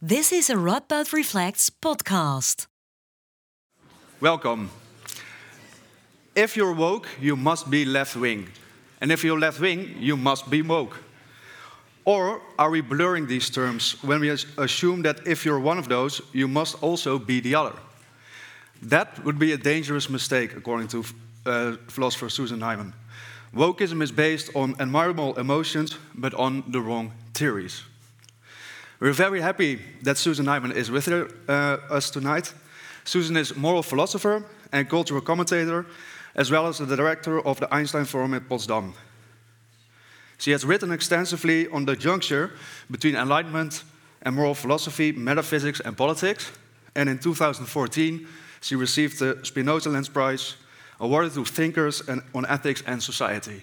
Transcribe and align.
This 0.00 0.30
is 0.30 0.48
a 0.48 0.54
Radboud 0.54 1.12
Reflects 1.12 1.70
podcast. 1.70 2.68
Welcome. 4.20 4.70
If 6.36 6.56
you're 6.56 6.72
woke, 6.72 7.08
you 7.20 7.34
must 7.34 7.68
be 7.68 7.84
left 7.84 8.14
wing. 8.14 8.46
And 9.00 9.10
if 9.10 9.24
you're 9.24 9.40
left 9.40 9.58
wing, 9.58 9.96
you 9.98 10.16
must 10.16 10.48
be 10.48 10.62
woke. 10.62 11.02
Or 12.04 12.40
are 12.60 12.70
we 12.70 12.80
blurring 12.80 13.26
these 13.26 13.50
terms 13.50 13.96
when 14.04 14.20
we 14.20 14.30
assume 14.30 15.02
that 15.02 15.26
if 15.26 15.44
you're 15.44 15.58
one 15.58 15.78
of 15.78 15.88
those, 15.88 16.22
you 16.32 16.46
must 16.46 16.80
also 16.80 17.18
be 17.18 17.40
the 17.40 17.56
other? 17.56 17.74
That 18.80 19.24
would 19.24 19.40
be 19.40 19.50
a 19.50 19.58
dangerous 19.58 20.08
mistake, 20.08 20.54
according 20.56 20.86
to 20.88 21.04
uh, 21.44 21.76
philosopher 21.88 22.28
Susan 22.28 22.60
Neiman. 22.60 22.92
Wokeism 23.52 24.00
is 24.00 24.12
based 24.12 24.54
on 24.54 24.76
admirable 24.78 25.36
emotions, 25.36 25.98
but 26.14 26.34
on 26.34 26.62
the 26.68 26.80
wrong 26.80 27.10
theories. 27.34 27.82
We're 29.00 29.12
very 29.12 29.40
happy 29.40 29.78
that 30.02 30.18
Susan 30.18 30.46
Neiman 30.46 30.74
is 30.74 30.90
with 30.90 31.06
her, 31.06 31.28
uh, 31.48 31.94
us 31.94 32.10
tonight. 32.10 32.52
Susan 33.04 33.36
is 33.36 33.52
a 33.52 33.58
moral 33.58 33.84
philosopher 33.84 34.44
and 34.72 34.88
cultural 34.88 35.20
commentator, 35.20 35.86
as 36.34 36.50
well 36.50 36.66
as 36.66 36.78
the 36.78 36.96
director 36.96 37.40
of 37.40 37.60
the 37.60 37.72
Einstein 37.72 38.06
Forum 38.06 38.34
in 38.34 38.40
Potsdam. 38.40 38.94
She 40.38 40.50
has 40.50 40.64
written 40.64 40.90
extensively 40.90 41.68
on 41.68 41.84
the 41.84 41.94
juncture 41.94 42.50
between 42.90 43.14
enlightenment 43.14 43.84
and 44.22 44.34
moral 44.34 44.54
philosophy, 44.54 45.12
metaphysics, 45.12 45.80
and 45.80 45.96
politics. 45.96 46.50
And 46.96 47.08
in 47.08 47.18
2014, 47.18 48.26
she 48.60 48.74
received 48.74 49.20
the 49.20 49.38
Spinoza 49.44 49.90
Lens 49.90 50.08
Prize, 50.08 50.56
awarded 50.98 51.34
to 51.34 51.44
thinkers 51.44 52.02
on 52.34 52.46
ethics 52.46 52.82
and 52.84 53.00
society. 53.00 53.62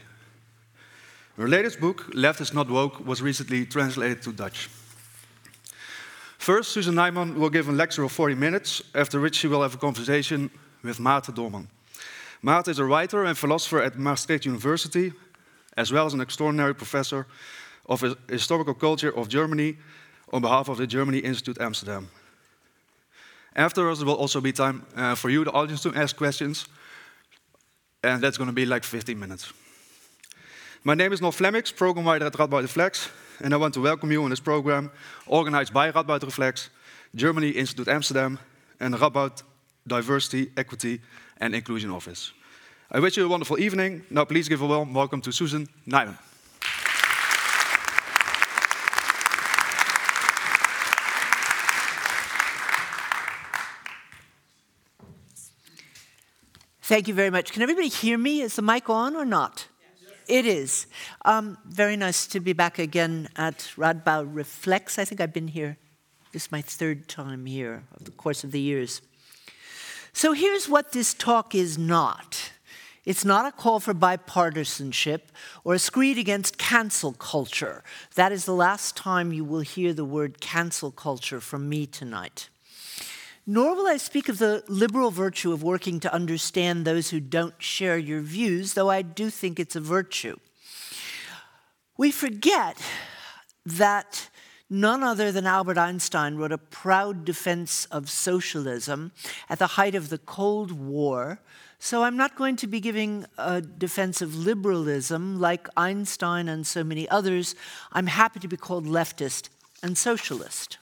Her 1.36 1.50
latest 1.50 1.82
book, 1.82 2.10
Left 2.14 2.40
is 2.40 2.54
Not 2.54 2.70
Woke, 2.70 3.06
was 3.06 3.22
recently 3.22 3.66
translated 3.66 4.22
to 4.22 4.32
Dutch. 4.32 4.70
First, 6.46 6.74
Susan 6.74 6.94
Neiman 6.94 7.34
will 7.38 7.50
give 7.50 7.70
a 7.70 7.72
lecture 7.72 8.04
of 8.04 8.12
40 8.12 8.36
minutes, 8.36 8.84
after 8.94 9.20
which 9.20 9.36
she 9.36 9.48
will 9.48 9.64
have 9.64 9.74
a 9.74 9.78
conversation 9.80 10.52
with 10.84 11.00
Maarten 11.00 11.34
Doorman. 11.34 11.68
Maarten 12.44 12.70
is 12.70 12.78
a 12.78 12.86
writer 12.86 13.24
and 13.24 13.36
philosopher 13.36 13.82
at 13.82 13.98
Maastricht 13.98 14.46
University, 14.46 15.12
as 15.76 15.92
well 15.92 16.06
as 16.06 16.14
an 16.14 16.22
extraordinary 16.22 16.76
professor 16.76 17.26
of 17.88 18.04
historical 18.30 18.76
culture 18.76 19.10
of 19.10 19.28
Germany 19.28 19.78
on 20.32 20.44
behalf 20.44 20.70
of 20.70 20.78
the 20.78 20.86
Germany 20.86 21.18
Institute 21.18 21.60
Amsterdam. 21.60 22.10
Afterwards, 23.56 23.98
there 23.98 24.06
will 24.06 24.14
also 24.14 24.40
be 24.40 24.52
time 24.52 24.86
uh, 24.96 25.16
for 25.16 25.32
you, 25.32 25.46
the 25.46 25.52
audience, 25.52 25.82
to 25.82 25.96
ask 25.96 26.16
questions, 26.16 26.68
and 28.04 28.22
that's 28.22 28.38
going 28.38 28.50
to 28.50 28.54
be 28.54 28.68
like 28.68 28.84
15 28.84 29.20
minutes. 29.20 29.52
My 30.84 30.94
name 30.94 31.12
is 31.12 31.22
Noel 31.22 31.32
Flemmix, 31.32 31.76
program 31.76 32.06
writer 32.06 32.28
at 32.28 32.34
Radboud 32.34 32.62
Reflects, 32.62 33.10
and 33.40 33.54
I 33.54 33.58
want 33.58 33.74
to 33.74 33.82
welcome 33.82 34.12
you 34.12 34.24
on 34.24 34.30
this 34.30 34.40
program 34.40 34.92
organized 35.28 35.74
by 35.74 35.92
Radboud 35.92 36.24
Reflects, 36.24 36.70
Germany 37.16 37.50
Institute 37.50 37.88
Amsterdam, 37.88 38.40
and 38.80 38.94
Radboud 38.96 39.44
Diversity, 39.88 40.52
Equity 40.58 41.02
and 41.38 41.54
Inclusion 41.54 41.92
Office. 41.92 42.32
I 42.92 43.00
wish 43.00 43.18
you 43.18 43.26
a 43.26 43.28
wonderful 43.28 43.60
evening. 43.60 44.04
Now, 44.10 44.26
please 44.26 44.48
give 44.48 44.62
a 44.62 44.68
warm 44.68 44.94
welcome 44.94 45.22
to 45.22 45.32
Susan 45.32 45.68
Neiman. 45.88 46.18
Thank 56.84 57.08
you 57.08 57.16
very 57.16 57.32
much. 57.32 57.52
Can 57.52 57.64
everybody 57.64 57.88
hear 57.88 58.18
me? 58.18 58.42
Is 58.42 58.56
the 58.56 58.62
mic 58.62 58.90
on 58.90 59.16
or 59.16 59.26
not? 59.26 59.68
It 60.28 60.46
is. 60.46 60.88
Um, 61.24 61.58
very 61.66 61.98
nice 61.98 62.26
to 62.28 62.40
be 62.40 62.54
back 62.54 62.80
again 62.80 63.30
at 63.36 63.72
Radboud 63.78 64.30
Reflects. 64.34 64.98
I 64.98 65.06
think 65.06 65.22
I've 65.22 65.34
been 65.34 65.50
here. 65.50 65.78
This 66.32 66.46
is 66.46 66.52
my 66.52 66.62
third 66.62 67.08
time 67.08 67.46
here 67.46 67.84
over 67.94 68.04
the 68.04 68.12
course 68.12 68.44
of 68.44 68.52
the 68.52 68.60
years. 68.60 69.02
So 70.14 70.34
here's 70.34 70.68
what 70.68 70.92
this 70.92 71.14
talk 71.14 71.54
is 71.54 71.78
not. 71.78 72.52
It's 73.06 73.24
not 73.24 73.46
a 73.46 73.52
call 73.52 73.80
for 73.80 73.94
bipartisanship 73.94 75.22
or 75.64 75.76
a 75.76 75.80
screed 75.80 76.18
against 76.18 76.58
cancel 76.58 77.14
culture. 77.14 77.84
That 78.16 78.32
is 78.32 78.46
the 78.46 78.54
last 78.54 78.98
time 78.98 79.32
you 79.32 79.46
will 79.46 79.60
hear 79.60 79.94
the 79.94 80.06
word 80.06 80.42
cancel 80.42 80.90
culture 80.90 81.40
from 81.40 81.70
me 81.70 81.86
tonight. 81.86 82.50
Nor 83.48 83.76
will 83.76 83.88
I 83.88 83.98
speak 83.98 84.28
of 84.28 84.40
the 84.40 84.64
liberal 84.68 85.12
virtue 85.12 85.54
of 85.54 85.62
working 85.62 86.00
to 86.00 86.14
understand 86.14 86.84
those 86.84 87.12
who 87.12 87.20
don't 87.20 87.54
share 87.62 87.98
your 87.98 88.22
views, 88.22 88.74
though 88.74 88.90
I 88.90 89.04
do 89.04 89.30
think 89.30 89.60
it's 89.60 89.76
a 89.76 89.82
virtue. 89.82 90.38
We 91.96 92.12
forget 92.12 92.82
that 93.66 94.30
none 94.68 95.04
other 95.04 95.32
than 95.32 95.46
Albert 95.46 95.78
Einstein 95.78 96.38
wrote 96.38 96.52
a 96.52 96.58
proud 96.58 97.24
defense 97.24 97.86
of 97.92 98.10
socialism 98.10 99.12
at 99.48 99.60
the 99.60 99.68
height 99.68 99.94
of 99.94 100.10
the 100.10 100.18
Cold 100.18 100.72
War. 100.72 101.40
So 101.78 102.04
I'm 102.04 102.18
not 102.18 102.36
going 102.36 102.56
to 102.58 102.68
be 102.68 102.80
giving 102.80 103.26
a 103.38 103.62
defense 103.62 104.24
of 104.24 104.36
liberalism 104.36 105.40
like 105.40 105.68
Einstein 105.78 106.50
and 106.50 106.66
so 106.66 106.84
many 106.84 107.08
others. 107.10 107.54
I'm 107.92 108.08
happy 108.08 108.40
to 108.40 108.48
be 108.48 108.58
called 108.58 108.88
leftist 108.88 109.50
and 109.84 109.96
socialist. 109.96 110.80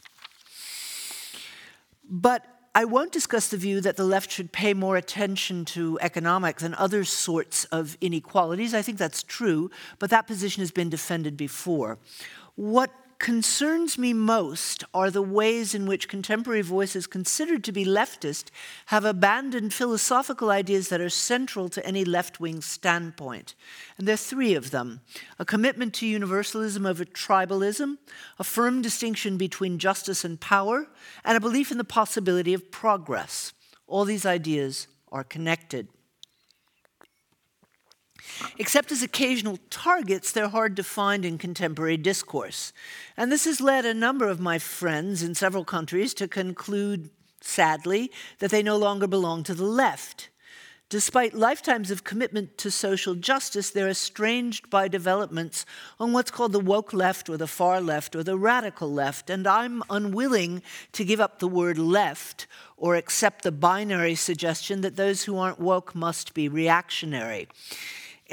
But 2.09 2.45
I 2.75 2.85
won't 2.85 3.11
discuss 3.11 3.49
the 3.49 3.57
view 3.57 3.81
that 3.81 3.97
the 3.97 4.03
left 4.03 4.31
should 4.31 4.51
pay 4.51 4.73
more 4.73 4.97
attention 4.97 5.63
to 5.65 5.99
economics 6.01 6.63
than 6.63 6.73
other 6.73 7.03
sorts 7.03 7.65
of 7.65 7.97
inequalities. 8.01 8.73
I 8.73 8.81
think 8.81 8.97
that's 8.97 9.21
true, 9.21 9.69
but 9.99 10.09
that 10.09 10.25
position 10.25 10.61
has 10.61 10.71
been 10.71 10.89
defended 10.89 11.37
before. 11.37 11.99
What 12.55 12.89
concerns 13.23 13.97
me 13.97 14.11
most 14.11 14.83
are 14.93 15.09
the 15.09 15.21
ways 15.21 15.73
in 15.73 15.85
which 15.85 16.09
contemporary 16.09 16.61
voices 16.61 17.07
considered 17.07 17.63
to 17.63 17.71
be 17.71 17.85
leftist 17.85 18.49
have 18.87 19.05
abandoned 19.05 19.73
philosophical 19.73 20.49
ideas 20.49 20.89
that 20.89 20.99
are 20.99 21.07
central 21.07 21.69
to 21.69 21.85
any 21.85 22.03
left 22.03 22.41
wing 22.41 22.59
standpoint. 22.59 23.55
And 23.97 24.05
there 24.05 24.15
are 24.15 24.17
three 24.17 24.55
of 24.55 24.71
them 24.71 24.99
a 25.39 25.45
commitment 25.45 25.93
to 25.93 26.05
universalism 26.05 26.85
over 26.85 27.05
tribalism, 27.05 27.97
a 28.39 28.43
firm 28.43 28.81
distinction 28.81 29.37
between 29.37 29.79
justice 29.79 30.25
and 30.25 30.37
power, 30.37 30.89
and 31.23 31.37
a 31.37 31.39
belief 31.39 31.71
in 31.71 31.77
the 31.77 31.85
possibility 31.85 32.53
of 32.53 32.71
progress. 32.71 33.53
All 33.87 34.03
these 34.03 34.25
ideas 34.25 34.87
are 35.13 35.23
connected. 35.23 35.87
Except 38.57 38.91
as 38.91 39.03
occasional 39.03 39.57
targets, 39.69 40.31
they're 40.31 40.49
hard 40.49 40.75
to 40.77 40.83
find 40.83 41.25
in 41.25 41.37
contemporary 41.37 41.97
discourse. 41.97 42.73
And 43.17 43.31
this 43.31 43.45
has 43.45 43.61
led 43.61 43.85
a 43.85 43.93
number 43.93 44.27
of 44.27 44.39
my 44.39 44.59
friends 44.59 45.23
in 45.23 45.35
several 45.35 45.65
countries 45.65 46.13
to 46.15 46.27
conclude, 46.27 47.09
sadly, 47.41 48.11
that 48.39 48.51
they 48.51 48.63
no 48.63 48.77
longer 48.77 49.07
belong 49.07 49.43
to 49.43 49.53
the 49.53 49.65
left. 49.65 50.29
Despite 50.89 51.33
lifetimes 51.33 51.89
of 51.89 52.03
commitment 52.03 52.55
to 52.59 52.69
social 52.69 53.15
justice, 53.15 53.71
they're 53.71 53.89
estranged 53.89 54.69
by 54.69 54.87
developments 54.87 55.65
on 55.99 56.13
what's 56.13 56.29
called 56.29 56.51
the 56.51 56.59
woke 56.59 56.93
left 56.93 57.29
or 57.29 57.37
the 57.37 57.47
far 57.47 57.81
left 57.81 58.15
or 58.15 58.21
the 58.21 58.37
radical 58.37 58.93
left. 58.93 59.31
And 59.31 59.47
I'm 59.47 59.81
unwilling 59.89 60.61
to 60.91 61.03
give 61.03 61.19
up 61.19 61.39
the 61.39 61.47
word 61.47 61.79
left 61.79 62.45
or 62.77 62.95
accept 62.95 63.41
the 63.41 63.51
binary 63.51 64.13
suggestion 64.13 64.81
that 64.81 64.95
those 64.95 65.23
who 65.23 65.35
aren't 65.35 65.59
woke 65.59 65.95
must 65.95 66.35
be 66.35 66.47
reactionary. 66.47 67.47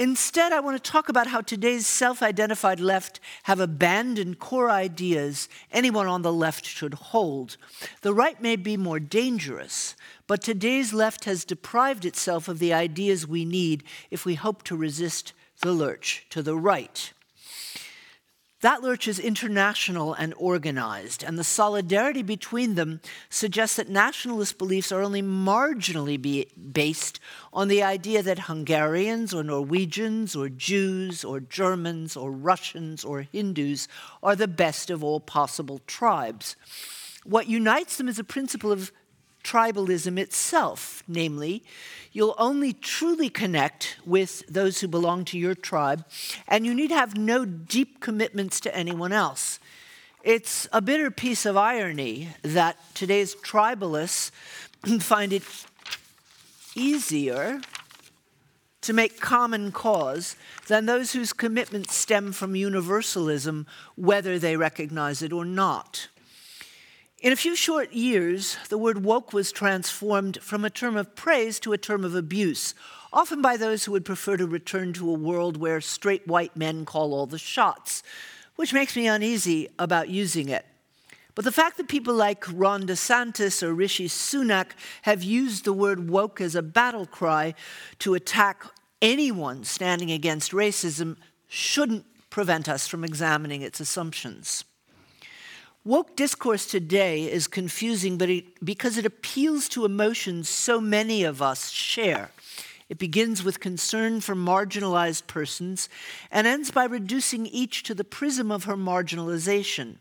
Instead, 0.01 0.51
I 0.51 0.61
want 0.61 0.83
to 0.83 0.91
talk 0.91 1.11
about 1.11 1.27
how 1.27 1.43
today's 1.43 1.87
self 1.87 2.23
identified 2.23 2.81
left 2.81 3.21
have 3.43 3.61
abandoned 3.61 4.39
core 4.39 4.71
ideas 4.71 5.47
anyone 5.71 6.07
on 6.07 6.23
the 6.23 6.33
left 6.33 6.65
should 6.65 6.95
hold. 6.95 7.59
The 8.01 8.15
right 8.15 8.41
may 8.41 8.57
be 8.57 8.79
more 8.79 8.99
dangerous, 8.99 9.95
but 10.27 10.41
today's 10.41 10.95
left 10.95 11.27
has 11.27 11.45
deprived 11.45 12.07
itself 12.07 12.49
of 12.49 12.61
the 12.61 12.73
ideas 12.73 13.27
we 13.27 13.45
need 13.45 13.85
if 14.11 14.25
we 14.25 14.37
hope 14.37 14.63
to 14.63 14.75
resist 14.75 15.35
the 15.61 15.73
lurch 15.73 16.25
to 16.31 16.43
the 16.43 16.57
right. 16.57 17.13
That 18.61 18.83
lurch 18.83 19.09
is 19.09 19.19
international 19.19 20.13
and 20.13 20.35
organized, 20.37 21.23
and 21.23 21.39
the 21.39 21.45
solidarity 21.45 22.23
between 22.23 22.75
them 22.75 23.01
suggests 23.31 23.77
that 23.77 23.89
nationalist 23.89 24.59
beliefs 24.59 24.93
are 24.93 25.01
only 25.01 25.23
marginally 25.23 26.21
be 26.21 26.47
based 26.71 27.21
on 27.55 27.69
the 27.69 27.83
idea 27.83 28.23
that 28.23 28.41
Hungarians 28.41 29.33
or 29.33 29.43
Norwegians 29.43 30.37
or 30.37 30.51
Jews 30.51 31.25
or 31.25 31.41
Germans 31.41 32.19
or 32.19 32.31
Russians 32.31 33.03
or 33.03 33.23
Hindus 33.23 33.89
are 34.23 34.37
the 34.37 34.49
best 34.49 34.91
of 34.91 35.03
all 35.03 35.21
possible 35.21 35.81
tribes. 35.87 36.55
What 37.25 37.49
unites 37.49 37.97
them 37.97 38.09
is 38.09 38.19
a 38.19 38.25
principle 38.25 38.73
of 38.73 38.93
tribalism 39.43 40.19
itself, 40.19 41.03
namely, 41.09 41.63
you'll 42.13 42.35
only 42.39 42.73
truly 42.73 43.29
connect 43.29 43.97
with 44.05 44.47
those 44.49 44.81
who 44.81 44.89
belong 44.89 45.25
to 45.27 45.39
your 45.39 45.55
tribe, 45.55 46.05
and 46.49 46.67
you 46.67 46.75
need 46.75 46.89
to 46.89 46.95
have 46.95 47.17
no 47.17 47.45
deep 47.45 48.01
commitments 48.01 48.61
to 48.61 48.75
anyone 48.75 49.13
else. 49.13 49.59
It's 50.23 50.69
a 50.73 50.83
bitter 50.83 51.11
piece 51.11 51.47
of 51.47 51.57
irony 51.57 52.29
that 52.43 52.77
today's 52.95 53.35
tribalists 53.35 54.31
find 55.01 55.33
it 55.33 55.45
easier 56.75 57.61
to 58.83 58.93
make 58.93 59.21
common 59.21 59.73
cause 59.73 60.37
than 60.69 60.87
those 60.87 61.13
whose 61.13 61.33
commitments 61.33 61.95
stem 61.95 62.33
from 62.33 62.55
universalism, 62.55 63.67
whether 63.95 64.39
they 64.39 64.57
recognize 64.57 65.23
it 65.23 65.33
or 65.33 65.45
not. 65.45 66.09
In 67.21 67.33
a 67.33 67.37
few 67.37 67.55
short 67.55 67.93
years, 67.93 68.57
the 68.71 68.79
word 68.79 69.05
woke 69.05 69.35
was 69.35 69.53
transformed 69.53 70.41
from 70.41 70.65
a 70.65 70.71
term 70.71 70.97
of 70.97 71.15
praise 71.15 71.61
to 71.61 71.75
a 71.75 71.79
term 71.79 72.03
of 72.03 72.15
abuse, 72.15 72.75
often 73.13 73.43
by 73.43 73.59
those 73.59 73.85
who 73.85 73.93
would 73.93 74.07
prefer 74.07 74.39
to 74.39 74.47
return 74.47 74.95
to 74.95 75.11
a 75.11 75.19
world 75.19 75.59
where 75.59 75.83
straight 75.83 76.27
white 76.27 76.57
men 76.57 76.87
call 76.87 77.13
all 77.13 77.27
the 77.27 77.37
shots, 77.37 78.03
which 78.57 78.73
makes 78.73 78.97
me 78.97 79.07
uneasy 79.07 79.69
about 79.79 80.09
using 80.09 80.49
it. 80.49 80.65
But 81.35 81.45
the 81.45 81.53
fact 81.53 81.77
that 81.77 81.89
people 81.89 82.15
like 82.15 82.47
Ron 82.51 82.87
DeSantis 82.87 83.63
or 83.63 83.75
Rishi 83.75 84.09
Sunak 84.09 84.71
have 85.03 85.23
used 85.23 85.67
the 85.67 85.75
word 85.75 86.09
woke 86.09 86.41
as 86.41 86.55
a 86.55 86.63
battle 86.63 87.05
cry 87.05 87.53
to 87.99 88.15
attack 88.15 88.65
anyone 89.03 89.65
standing 89.65 90.11
against 90.11 90.53
racism 90.53 91.19
shouldn't 91.49 92.07
prevent 92.31 92.67
us 92.67 92.89
from 92.89 93.05
examining 93.05 93.61
its 93.61 93.79
assumptions. 93.79 94.65
Woke 95.83 96.15
discourse 96.15 96.67
today 96.67 97.31
is 97.31 97.47
confusing 97.47 98.19
but 98.19 98.29
it, 98.29 98.63
because 98.63 98.99
it 98.99 99.07
appeals 99.07 99.67
to 99.71 99.87
emotions 99.87 100.47
so 100.47 100.79
many 100.79 101.25
of 101.25 101.41
us 101.41 101.71
share. 101.71 102.33
It 102.91 102.99
begins 102.99 103.43
with 103.43 103.61
concern 103.61 104.21
for 104.21 104.35
marginalized 104.35 105.27
persons 105.27 105.89
and 106.31 106.47
ends 106.47 106.71
by 106.71 106.85
reducing 106.85 107.47
each 107.47 107.83
to 107.85 107.95
the 107.95 108.05
prism 108.05 108.53
of 108.53 108.65
her 108.65 108.77
marginalization. 108.77 109.95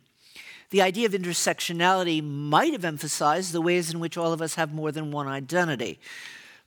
The 0.72 0.82
idea 0.82 1.06
of 1.06 1.14
intersectionality 1.14 2.22
might 2.22 2.74
have 2.74 2.84
emphasized 2.84 3.54
the 3.54 3.62
ways 3.62 3.90
in 3.90 4.02
which 4.02 4.18
all 4.18 4.34
of 4.34 4.42
us 4.42 4.56
have 4.56 4.74
more 4.74 4.92
than 4.92 5.12
one 5.12 5.30
identity, 5.30 5.98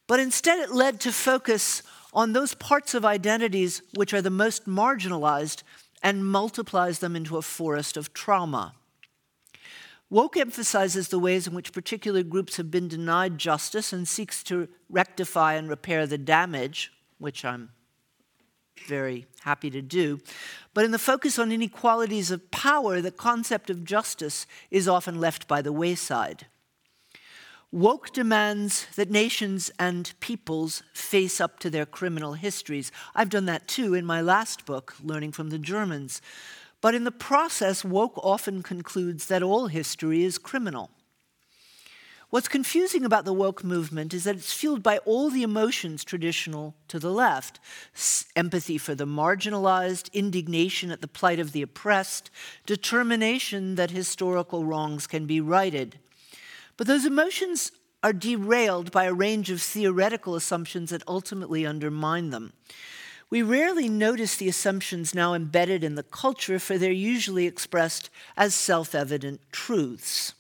but 0.06 0.20
instead 0.20 0.58
it 0.58 0.72
led 0.72 1.00
to 1.00 1.12
focus 1.12 1.82
on 2.14 2.32
those 2.32 2.54
parts 2.54 2.94
of 2.94 3.04
identities 3.04 3.82
which 3.92 4.14
are 4.14 4.22
the 4.22 4.30
most 4.30 4.66
marginalized 4.66 5.62
and 6.02 6.26
multiplies 6.26 7.00
them 7.00 7.14
into 7.14 7.36
a 7.36 7.42
forest 7.42 7.98
of 7.98 8.14
trauma. 8.14 8.72
Woke 10.12 10.36
emphasizes 10.36 11.08
the 11.08 11.18
ways 11.18 11.46
in 11.46 11.54
which 11.54 11.72
particular 11.72 12.22
groups 12.22 12.58
have 12.58 12.70
been 12.70 12.86
denied 12.86 13.38
justice 13.38 13.94
and 13.94 14.06
seeks 14.06 14.42
to 14.42 14.68
rectify 14.90 15.54
and 15.54 15.70
repair 15.70 16.06
the 16.06 16.18
damage, 16.18 16.92
which 17.16 17.46
I'm 17.46 17.70
very 18.86 19.24
happy 19.40 19.70
to 19.70 19.80
do. 19.80 20.20
But 20.74 20.84
in 20.84 20.90
the 20.90 20.98
focus 20.98 21.38
on 21.38 21.50
inequalities 21.50 22.30
of 22.30 22.50
power, 22.50 23.00
the 23.00 23.10
concept 23.10 23.70
of 23.70 23.84
justice 23.84 24.46
is 24.70 24.86
often 24.86 25.18
left 25.18 25.48
by 25.48 25.62
the 25.62 25.72
wayside. 25.72 26.44
Woke 27.70 28.12
demands 28.12 28.88
that 28.96 29.10
nations 29.10 29.70
and 29.78 30.12
peoples 30.20 30.82
face 30.92 31.40
up 31.40 31.58
to 31.60 31.70
their 31.70 31.86
criminal 31.86 32.34
histories. 32.34 32.92
I've 33.14 33.30
done 33.30 33.46
that 33.46 33.66
too 33.66 33.94
in 33.94 34.04
my 34.04 34.20
last 34.20 34.66
book, 34.66 34.94
Learning 35.02 35.32
from 35.32 35.48
the 35.48 35.58
Germans. 35.58 36.20
But 36.82 36.94
in 36.94 37.05
the 37.05 37.11
process, 37.11 37.84
woke 37.84 38.19
often 38.19 38.62
concludes 38.62 39.26
that 39.26 39.43
all 39.43 39.69
history 39.69 40.25
is 40.25 40.37
criminal. 40.37 40.90
What's 42.29 42.49
confusing 42.49 43.05
about 43.05 43.25
the 43.25 43.32
woke 43.32 43.62
movement 43.62 44.12
is 44.12 44.25
that 44.25 44.37
it's 44.37 44.55
fueled 44.55 44.82
by 44.82 44.99
all 44.99 45.31
the 45.31 45.43
emotions 45.43 46.02
traditional 46.02 46.75
to 46.88 46.99
the 46.99 47.12
left 47.12 47.61
empathy 48.34 48.79
for 48.79 48.94
the 48.94 49.06
marginalized, 49.06 50.11
indignation 50.12 50.90
at 50.90 51.02
the 51.02 51.08
plight 51.08 51.38
of 51.38 51.52
the 51.52 51.62
oppressed, 51.62 52.31
determination 52.67 53.75
that 53.76 53.90
historical 53.90 54.64
wrongs 54.64 55.06
can 55.06 55.26
be 55.26 55.40
righted. 55.40 55.99
But 56.79 56.87
those 56.87 57.05
emotions 57.05 57.70
are 58.02 58.14
derailed 58.14 58.90
by 58.90 59.05
a 59.05 59.12
range 59.12 59.50
of 59.50 59.62
theoretical 59.62 60.34
assumptions 60.34 60.90
that 60.90 61.06
ultimately 61.06 61.64
undermine 61.67 62.31
them. 62.31 62.55
We 63.32 63.40
rarely 63.40 63.88
notice 63.88 64.37
the 64.37 64.50
assumptions 64.50 65.14
now 65.14 65.32
embedded 65.32 65.82
in 65.82 65.94
the 65.94 66.02
culture, 66.02 66.58
for 66.58 66.76
they're 66.76 66.93
usually 66.93 67.46
expressed 67.46 68.11
as 68.37 68.55
self 68.55 68.94
evident 68.94 69.40
truths. 69.50 70.34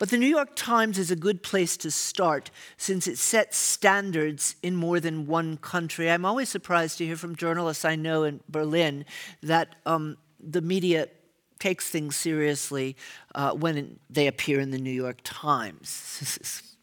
But 0.00 0.10
the 0.10 0.18
New 0.18 0.26
York 0.26 0.56
Times 0.56 0.98
is 0.98 1.12
a 1.12 1.14
good 1.14 1.44
place 1.44 1.76
to 1.76 1.92
start 1.92 2.50
since 2.76 3.06
it 3.06 3.16
sets 3.16 3.56
standards 3.56 4.56
in 4.60 4.74
more 4.74 4.98
than 4.98 5.28
one 5.28 5.56
country. 5.56 6.10
I'm 6.10 6.24
always 6.24 6.48
surprised 6.48 6.98
to 6.98 7.06
hear 7.06 7.14
from 7.14 7.36
journalists 7.36 7.84
I 7.84 7.94
know 7.94 8.24
in 8.24 8.40
Berlin 8.48 9.04
that 9.44 9.76
um, 9.86 10.16
the 10.40 10.62
media 10.62 11.06
takes 11.60 11.90
things 11.90 12.16
seriously 12.16 12.96
uh, 13.36 13.52
when 13.52 14.00
they 14.10 14.26
appear 14.26 14.58
in 14.58 14.72
the 14.72 14.80
New 14.80 14.90
York 14.90 15.18
Times. 15.22 16.72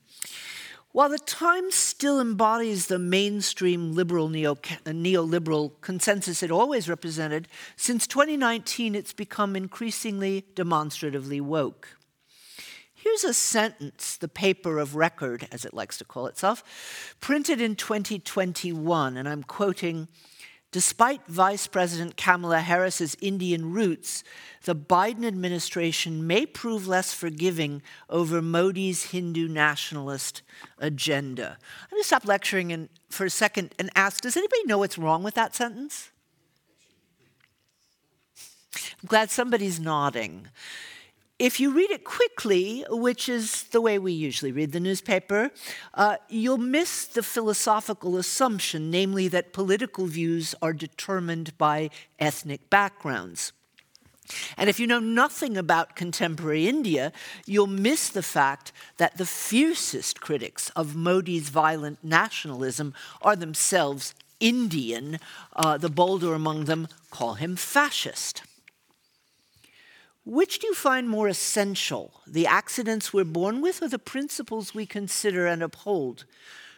While 0.93 1.09
the 1.09 1.19
Times 1.19 1.75
still 1.75 2.19
embodies 2.19 2.87
the 2.87 2.99
mainstream 2.99 3.93
liberal 3.93 4.27
neo- 4.27 4.55
neoliberal 4.55 5.71
consensus 5.79 6.43
it 6.43 6.51
always 6.51 6.89
represented, 6.89 7.47
since 7.77 8.05
2019 8.07 8.93
it's 8.93 9.13
become 9.13 9.55
increasingly 9.55 10.45
demonstratively 10.53 11.39
woke. 11.39 11.97
Here's 12.93 13.23
a 13.23 13.33
sentence, 13.33 14.17
the 14.17 14.27
paper 14.27 14.79
of 14.79 14.95
record, 14.95 15.47
as 15.51 15.63
it 15.63 15.73
likes 15.73 15.97
to 15.97 16.05
call 16.05 16.27
itself, 16.27 17.15
printed 17.19 17.61
in 17.61 17.75
2021, 17.75 19.15
and 19.15 19.29
I'm 19.29 19.43
quoting 19.43 20.09
Despite 20.71 21.27
Vice 21.27 21.67
President 21.67 22.15
Kamala 22.15 22.61
Harris's 22.61 23.17
Indian 23.19 23.73
roots, 23.73 24.23
the 24.63 24.75
Biden 24.75 25.25
administration 25.25 26.25
may 26.25 26.45
prove 26.45 26.87
less 26.87 27.13
forgiving 27.13 27.81
over 28.09 28.41
Modi's 28.41 29.11
Hindu 29.11 29.49
nationalist 29.49 30.41
agenda. 30.79 31.57
I'm 31.83 31.89
going 31.89 32.01
to 32.01 32.07
stop 32.07 32.25
lecturing 32.25 32.87
for 33.09 33.25
a 33.25 33.29
second 33.29 33.75
and 33.77 33.89
ask 33.95 34.21
Does 34.21 34.37
anybody 34.37 34.63
know 34.63 34.77
what's 34.77 34.97
wrong 34.97 35.23
with 35.23 35.33
that 35.33 35.53
sentence? 35.53 36.09
I'm 38.73 39.07
glad 39.07 39.29
somebody's 39.29 39.79
nodding. 39.79 40.47
If 41.41 41.59
you 41.59 41.71
read 41.71 41.89
it 41.89 42.03
quickly, 42.03 42.85
which 42.87 43.27
is 43.27 43.63
the 43.71 43.81
way 43.81 43.97
we 43.97 44.11
usually 44.11 44.51
read 44.51 44.73
the 44.73 44.79
newspaper, 44.79 45.49
uh, 45.95 46.17
you'll 46.29 46.59
miss 46.59 47.07
the 47.07 47.23
philosophical 47.23 48.15
assumption, 48.17 48.91
namely 48.91 49.27
that 49.29 49.51
political 49.51 50.05
views 50.05 50.53
are 50.61 50.71
determined 50.71 51.57
by 51.57 51.89
ethnic 52.19 52.69
backgrounds. 52.69 53.53
And 54.55 54.69
if 54.69 54.79
you 54.79 54.85
know 54.85 54.99
nothing 54.99 55.57
about 55.57 55.95
contemporary 55.95 56.67
India, 56.67 57.11
you'll 57.47 57.65
miss 57.65 58.09
the 58.09 58.21
fact 58.21 58.71
that 58.97 59.17
the 59.17 59.25
fiercest 59.25 60.21
critics 60.21 60.69
of 60.75 60.95
Modi's 60.95 61.49
violent 61.49 62.03
nationalism 62.03 62.93
are 63.23 63.35
themselves 63.35 64.13
Indian. 64.39 65.17
Uh, 65.55 65.79
the 65.79 65.89
bolder 65.89 66.35
among 66.35 66.65
them 66.65 66.87
call 67.09 67.33
him 67.33 67.55
fascist. 67.55 68.43
Which 70.23 70.59
do 70.59 70.67
you 70.67 70.75
find 70.75 71.09
more 71.09 71.27
essential, 71.27 72.21
the 72.27 72.45
accidents 72.45 73.11
we're 73.11 73.23
born 73.23 73.59
with 73.59 73.81
or 73.81 73.87
the 73.87 73.97
principles 73.97 74.73
we 74.73 74.85
consider 74.85 75.47
and 75.47 75.63
uphold? 75.63 76.25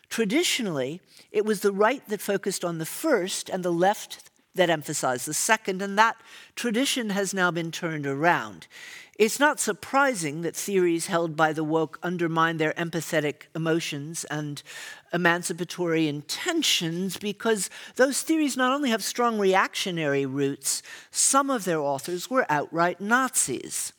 Traditionally, 0.09 1.01
it 1.31 1.43
was 1.43 1.59
the 1.59 1.73
right 1.73 2.07
that 2.07 2.21
focused 2.21 2.63
on 2.63 2.77
the 2.77 2.85
first 2.85 3.49
and 3.49 3.63
the 3.63 3.71
left 3.71 4.29
that 4.55 4.69
emphasized 4.69 5.27
the 5.27 5.33
second, 5.33 5.81
and 5.81 5.97
that 5.97 6.17
tradition 6.55 7.09
has 7.11 7.33
now 7.33 7.51
been 7.51 7.71
turned 7.71 8.05
around. 8.05 8.67
It's 9.19 9.39
not 9.39 9.59
surprising 9.59 10.41
that 10.41 10.55
theories 10.55 11.05
held 11.05 11.35
by 11.35 11.53
the 11.53 11.63
woke 11.63 11.99
undermine 12.01 12.57
their 12.57 12.73
empathetic 12.73 13.43
emotions 13.55 14.23
and 14.25 14.63
emancipatory 15.13 16.07
intentions 16.07 17.17
because 17.17 17.69
those 17.95 18.23
theories 18.23 18.57
not 18.57 18.73
only 18.73 18.89
have 18.89 19.03
strong 19.03 19.37
reactionary 19.37 20.25
roots, 20.25 20.81
some 21.11 21.51
of 21.51 21.63
their 21.63 21.79
authors 21.79 22.27
were 22.27 22.47
outright 22.49 22.99
Nazis. 22.99 23.93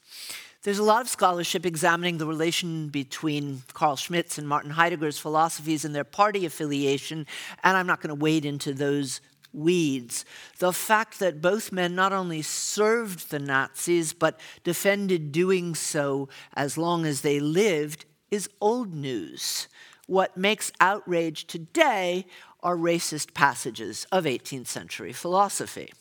There's 0.64 0.78
a 0.78 0.82
lot 0.82 1.02
of 1.02 1.08
scholarship 1.08 1.64
examining 1.64 2.18
the 2.18 2.26
relation 2.26 2.88
between 2.88 3.62
Carl 3.73 3.96
Schmitt's 3.96 4.38
and 4.38 4.49
Martin 4.49 4.70
Heidegger's 4.70 5.18
philosophies 5.18 5.84
and 5.84 5.94
their 5.94 6.04
party 6.04 6.44
affiliation, 6.44 7.26
and 7.62 7.76
I'm 7.76 7.87
not 7.87 8.00
going 8.00 8.08
to 8.16 8.20
wade 8.20 8.44
into 8.46 8.73
those 8.73 9.20
weeds. 9.54 10.25
The 10.58 10.73
fact 10.73 11.18
that 11.20 11.40
both 11.40 11.73
men 11.73 11.94
not 11.94 12.12
only 12.12 12.42
served 12.42 13.30
the 13.30 13.38
Nazis, 13.38 14.12
but 14.12 14.40
defended 14.62 15.32
doing 15.32 15.75
so 15.75 16.28
as 16.54 16.76
long 16.76 17.06
as 17.06 17.20
they 17.20 17.40
lived 17.40 18.04
is 18.30 18.49
old 18.61 18.94
news. 18.94 19.68
What 20.06 20.37
makes 20.37 20.73
outrage 20.80 21.46
today 21.46 22.26
are 22.62 22.76
racist 22.76 23.34
passages 23.34 24.06
of 24.11 24.25
18th 24.25 24.66
century 24.66 25.12
philosophy. 25.12 25.92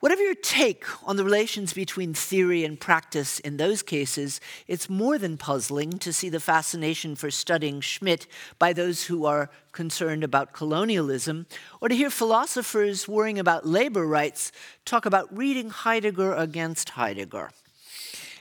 Whatever 0.00 0.22
your 0.22 0.34
take 0.34 0.84
on 1.08 1.16
the 1.16 1.24
relations 1.24 1.72
between 1.72 2.12
theory 2.12 2.64
and 2.64 2.78
practice 2.78 3.38
in 3.40 3.56
those 3.56 3.82
cases, 3.82 4.42
it's 4.68 4.90
more 4.90 5.16
than 5.16 5.38
puzzling 5.38 5.92
to 6.00 6.12
see 6.12 6.28
the 6.28 6.38
fascination 6.38 7.16
for 7.16 7.30
studying 7.30 7.80
Schmitt 7.80 8.26
by 8.58 8.74
those 8.74 9.04
who 9.04 9.24
are 9.24 9.48
concerned 9.72 10.22
about 10.22 10.52
colonialism, 10.52 11.46
or 11.80 11.88
to 11.88 11.96
hear 11.96 12.10
philosophers 12.10 13.08
worrying 13.08 13.38
about 13.38 13.66
labor 13.66 14.06
rights 14.06 14.52
talk 14.84 15.06
about 15.06 15.34
reading 15.34 15.70
Heidegger 15.70 16.34
against 16.34 16.90
Heidegger. 16.90 17.50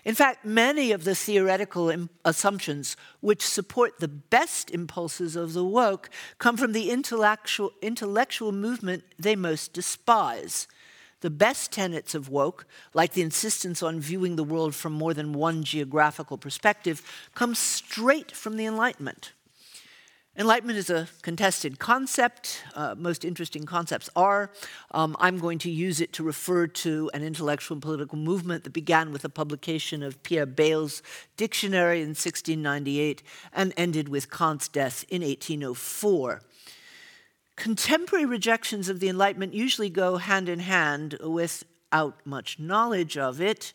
In 0.04 0.14
fact, 0.14 0.44
many 0.44 0.92
of 0.92 1.06
the 1.06 1.16
theoretical 1.16 1.92
assumptions 2.26 2.98
which 3.22 3.42
support 3.42 4.00
the 4.00 4.10
best 4.10 4.70
impulses 4.72 5.38
of 5.38 5.54
the 5.54 5.64
woke 5.64 6.10
come 6.38 6.58
from 6.58 6.74
the 6.74 6.92
intellectual, 6.92 7.72
intellectual 7.82 8.52
movement 8.52 9.06
they 9.18 9.38
most 9.38 9.72
despise 9.72 10.68
The 11.26 11.32
best 11.32 11.72
tenets 11.72 12.14
of 12.14 12.30
woke, 12.30 12.68
like 12.94 13.14
the 13.14 13.24
insistence 13.24 13.82
on 13.82 14.00
viewing 14.00 14.36
the 14.36 14.44
world 14.44 14.76
from 14.76 14.94
more 14.94 15.12
than 15.12 15.34
one 15.34 15.64
geographical 15.64 16.38
perspective, 16.38 17.02
come 17.34 17.56
straight 17.56 18.32
from 18.32 18.58
the 18.58 18.68
Enlightenment. 18.68 19.34
Enlightenment 20.38 20.78
is 20.78 20.92
a 20.92 21.08
contested 21.24 21.80
concept. 21.80 22.62
Uh, 22.76 22.94
most 22.96 23.26
interesting 23.26 23.66
concepts 23.66 24.08
are. 24.16 24.52
Um, 24.92 25.16
I'm 25.20 25.40
going 25.40 25.58
to 25.60 25.72
use 25.72 26.00
it 26.00 26.14
to 26.14 26.24
refer 26.24 26.68
to 26.68 27.10
an 27.16 27.24
intellectual 27.24 27.74
and 27.74 27.82
political 27.82 28.20
movement 28.20 28.64
that 28.64 28.74
began 28.74 29.12
with 29.12 29.24
the 29.24 29.30
publication 29.30 30.04
of 30.04 30.22
Pierre 30.22 30.46
Bayle's 30.46 31.02
dictionary 31.38 32.02
in 32.02 32.10
1698 32.10 33.24
and 33.52 33.74
ended 33.76 34.10
with 34.10 34.30
Kant's 34.30 34.68
death 34.68 35.04
in 35.10 35.24
1804. 35.24 36.44
Contemporary 37.56 38.26
rejections 38.26 38.90
of 38.90 39.00
the 39.00 39.10
Enlightenment 39.10 39.54
usually 39.54 39.90
go 39.90 40.18
hand 40.18 40.50
in 40.50 40.60
hand 40.60 41.18
without 41.22 42.26
much 42.26 42.60
knowledge 42.60 43.18
of 43.18 43.40
it. 43.40 43.72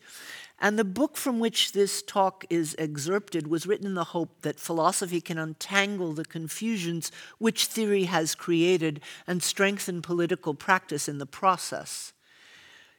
And 0.59 0.77
the 0.77 0.83
book 0.83 1.17
from 1.17 1.39
which 1.39 1.71
this 1.71 2.03
talk 2.03 2.45
is 2.51 2.75
excerpted 2.77 3.47
was 3.47 3.65
written 3.65 3.87
in 3.87 3.95
the 3.95 4.03
hope 4.03 4.43
that 4.43 4.59
philosophy 4.59 5.19
can 5.19 5.39
untangle 5.39 6.13
the 6.13 6.23
confusions 6.23 7.11
which 7.39 7.65
theory 7.65 8.03
has 8.03 8.35
created 8.35 9.01
and 9.25 9.41
strengthen 9.41 10.03
political 10.03 10.53
practice 10.53 11.09
in 11.09 11.17
the 11.17 11.25
process. 11.25 12.13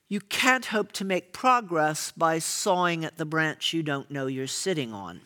You 0.08 0.20
can't 0.20 0.66
hope 0.66 0.90
to 0.92 1.04
make 1.04 1.32
progress 1.32 2.10
by 2.10 2.40
sawing 2.40 3.04
at 3.04 3.16
the 3.16 3.24
branch 3.24 3.72
you 3.72 3.84
don't 3.84 4.10
know 4.10 4.26
you're 4.26 4.48
sitting 4.48 4.92
on. 4.92 5.20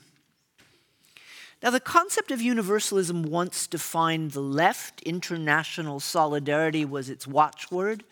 Now, 1.63 1.71
the 1.71 1.81
concept 1.81 2.31
of 2.31 2.43
universalism 2.43 3.23
once 3.23 3.67
defined 3.67 4.33
the 4.33 4.41
left. 4.41 5.03
International 5.03 6.01
solidarity 6.01 6.85
was 6.85 7.09
its 7.09 7.27
watchword. 7.27 8.05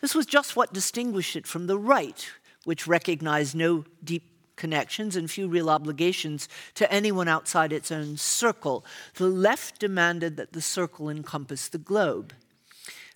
This 0.00 0.14
was 0.14 0.26
just 0.26 0.54
what 0.54 0.72
distinguished 0.72 1.34
it 1.34 1.46
from 1.46 1.66
the 1.66 1.78
right, 1.78 2.30
which 2.64 2.86
recognized 2.86 3.54
no 3.54 3.84
deep 4.02 4.30
connections 4.56 5.16
and 5.16 5.30
few 5.30 5.48
real 5.48 5.68
obligations 5.68 6.48
to 6.74 6.90
anyone 6.92 7.26
outside 7.26 7.72
its 7.72 7.90
own 7.90 8.16
circle. 8.16 8.84
The 9.14 9.26
left 9.26 9.80
demanded 9.80 10.36
that 10.36 10.52
the 10.52 10.62
circle 10.62 11.08
encompass 11.08 11.68
the 11.68 11.78
globe. 11.78 12.32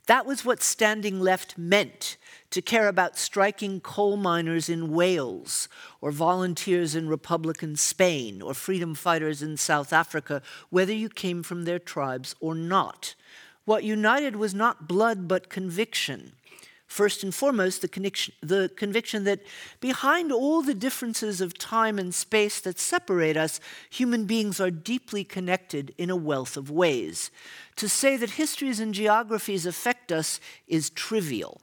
That 0.09 0.25
was 0.25 0.43
what 0.43 0.63
standing 0.63 1.21
left 1.21 1.59
meant 1.59 2.17
to 2.49 2.63
care 2.63 2.89
about 2.89 3.19
striking 3.19 3.79
coal 3.79 4.17
miners 4.17 4.71
in 4.71 4.91
Wales, 4.91 5.69
or 6.01 6.11
volunteers 6.11 6.95
in 6.95 7.11
Republican 7.11 7.77
Spain, 7.77 8.41
or 8.41 8.55
freedom 8.55 8.95
fighters 8.95 9.43
in 9.43 9.59
South 9.59 9.93
Africa, 9.93 10.41
whether 10.71 10.95
you 10.95 11.11
came 11.11 11.43
from 11.43 11.65
their 11.65 11.79
tribes 11.79 12.35
or 12.41 12.55
not. 12.55 13.15
What 13.67 13.85
united 13.85 14.35
was 14.37 14.55
not 14.55 14.89
blood 14.89 15.29
but 15.29 15.51
conviction. 15.51 16.33
First 16.89 17.23
and 17.23 17.35
foremost, 17.35 17.83
the 17.83 17.89
conviction, 17.89 18.35
the 18.41 18.71
conviction 18.75 19.25
that 19.25 19.43
behind 19.79 20.33
all 20.33 20.63
the 20.63 20.75
differences 20.75 21.43
of 21.43 21.59
time 21.59 21.99
and 21.99 22.15
space 22.15 22.61
that 22.63 22.79
separate 22.79 23.37
us, 23.37 23.61
human 23.91 24.25
beings 24.25 24.59
are 24.59 24.71
deeply 24.71 25.23
connected 25.23 25.95
in 25.99 26.09
a 26.09 26.17
wealth 26.17 26.57
of 26.57 26.71
ways. 26.71 27.31
To 27.77 27.91
say 27.91 28.17
that 28.17 28.31
histories 28.31 28.81
and 28.81 28.95
geographies 28.95 29.67
affect 29.67 30.11
us 30.11 30.41
is 30.67 30.89
trivial. 30.89 31.61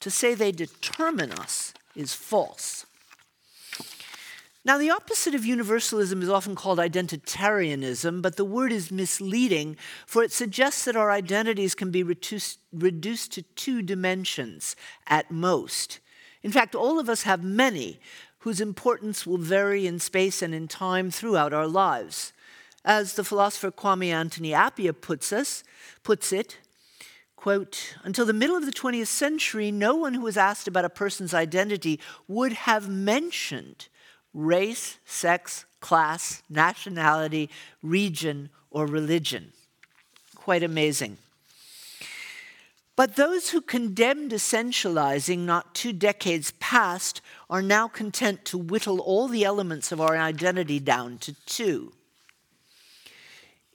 To 0.00 0.10
say 0.10 0.34
they 0.34 0.52
determine 0.52 1.30
us 1.30 1.72
is 1.94 2.12
false. 2.12 2.84
Now, 4.66 4.78
the 4.78 4.90
opposite 4.90 5.34
of 5.34 5.44
universalism 5.44 6.22
is 6.22 6.30
often 6.30 6.54
called 6.54 6.78
identitarianism, 6.78 8.22
but 8.22 8.36
the 8.36 8.46
word 8.46 8.72
is 8.72 8.90
misleading, 8.90 9.76
for 10.06 10.22
it 10.22 10.32
suggests 10.32 10.86
that 10.86 10.96
our 10.96 11.10
identities 11.10 11.74
can 11.74 11.90
be 11.90 12.02
reduced, 12.02 12.60
reduced 12.72 13.32
to 13.32 13.42
two 13.42 13.82
dimensions 13.82 14.74
at 15.06 15.30
most. 15.30 16.00
In 16.42 16.50
fact, 16.50 16.74
all 16.74 16.98
of 16.98 17.10
us 17.10 17.24
have 17.24 17.44
many 17.44 18.00
whose 18.38 18.58
importance 18.58 19.26
will 19.26 19.36
vary 19.36 19.86
in 19.86 19.98
space 19.98 20.40
and 20.40 20.54
in 20.54 20.66
time 20.66 21.10
throughout 21.10 21.52
our 21.52 21.66
lives. 21.66 22.32
As 22.86 23.14
the 23.14 23.24
philosopher 23.24 23.70
Kwame 23.70 24.12
Anthony 24.12 24.50
Appiah 24.50 24.98
puts, 24.98 25.30
us, 25.30 25.62
puts 26.02 26.32
it, 26.32 26.56
quote, 27.36 27.96
until 28.02 28.24
the 28.24 28.32
middle 28.32 28.56
of 28.56 28.64
the 28.64 28.72
20th 28.72 29.08
century, 29.08 29.70
no 29.70 29.94
one 29.94 30.14
who 30.14 30.22
was 30.22 30.38
asked 30.38 30.68
about 30.68 30.86
a 30.86 30.90
person's 30.90 31.34
identity 31.34 32.00
would 32.28 32.52
have 32.54 32.88
mentioned 32.88 33.88
race, 34.34 34.98
sex, 35.06 35.64
class, 35.80 36.42
nationality, 36.50 37.48
region, 37.82 38.50
or 38.70 38.86
religion. 38.86 39.52
Quite 40.34 40.62
amazing. 40.62 41.16
But 42.96 43.16
those 43.16 43.50
who 43.50 43.60
condemned 43.60 44.30
essentializing 44.30 45.40
not 45.40 45.74
two 45.74 45.92
decades 45.92 46.52
past 46.60 47.20
are 47.50 47.62
now 47.62 47.88
content 47.88 48.44
to 48.46 48.58
whittle 48.58 49.00
all 49.00 49.26
the 49.26 49.44
elements 49.44 49.90
of 49.90 50.00
our 50.00 50.16
identity 50.16 50.78
down 50.78 51.18
to 51.18 51.34
two. 51.46 51.92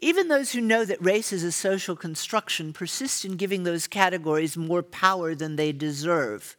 Even 0.01 0.29
those 0.29 0.53
who 0.53 0.61
know 0.61 0.85
that 0.85 1.03
race 1.03 1.33
is 1.33 1.43
a 1.43 1.51
social 1.51 1.95
construction 1.95 2.71
persist 2.71 3.25
in 3.25 3.35
giving 3.35 3.63
those 3.63 3.87
categories 3.87 4.55
more 4.55 4.81
power 4.81 5.35
than 5.35 5.57
they 5.57 5.73
deserve. 5.73 6.55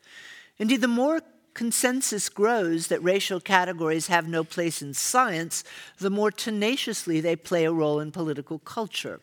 Indeed, 0.59 0.83
the 0.83 0.89
more 0.89 1.23
consensus 1.61 2.31
grows 2.31 2.87
that 2.87 3.05
racial 3.05 3.39
categories 3.39 4.07
have 4.07 4.27
no 4.27 4.43
place 4.43 4.81
in 4.81 4.95
science, 4.95 5.63
the 5.99 6.09
more 6.09 6.31
tenaciously 6.31 7.21
they 7.21 7.37
play 7.37 7.67
a 7.67 7.71
role 7.71 8.01
in 8.01 8.11
political 8.11 8.59
culture. 8.61 9.21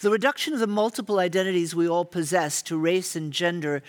The 0.00 0.10
reduction 0.10 0.54
of 0.54 0.60
the 0.60 0.66
multiple 0.66 1.18
identities 1.18 1.74
we 1.74 1.86
all 1.86 2.06
possess 2.06 2.62
to 2.62 2.78
race 2.78 3.14
and 3.14 3.30
gender 3.30 3.82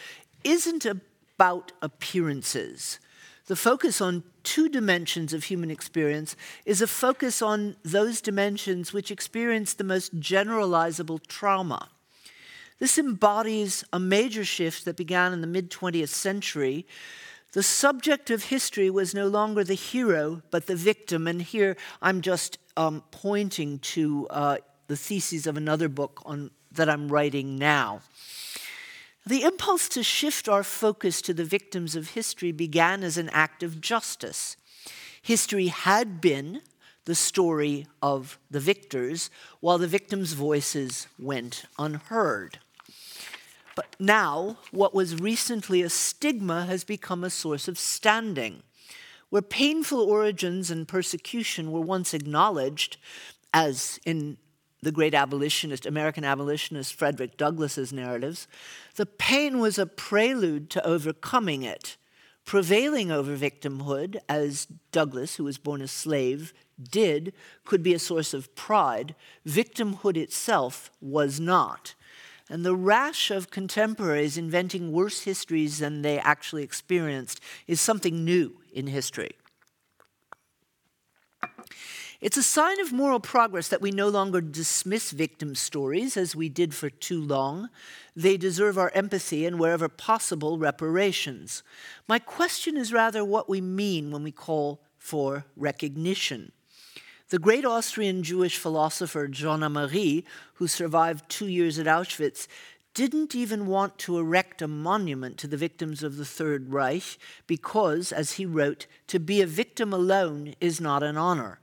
isn't 0.43 0.85
about 0.85 1.71
appearances. 1.81 2.99
The 3.45 3.55
focus 3.55 4.01
on 4.01 4.25
two 4.43 4.67
dimensions 4.67 5.31
of 5.31 5.45
human 5.45 5.71
experience 5.71 6.35
is 6.65 6.81
a 6.81 6.87
focus 6.87 7.41
on 7.41 7.77
those 7.83 8.19
dimensions 8.19 8.91
which 8.91 9.11
experience 9.11 9.73
the 9.73 9.85
most 9.85 10.19
generalizable 10.19 11.25
trauma. 11.25 11.87
This 12.79 12.97
embodies 12.97 13.85
a 13.93 13.99
major 14.01 14.43
shift 14.43 14.83
that 14.83 14.97
began 14.97 15.31
in 15.31 15.39
the 15.39 15.47
mid 15.47 15.71
20th 15.71 16.09
century 16.09 16.85
the 17.55 17.63
subject 17.63 18.29
of 18.29 18.43
history 18.43 18.89
was 18.89 19.13
no 19.13 19.29
longer 19.29 19.63
the 19.63 19.75
hero, 19.75 20.41
but 20.51 20.67
the 20.67 20.75
victim. 20.75 21.25
And 21.25 21.41
here 21.41 21.77
I'm 22.01 22.19
just 22.19 22.57
um, 22.75 23.01
pointing 23.11 23.79
to 23.79 24.27
uh, 24.29 24.57
the 24.87 24.97
theses 24.97 25.47
of 25.47 25.55
another 25.55 25.87
book 25.87 26.21
on, 26.25 26.51
that 26.73 26.89
I'm 26.89 27.07
writing 27.07 27.57
now. 27.57 28.01
The 29.25 29.43
impulse 29.43 29.87
to 29.89 30.03
shift 30.03 30.49
our 30.49 30.63
focus 30.63 31.21
to 31.21 31.33
the 31.33 31.45
victims 31.45 31.95
of 31.95 32.09
history 32.09 32.51
began 32.51 33.05
as 33.05 33.17
an 33.17 33.29
act 33.29 33.63
of 33.63 33.79
justice. 33.79 34.57
History 35.21 35.67
had 35.67 36.19
been 36.19 36.61
the 37.05 37.15
story 37.15 37.87
of 38.01 38.37
the 38.51 38.59
victors, 38.59 39.29
while 39.61 39.77
the 39.77 39.87
victims' 39.87 40.33
voices 40.33 41.07
went 41.17 41.63
unheard. 41.79 42.59
But 43.75 43.95
now, 43.99 44.57
what 44.71 44.95
was 44.95 45.21
recently 45.21 45.81
a 45.81 45.89
stigma 45.89 46.65
has 46.65 46.83
become 46.83 47.23
a 47.23 47.29
source 47.29 47.67
of 47.67 47.77
standing. 47.77 48.63
Where 49.29 49.41
painful 49.41 49.99
origins 49.99 50.71
and 50.71 50.87
persecution 50.87 51.71
were 51.71 51.81
once 51.81 52.13
acknowledged, 52.13 52.97
as 53.53 53.99
in 54.05 54.37
the 54.81 54.91
great 54.91 55.13
abolitionist, 55.13 55.85
American 55.85 56.23
abolitionist 56.23 56.93
Frederick 56.93 57.37
Douglass's 57.37 57.91
narratives, 57.91 58.47
the 58.95 59.05
pain 59.05 59.59
was 59.59 59.77
a 59.77 59.85
prelude 59.85 60.69
to 60.69 60.85
overcoming 60.85 61.63
it. 61.63 61.97
Prevailing 62.45 63.11
over 63.11 63.35
victimhood, 63.35 64.17
as 64.29 64.67
Douglass, 64.91 65.35
who 65.35 65.43
was 65.43 65.57
born 65.57 65.81
a 65.81 65.87
slave, 65.87 66.53
did, 66.81 67.33
could 67.65 67.81
be 67.81 67.95
a 67.95 67.99
source 67.99 68.35
of 68.35 68.53
pride. 68.55 69.15
Victimhood 69.45 70.15
itself 70.15 70.91
was 71.01 71.39
not. 71.39 71.95
And 72.49 72.63
the 72.63 72.75
rash 72.75 73.31
of 73.31 73.49
contemporaries 73.49 74.37
inventing 74.37 74.91
worse 74.91 75.21
histories 75.23 75.79
than 75.79 76.03
they 76.03 76.19
actually 76.19 76.63
experienced 76.63 77.39
is 77.67 77.81
something 77.81 78.23
new 78.23 78.57
in 78.71 78.87
history. 78.87 79.31
It's 82.21 82.37
a 82.37 82.43
sign 82.43 82.79
of 82.79 82.93
moral 82.93 83.19
progress 83.19 83.67
that 83.67 83.81
we 83.81 83.91
no 83.91 84.07
longer 84.07 84.41
dismiss 84.41 85.11
victim 85.11 85.53
stories 85.53 86.17
as 86.17 86.35
we 86.35 86.49
did 86.49 86.73
for 86.73 86.89
too 86.89 87.21
long. 87.21 87.69
They 88.15 88.37
deserve 88.37 88.77
our 88.77 88.91
empathy 88.95 89.45
and, 89.45 89.59
wherever 89.59 89.89
possible, 89.89 90.57
reparations. 90.57 91.61
My 92.07 92.19
question 92.19 92.77
is 92.77 92.93
rather 92.93 93.25
what 93.25 93.49
we 93.49 93.59
mean 93.59 94.11
when 94.11 94.23
we 94.23 94.31
call 94.31 94.81
for 94.97 95.45
recognition. 95.55 96.51
The 97.29 97.39
great 97.39 97.65
Austrian 97.65 98.21
Jewish 98.21 98.57
philosopher 98.57 99.27
Jean 99.27 99.61
Améry, 99.61 100.25
who 100.55 100.67
survived 100.67 101.27
two 101.27 101.47
years 101.47 101.79
at 101.79 101.87
Auschwitz, 101.87 102.47
didn't 102.93 103.33
even 103.33 103.65
want 103.65 103.97
to 103.97 104.19
erect 104.19 104.61
a 104.61 104.67
monument 104.67 105.39
to 105.39 105.47
the 105.47 105.57
victims 105.57 106.03
of 106.03 106.17
the 106.17 106.25
Third 106.25 106.71
Reich 106.71 107.17
because, 107.47 108.11
as 108.11 108.33
he 108.33 108.45
wrote, 108.45 108.85
to 109.07 109.19
be 109.19 109.41
a 109.41 109.47
victim 109.47 109.91
alone 109.91 110.53
is 110.61 110.79
not 110.79 111.01
an 111.01 111.17
honor. 111.17 111.59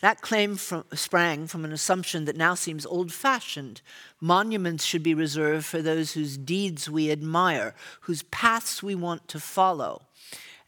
That 0.00 0.20
claim 0.20 0.56
from, 0.56 0.84
sprang 0.92 1.46
from 1.46 1.64
an 1.64 1.72
assumption 1.72 2.26
that 2.26 2.36
now 2.36 2.54
seems 2.54 2.84
old 2.84 3.14
fashioned. 3.14 3.80
Monuments 4.20 4.84
should 4.84 5.02
be 5.02 5.14
reserved 5.14 5.64
for 5.64 5.80
those 5.80 6.12
whose 6.12 6.36
deeds 6.36 6.90
we 6.90 7.10
admire, 7.10 7.74
whose 8.02 8.24
paths 8.24 8.82
we 8.82 8.94
want 8.94 9.26
to 9.28 9.40
follow. 9.40 10.02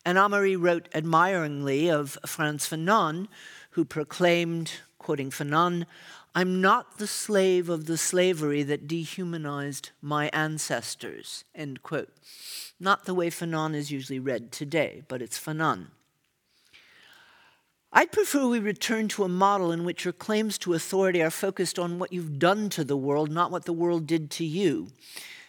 And 0.02 0.16
Améry 0.16 0.56
wrote 0.58 0.88
admiringly 0.94 1.90
of 1.90 2.16
Frantz 2.24 2.66
Fanon, 2.66 3.28
who 3.70 3.84
proclaimed, 3.84 4.72
quoting 4.98 5.30
Fanon, 5.30 5.86
I'm 6.34 6.60
not 6.60 6.98
the 6.98 7.06
slave 7.06 7.68
of 7.68 7.86
the 7.86 7.96
slavery 7.96 8.62
that 8.62 8.86
dehumanized 8.86 9.90
my 10.00 10.30
ancestors, 10.32 11.44
end 11.54 11.82
quote. 11.82 12.10
Not 12.78 13.04
the 13.04 13.14
way 13.14 13.30
Fanon 13.30 13.74
is 13.74 13.90
usually 13.90 14.20
read 14.20 14.52
today, 14.52 15.02
but 15.08 15.22
it's 15.22 15.38
Fanon. 15.38 15.86
I'd 17.92 18.12
prefer 18.12 18.46
we 18.46 18.58
return 18.58 19.08
to 19.08 19.24
a 19.24 19.28
model 19.28 19.72
in 19.72 19.82
which 19.84 20.04
your 20.04 20.12
claims 20.12 20.58
to 20.58 20.74
authority 20.74 21.22
are 21.22 21.30
focused 21.30 21.78
on 21.78 21.98
what 21.98 22.12
you've 22.12 22.38
done 22.38 22.68
to 22.70 22.84
the 22.84 22.96
world, 22.96 23.30
not 23.30 23.50
what 23.50 23.64
the 23.64 23.72
world 23.72 24.06
did 24.06 24.30
to 24.32 24.44
you. 24.44 24.88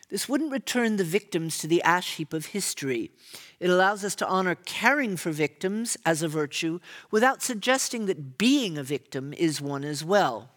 This 0.10 0.28
wouldn't 0.28 0.52
return 0.52 0.98
the 0.98 1.04
victims 1.04 1.60
to 1.60 1.68
the 1.68 1.84
ash 1.84 2.16
heap 2.16 2.34
of 2.34 2.48
history. 2.48 3.12
It 3.60 3.70
allows 3.70 4.04
us 4.04 4.16
to 4.16 4.28
honor 4.28 4.56
caring 4.56 5.18
for 5.18 5.32
victims 5.32 5.98
as 6.06 6.24
a 6.24 6.28
virtue 6.28 6.80
without 7.12 7.44
suggesting 7.44 8.08
that 8.08 8.38
being 8.38 8.78
a 8.78 8.84
victim 8.84 9.34
is 9.34 9.62
one 9.62 9.84
as 9.84 10.04
well. 10.04 10.50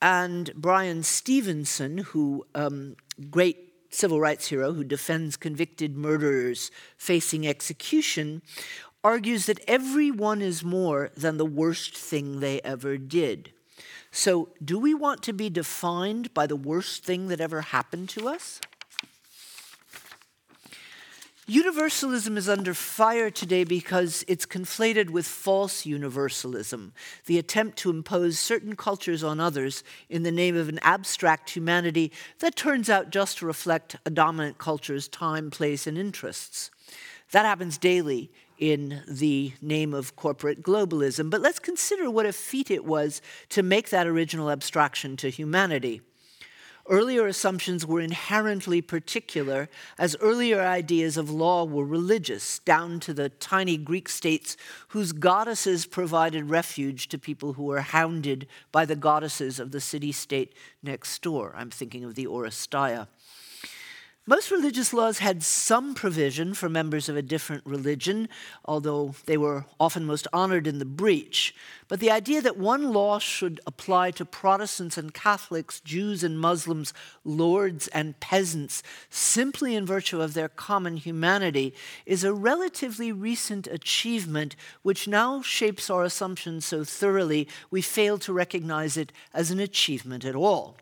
And 0.00 0.54
Bryan 0.54 1.02
Stevenson, 1.02 1.98
who 1.98 2.46
um, 2.54 2.96
great 3.30 3.66
civil 3.90 4.20
rights 4.20 4.48
hero 4.48 4.72
who 4.74 4.84
defends 4.84 5.36
convicted 5.36 5.96
murderers 5.96 6.70
facing 6.96 7.46
execution, 7.46 8.42
argues 9.02 9.46
that 9.46 9.60
everyone 9.66 10.42
is 10.42 10.62
more 10.62 11.10
than 11.16 11.36
the 11.36 11.46
worst 11.46 11.96
thing 11.96 12.40
they 12.40 12.60
ever 12.60 12.98
did. 12.98 13.52
So, 14.16 14.48
do 14.64 14.78
we 14.78 14.94
want 14.94 15.22
to 15.24 15.34
be 15.34 15.50
defined 15.50 16.32
by 16.32 16.46
the 16.46 16.56
worst 16.56 17.04
thing 17.04 17.28
that 17.28 17.38
ever 17.38 17.60
happened 17.60 18.08
to 18.10 18.28
us? 18.28 18.62
Universalism 21.46 22.38
is 22.38 22.48
under 22.48 22.72
fire 22.72 23.30
today 23.30 23.62
because 23.62 24.24
it's 24.26 24.46
conflated 24.46 25.10
with 25.10 25.26
false 25.26 25.84
universalism, 25.84 26.94
the 27.26 27.38
attempt 27.38 27.76
to 27.80 27.90
impose 27.90 28.38
certain 28.38 28.74
cultures 28.74 29.22
on 29.22 29.38
others 29.38 29.84
in 30.08 30.22
the 30.22 30.32
name 30.32 30.56
of 30.56 30.70
an 30.70 30.78
abstract 30.80 31.50
humanity 31.50 32.10
that 32.38 32.56
turns 32.56 32.88
out 32.88 33.10
just 33.10 33.36
to 33.38 33.46
reflect 33.46 33.96
a 34.06 34.10
dominant 34.10 34.56
culture's 34.56 35.08
time, 35.08 35.50
place, 35.50 35.86
and 35.86 35.98
interests. 35.98 36.70
That 37.32 37.44
happens 37.44 37.76
daily 37.76 38.30
in 38.58 39.02
the 39.08 39.52
name 39.60 39.94
of 39.94 40.16
corporate 40.16 40.62
globalism. 40.62 41.30
But 41.30 41.40
let's 41.40 41.58
consider 41.58 42.10
what 42.10 42.26
a 42.26 42.32
feat 42.32 42.70
it 42.70 42.84
was 42.84 43.20
to 43.50 43.62
make 43.62 43.90
that 43.90 44.06
original 44.06 44.50
abstraction 44.50 45.16
to 45.18 45.30
humanity. 45.30 46.00
Earlier 46.88 47.26
assumptions 47.26 47.84
were 47.84 48.00
inherently 48.00 48.80
particular, 48.80 49.68
as 49.98 50.16
earlier 50.20 50.60
ideas 50.60 51.16
of 51.16 51.28
law 51.28 51.64
were 51.64 51.84
religious, 51.84 52.60
down 52.60 53.00
to 53.00 53.12
the 53.12 53.28
tiny 53.28 53.76
Greek 53.76 54.08
states 54.08 54.56
whose 54.88 55.10
goddesses 55.10 55.84
provided 55.84 56.48
refuge 56.48 57.08
to 57.08 57.18
people 57.18 57.54
who 57.54 57.64
were 57.64 57.80
hounded 57.80 58.46
by 58.70 58.84
the 58.84 58.94
goddesses 58.94 59.58
of 59.58 59.72
the 59.72 59.80
city 59.80 60.12
state 60.12 60.54
next 60.80 61.20
door. 61.22 61.52
I'm 61.56 61.70
thinking 61.70 62.04
of 62.04 62.14
the 62.14 62.26
Oresteia. 62.26 63.08
Most 64.28 64.50
religious 64.50 64.92
laws 64.92 65.20
had 65.20 65.44
some 65.44 65.94
provision 65.94 66.52
for 66.52 66.68
members 66.68 67.08
of 67.08 67.16
a 67.16 67.22
different 67.22 67.64
religion, 67.64 68.28
although 68.64 69.14
they 69.26 69.36
were 69.36 69.66
often 69.78 70.04
most 70.04 70.26
honored 70.32 70.66
in 70.66 70.80
the 70.80 70.84
breach. 70.84 71.54
But 71.86 72.00
the 72.00 72.10
idea 72.10 72.42
that 72.42 72.56
one 72.56 72.92
law 72.92 73.20
should 73.20 73.60
apply 73.68 74.10
to 74.10 74.24
Protestants 74.24 74.98
and 74.98 75.14
Catholics, 75.14 75.78
Jews 75.78 76.24
and 76.24 76.40
Muslims, 76.40 76.92
lords 77.22 77.86
and 77.88 78.18
peasants, 78.18 78.82
simply 79.10 79.76
in 79.76 79.86
virtue 79.86 80.20
of 80.20 80.34
their 80.34 80.48
common 80.48 80.96
humanity, 80.96 81.72
is 82.04 82.24
a 82.24 82.34
relatively 82.34 83.12
recent 83.12 83.68
achievement 83.68 84.56
which 84.82 85.06
now 85.06 85.40
shapes 85.40 85.88
our 85.88 86.02
assumptions 86.02 86.64
so 86.64 86.82
thoroughly 86.82 87.46
we 87.70 87.80
fail 87.80 88.18
to 88.18 88.32
recognize 88.32 88.96
it 88.96 89.12
as 89.32 89.52
an 89.52 89.60
achievement 89.60 90.24
at 90.24 90.34
all. 90.34 90.76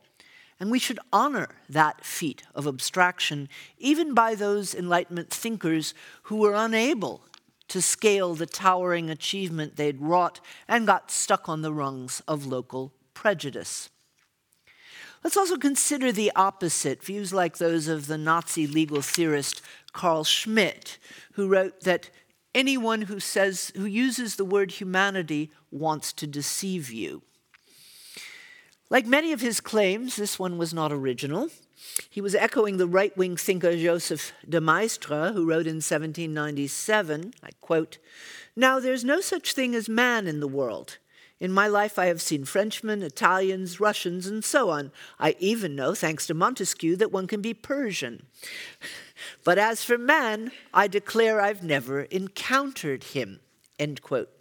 And 0.60 0.70
we 0.70 0.78
should 0.78 1.00
honor 1.12 1.48
that 1.68 2.04
feat 2.04 2.44
of 2.54 2.66
abstraction, 2.66 3.48
even 3.78 4.14
by 4.14 4.34
those 4.34 4.74
Enlightenment 4.74 5.30
thinkers 5.30 5.94
who 6.24 6.36
were 6.36 6.54
unable 6.54 7.22
to 7.68 7.82
scale 7.82 8.34
the 8.34 8.46
towering 8.46 9.10
achievement 9.10 9.76
they'd 9.76 10.00
wrought 10.00 10.40
and 10.68 10.86
got 10.86 11.10
stuck 11.10 11.48
on 11.48 11.62
the 11.62 11.72
rungs 11.72 12.22
of 12.28 12.46
local 12.46 12.92
prejudice. 13.14 13.90
Let's 15.24 15.38
also 15.38 15.56
consider 15.56 16.12
the 16.12 16.30
opposite, 16.36 17.02
views 17.02 17.32
like 17.32 17.56
those 17.56 17.88
of 17.88 18.06
the 18.06 18.18
Nazi 18.18 18.66
legal 18.66 19.00
theorist 19.00 19.62
Carl 19.92 20.22
Schmitt, 20.22 20.98
who 21.32 21.48
wrote 21.48 21.80
that 21.80 22.10
anyone 22.54 23.02
who 23.02 23.18
says 23.18 23.72
who 23.74 23.86
uses 23.86 24.36
the 24.36 24.44
word 24.44 24.72
humanity 24.72 25.50
wants 25.70 26.12
to 26.12 26.26
deceive 26.26 26.92
you. 26.92 27.22
Like 28.94 29.06
many 29.06 29.32
of 29.32 29.40
his 29.40 29.60
claims, 29.60 30.14
this 30.14 30.38
one 30.38 30.56
was 30.56 30.72
not 30.72 30.92
original. 30.92 31.48
He 32.08 32.20
was 32.20 32.36
echoing 32.36 32.76
the 32.76 32.86
right 32.86 33.14
wing 33.16 33.36
thinker 33.36 33.76
Joseph 33.76 34.32
de 34.48 34.60
Maistre, 34.60 35.32
who 35.32 35.44
wrote 35.44 35.66
in 35.66 35.82
1797, 35.82 37.34
I 37.42 37.50
quote, 37.60 37.98
Now 38.54 38.78
there's 38.78 39.02
no 39.02 39.20
such 39.20 39.52
thing 39.52 39.74
as 39.74 39.88
man 39.88 40.28
in 40.28 40.38
the 40.38 40.46
world. 40.46 40.98
In 41.40 41.50
my 41.50 41.66
life, 41.66 41.98
I 41.98 42.06
have 42.06 42.22
seen 42.22 42.44
Frenchmen, 42.44 43.02
Italians, 43.02 43.80
Russians, 43.80 44.28
and 44.28 44.44
so 44.44 44.70
on. 44.70 44.92
I 45.18 45.34
even 45.40 45.74
know, 45.74 45.96
thanks 45.96 46.28
to 46.28 46.34
Montesquieu, 46.34 46.94
that 46.94 47.10
one 47.10 47.26
can 47.26 47.42
be 47.42 47.52
Persian. 47.52 48.26
But 49.42 49.58
as 49.58 49.82
for 49.82 49.98
man, 49.98 50.52
I 50.72 50.86
declare 50.86 51.40
I've 51.40 51.64
never 51.64 52.02
encountered 52.02 53.02
him. 53.02 53.40
End 53.76 54.02
quote. 54.02 54.33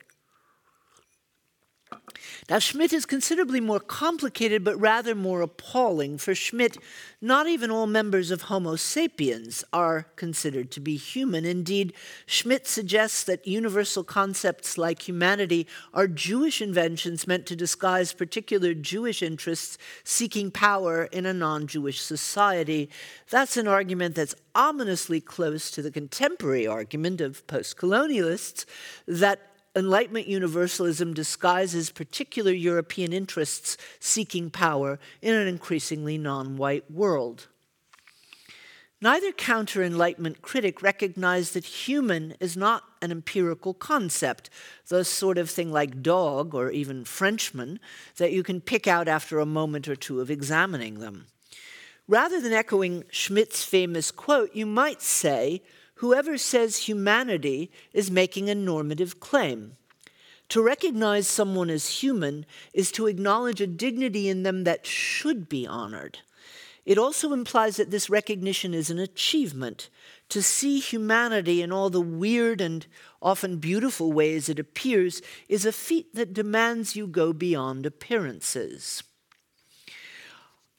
Now, 2.50 2.60
Schmitt 2.60 2.92
is 2.92 3.06
considerably 3.06 3.62
more 3.62 3.80
complicated, 3.80 4.64
but 4.64 4.80
rather 4.80 5.16
more 5.16 5.42
appalling. 5.42 6.18
For 6.18 6.36
Schmitt, 6.36 6.78
not 7.22 7.48
even 7.48 7.72
all 7.72 7.88
members 7.88 8.32
of 8.32 8.44
Homo 8.44 8.76
sapiens 8.76 9.64
are 9.72 10.08
considered 10.18 10.70
to 10.72 10.82
be 10.82 10.98
human. 10.98 11.46
Indeed, 11.46 11.94
Schmitt 12.26 12.68
suggests 12.68 13.24
that 13.24 13.48
universal 13.48 14.04
concepts 14.04 14.78
like 14.78 15.08
humanity 15.08 15.66
are 15.94 16.08
Jewish 16.08 16.62
inventions 16.62 17.28
meant 17.28 17.46
to 17.46 17.56
disguise 17.56 18.12
particular 18.12 18.74
Jewish 18.74 19.24
interests 19.24 19.78
seeking 20.04 20.52
power 20.52 21.06
in 21.06 21.26
a 21.26 21.34
non 21.34 21.68
Jewish 21.68 22.02
society. 22.02 22.90
That's 23.30 23.56
an 23.56 23.68
argument 23.68 24.16
that's 24.16 24.36
ominously 24.54 25.22
close 25.22 25.72
to 25.72 25.82
the 25.82 25.92
contemporary 25.92 26.68
argument 26.68 27.22
of 27.22 27.48
post 27.48 27.78
colonialists 27.78 28.66
that 29.08 29.53
Enlightenment 29.76 30.28
universalism 30.28 31.14
disguises 31.14 31.90
particular 31.90 32.52
European 32.52 33.12
interests 33.12 33.76
seeking 34.00 34.52
power 34.52 35.00
in 35.22 35.34
an 35.34 35.48
increasingly 35.48 36.18
non 36.18 36.58
white 36.58 36.90
world. 36.92 37.48
Neither 39.02 39.34
counter 39.34 39.84
Enlightenment 39.84 40.42
critic 40.42 40.82
recognized 40.82 41.56
that 41.56 41.66
human 41.66 42.36
is 42.40 42.56
not 42.56 42.84
an 43.02 43.12
empirical 43.12 43.74
concept, 43.74 44.50
the 44.88 45.04
sort 45.04 45.38
of 45.38 45.50
thing 45.50 45.74
like 45.74 46.02
dog 46.02 46.56
or 46.56 46.72
even 46.72 47.04
Frenchman 47.04 47.82
that 48.16 48.32
you 48.32 48.44
can 48.44 48.62
pick 48.62 48.88
out 48.88 49.10
after 49.10 49.40
a 49.40 49.46
moment 49.46 49.90
or 49.90 49.96
two 49.98 50.22
of 50.22 50.32
examining 50.32 51.00
them. 51.00 51.26
Rather 52.08 52.40
than 52.40 52.54
echoing 52.54 53.04
Schmitt's 53.12 53.64
famous 53.64 54.10
quote, 54.10 54.56
you 54.56 54.66
might 54.66 55.02
say, 55.02 55.62
whoever 56.04 56.38
says 56.38 56.90
humanity 56.90 57.72
is 57.94 58.12
making 58.12 58.50
a 58.50 58.56
normative 58.56 59.22
claim. 59.22 59.78
To 60.50 60.62
recognize 60.62 61.30
someone 61.30 61.70
as 61.70 62.04
human 62.04 62.46
is 62.74 62.92
to 62.92 63.08
acknowledge 63.08 63.62
a 63.62 63.68
dignity 63.68 64.28
in 64.28 64.44
them 64.44 64.66
that 64.66 64.86
should 64.86 65.48
be 65.48 65.66
honored. 65.66 66.20
It 66.86 66.98
also 66.98 67.32
implies 67.32 67.78
that 67.78 67.90
this 67.90 68.10
recognition 68.10 68.74
is 68.74 68.90
an 68.90 69.00
achievement. 69.00 69.90
To 70.28 70.44
see 70.44 70.82
humanity 70.82 71.62
in 71.62 71.72
all 71.72 71.90
the 71.90 72.02
weird 72.02 72.60
and 72.60 72.86
often 73.22 73.60
beautiful 73.60 74.12
ways 74.12 74.50
it 74.50 74.60
appears 74.60 75.22
is 75.48 75.66
a 75.66 75.72
feat 75.72 76.14
that 76.16 76.34
demands 76.34 76.98
you 76.98 77.08
go 77.08 77.32
beyond 77.32 77.86
appearances. 77.86 79.04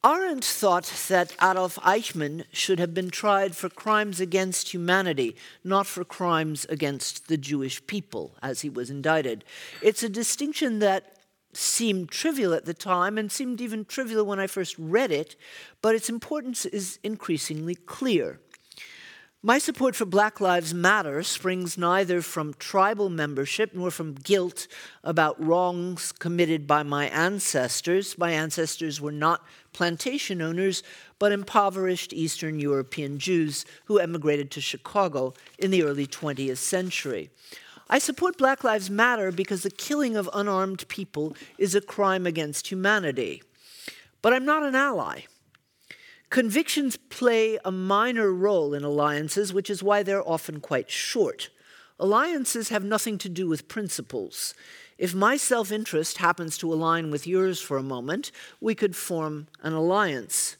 Arendt 0.04 0.44
thought 0.44 0.84
that 1.08 1.32
Adolf 1.42 1.76
Eichmann 1.76 2.44
should 2.52 2.78
have 2.78 2.92
been 2.92 3.08
tried 3.08 3.56
for 3.56 3.70
crimes 3.70 4.20
against 4.20 4.74
humanity, 4.74 5.34
not 5.64 5.86
for 5.86 6.04
crimes 6.04 6.66
against 6.66 7.28
the 7.28 7.38
Jewish 7.38 7.86
people, 7.86 8.36
as 8.42 8.60
he 8.60 8.68
was 8.68 8.90
indicted. 8.90 9.44
It's 9.80 10.02
a 10.02 10.10
distinction 10.10 10.80
that 10.80 11.16
seemed 11.54 12.10
trivial 12.10 12.52
at 12.52 12.66
the 12.66 12.74
time 12.74 13.16
and 13.16 13.32
seemed 13.32 13.62
even 13.62 13.86
trivial 13.86 14.26
when 14.26 14.38
I 14.38 14.46
first 14.46 14.76
read 14.78 15.10
it, 15.10 15.36
but 15.80 15.94
its 15.94 16.10
importance 16.10 16.66
is 16.66 16.98
increasingly 17.02 17.74
clear. 17.74 18.40
My 19.46 19.58
support 19.58 19.94
for 19.94 20.06
Black 20.06 20.40
Lives 20.40 20.72
Matter 20.72 21.22
springs 21.22 21.76
neither 21.76 22.22
from 22.22 22.54
tribal 22.54 23.10
membership 23.10 23.74
nor 23.74 23.90
from 23.90 24.14
guilt 24.14 24.66
about 25.02 25.38
wrongs 25.38 26.12
committed 26.12 26.66
by 26.66 26.82
my 26.82 27.08
ancestors. 27.08 28.16
My 28.16 28.30
ancestors 28.30 29.02
were 29.02 29.12
not 29.12 29.44
plantation 29.74 30.40
owners, 30.40 30.82
but 31.18 31.30
impoverished 31.30 32.14
Eastern 32.14 32.58
European 32.58 33.18
Jews 33.18 33.66
who 33.84 33.98
emigrated 33.98 34.50
to 34.52 34.62
Chicago 34.62 35.34
in 35.58 35.70
the 35.70 35.82
early 35.82 36.06
20th 36.06 36.56
century. 36.56 37.28
I 37.90 37.98
support 37.98 38.38
Black 38.38 38.64
Lives 38.64 38.88
Matter 38.88 39.30
because 39.30 39.62
the 39.62 39.70
killing 39.70 40.16
of 40.16 40.30
unarmed 40.32 40.88
people 40.88 41.36
is 41.58 41.74
a 41.74 41.82
crime 41.82 42.26
against 42.26 42.68
humanity. 42.68 43.42
But 44.22 44.32
I'm 44.32 44.46
not 44.46 44.62
an 44.62 44.74
ally. 44.74 45.24
Convictions 46.34 46.96
play 46.96 47.60
a 47.64 47.70
minor 47.70 48.32
role 48.32 48.74
in 48.74 48.82
alliances, 48.82 49.54
which 49.54 49.70
is 49.70 49.84
why 49.84 50.02
they're 50.02 50.28
often 50.28 50.58
quite 50.58 50.90
short. 50.90 51.48
Alliances 52.00 52.70
have 52.70 52.82
nothing 52.82 53.18
to 53.18 53.28
do 53.28 53.46
with 53.46 53.68
principles. 53.68 54.52
If 54.98 55.14
my 55.14 55.36
self 55.36 55.70
interest 55.70 56.18
happens 56.18 56.58
to 56.58 56.72
align 56.72 57.12
with 57.12 57.24
yours 57.24 57.60
for 57.60 57.76
a 57.76 57.84
moment, 57.84 58.32
we 58.60 58.74
could 58.74 58.96
form 58.96 59.46
an 59.62 59.74
alliance. 59.74 60.56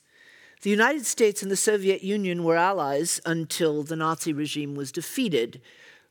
The 0.62 0.70
United 0.70 1.06
States 1.06 1.42
and 1.42 1.50
the 1.50 1.56
Soviet 1.56 2.04
Union 2.04 2.44
were 2.44 2.54
allies 2.54 3.20
until 3.26 3.82
the 3.82 3.96
Nazi 3.96 4.32
regime 4.32 4.76
was 4.76 4.92
defeated. 4.92 5.60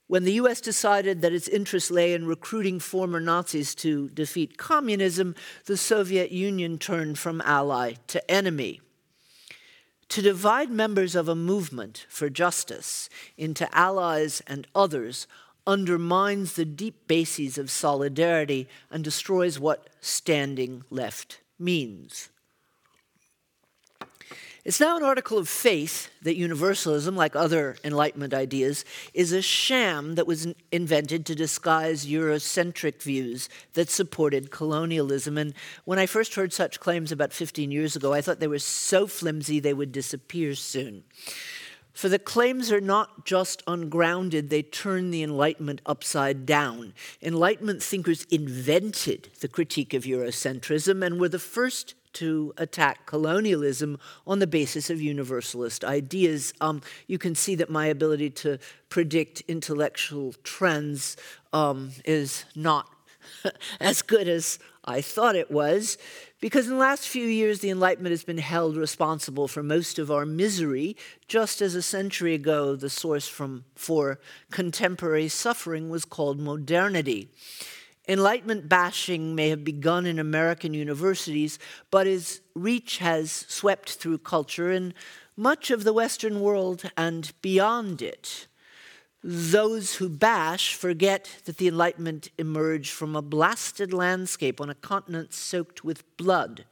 When 0.08 0.26
the 0.26 0.40
US 0.42 0.60
decided 0.60 1.22
that 1.22 1.32
its 1.32 1.48
interest 1.48 1.90
lay 1.90 2.12
in 2.12 2.28
recruiting 2.28 2.80
former 2.80 3.22
Nazis 3.22 3.76
to 3.76 4.10
defeat 4.10 4.58
communism, 4.58 5.36
the 5.68 5.78
Soviet 5.78 6.34
Union 6.34 6.78
turned 6.80 7.18
from 7.18 7.40
ally 7.46 7.94
to 8.08 8.30
enemy. 8.30 8.82
To 10.14 10.22
divide 10.22 10.70
members 10.70 11.16
of 11.16 11.28
a 11.28 11.34
movement 11.34 12.06
for 12.08 12.30
justice 12.30 13.10
into 13.36 13.68
allies 13.76 14.44
and 14.46 14.68
others 14.76 15.26
undermines 15.66 16.54
the 16.54 16.66
deep 16.66 17.08
bases 17.08 17.58
of 17.58 17.72
solidarity 17.72 18.70
and 18.92 19.04
destroys 19.04 19.60
what 19.60 19.90
standing 20.02 20.84
left 20.92 21.40
means. 21.58 22.30
It's 24.66 24.80
now 24.80 24.96
an 24.96 25.04
article 25.04 25.38
of 25.38 25.50
faith 25.50 26.10
that 26.22 26.38
universalism, 26.38 27.18
like 27.18 27.36
other 27.36 27.76
Enlightenment 27.84 28.34
ideas, 28.34 28.86
is 29.14 29.34
a 29.34 29.42
sham 29.42 30.16
that 30.16 30.26
was 30.26 30.48
invented 30.72 31.26
to 31.26 31.36
disguise 31.36 32.06
Eurocentric 32.06 33.02
views 33.02 33.50
that 33.74 33.90
supported 33.90 34.52
colonialism. 34.52 35.38
And 35.38 35.54
when 35.84 36.00
I 36.00 36.06
first 36.06 36.36
heard 36.36 36.54
such 36.54 36.80
claims 36.80 37.12
about 37.12 37.34
15 37.34 37.72
years 37.72 37.98
ago, 37.98 38.14
I 38.14 38.22
thought 38.22 38.40
they 38.40 38.48
were 38.48 38.58
so 38.58 39.06
flimsy 39.06 39.60
they 39.60 39.74
would 39.74 39.92
disappear 39.92 40.56
soon. 40.56 41.04
For 41.92 42.08
the 42.08 42.18
claims 42.18 42.72
are 42.72 42.82
not 42.82 43.26
just 43.26 43.64
ungrounded, 43.68 44.50
they 44.50 44.64
turn 44.64 45.12
the 45.12 45.24
Enlightenment 45.24 45.82
upside 45.86 46.46
down. 46.46 46.94
Enlightenment 47.22 47.84
thinkers 47.84 48.26
invented 48.32 49.30
the 49.42 49.50
critique 49.50 49.94
of 49.94 50.04
Eurocentrism 50.04 51.06
and 51.06 51.20
were 51.20 51.30
the 51.30 51.38
first 51.38 51.96
to 52.14 52.54
attack 52.58 53.06
colonialism 53.06 54.00
on 54.26 54.40
the 54.40 54.48
basis 54.48 54.90
of 54.90 55.02
universalist 55.02 55.84
ideas. 55.84 56.54
Um, 56.62 56.82
you 57.08 57.18
can 57.18 57.36
see 57.36 57.56
that 57.56 57.70
my 57.70 57.88
ability 57.88 58.30
to 58.32 58.60
predict 58.90 59.42
intellectual 59.48 60.34
trends 60.44 61.18
um, 61.52 61.92
is 62.06 62.46
not 62.56 62.88
as 63.80 64.02
good 64.02 64.28
as 64.28 64.60
I 64.86 65.02
thought 65.02 65.36
it 65.36 65.50
was, 65.50 65.98
because 66.42 66.66
in 66.68 66.74
the 66.74 66.80
last 66.80 67.08
few 67.08 67.26
years, 67.26 67.62
the 67.62 67.70
Enlightenment 67.70 68.12
has 68.12 68.26
been 68.26 68.38
held 68.38 68.76
responsible 68.76 69.48
for 69.48 69.64
most 69.64 69.98
of 69.98 70.12
our 70.12 70.26
misery, 70.26 70.98
just 71.30 71.62
as 71.62 71.74
a 71.74 71.82
century 71.82 72.34
ago, 72.34 72.76
the 72.76 72.90
source 72.90 73.28
from, 73.28 73.64
for 73.76 74.20
contemporary 74.52 75.30
suffering 75.30 75.90
was 75.90 76.04
called 76.04 76.40
modernity. 76.40 77.30
Enlightenment 78.08 78.68
bashing 78.68 79.34
may 79.34 79.50
have 79.50 79.64
begun 79.64 80.06
in 80.06 80.20
American 80.20 80.74
universities, 80.74 81.58
but 81.90 82.06
its 82.06 82.42
reach 82.54 82.98
has 82.98 83.32
swept 83.48 83.94
through 83.94 84.18
culture 84.18 84.72
in 84.72 84.94
much 85.38 85.72
of 85.72 85.84
the 85.84 85.94
Western 85.94 86.42
world 86.42 86.92
and 86.98 87.32
beyond 87.42 88.02
it. 88.02 88.48
Those 89.24 89.96
who 89.96 90.10
bash 90.10 90.76
forget 90.76 91.30
that 91.46 91.58
the 91.58 91.70
Enlightenment 91.70 92.30
emerged 92.38 92.92
from 92.92 93.16
a 93.16 93.22
blasted 93.22 93.94
landscape 93.94 94.60
on 94.60 94.70
a 94.70 94.76
continent 94.76 95.34
soaked 95.34 95.86
with 95.86 96.18
blood. 96.18 96.66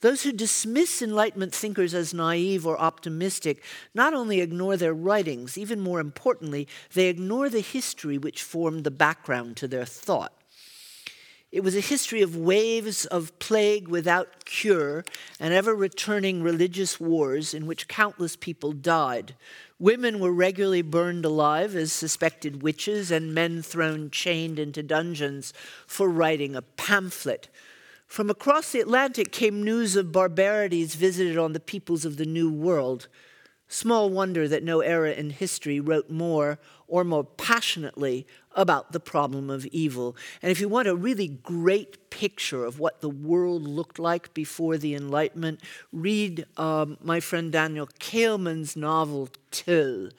Those 0.00 0.22
who 0.22 0.32
dismiss 0.32 1.00
Enlightenment 1.00 1.54
thinkers 1.54 1.94
as 1.94 2.12
naive 2.12 2.66
or 2.66 2.78
optimistic 2.78 3.64
not 3.94 4.12
only 4.12 4.42
ignore 4.42 4.76
their 4.76 4.94
writings, 4.94 5.56
even 5.56 5.80
more 5.80 5.98
importantly, 5.98 6.68
they 6.92 7.08
ignore 7.08 7.48
the 7.48 7.60
history 7.60 8.18
which 8.18 8.42
formed 8.42 8.84
the 8.84 8.90
background 8.90 9.56
to 9.56 9.66
their 9.66 9.86
thought. 9.86 10.37
It 11.50 11.64
was 11.64 11.74
a 11.74 11.80
history 11.80 12.20
of 12.20 12.36
waves 12.36 13.06
of 13.06 13.38
plague 13.38 13.88
without 13.88 14.44
cure 14.44 15.02
and 15.40 15.54
ever 15.54 15.74
returning 15.74 16.42
religious 16.42 17.00
wars 17.00 17.54
in 17.54 17.66
which 17.66 17.88
countless 17.88 18.36
people 18.36 18.72
died. 18.72 19.34
Women 19.78 20.18
were 20.18 20.32
regularly 20.32 20.82
burned 20.82 21.24
alive 21.24 21.74
as 21.74 21.90
suspected 21.90 22.62
witches, 22.62 23.10
and 23.10 23.32
men 23.32 23.62
thrown 23.62 24.10
chained 24.10 24.58
into 24.58 24.82
dungeons 24.82 25.54
for 25.86 26.08
writing 26.10 26.54
a 26.54 26.62
pamphlet. 26.62 27.48
From 28.06 28.28
across 28.28 28.72
the 28.72 28.80
Atlantic 28.80 29.32
came 29.32 29.62
news 29.62 29.96
of 29.96 30.12
barbarities 30.12 30.96
visited 30.96 31.38
on 31.38 31.54
the 31.54 31.60
peoples 31.60 32.04
of 32.04 32.18
the 32.18 32.26
New 32.26 32.50
World. 32.50 33.08
Small 33.68 34.10
wonder 34.10 34.48
that 34.48 34.62
no 34.62 34.80
era 34.80 35.12
in 35.12 35.30
history 35.30 35.80
wrote 35.80 36.10
more 36.10 36.58
or 36.86 37.04
more 37.04 37.24
passionately 37.24 38.26
about 38.58 38.90
the 38.90 38.98
problem 38.98 39.48
of 39.48 39.64
evil. 39.66 40.16
And 40.42 40.50
if 40.50 40.60
you 40.60 40.68
want 40.68 40.88
a 40.88 40.96
really 40.96 41.28
great 41.28 42.10
picture 42.10 42.64
of 42.64 42.80
what 42.80 43.00
the 43.00 43.08
world 43.08 43.62
looked 43.62 44.00
like 44.00 44.34
before 44.34 44.76
the 44.76 44.96
Enlightenment, 44.96 45.60
read 45.92 46.44
um, 46.56 46.98
my 47.00 47.20
friend 47.20 47.52
Daniel 47.52 47.88
Kehlmann's 48.00 48.76
novel 48.76 49.28
Tyll, 49.52 50.10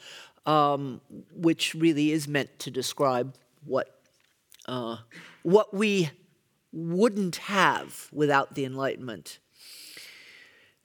um, 0.45 1.01
which 1.35 1.75
really 1.75 2.13
is 2.13 2.29
meant 2.29 2.57
to 2.59 2.71
describe 2.71 3.35
what, 3.65 3.99
uh, 4.67 4.95
what 5.43 5.73
we 5.73 6.09
wouldn't 6.71 7.35
have 7.35 8.07
without 8.13 8.55
the 8.55 8.63
Enlightenment. 8.63 9.39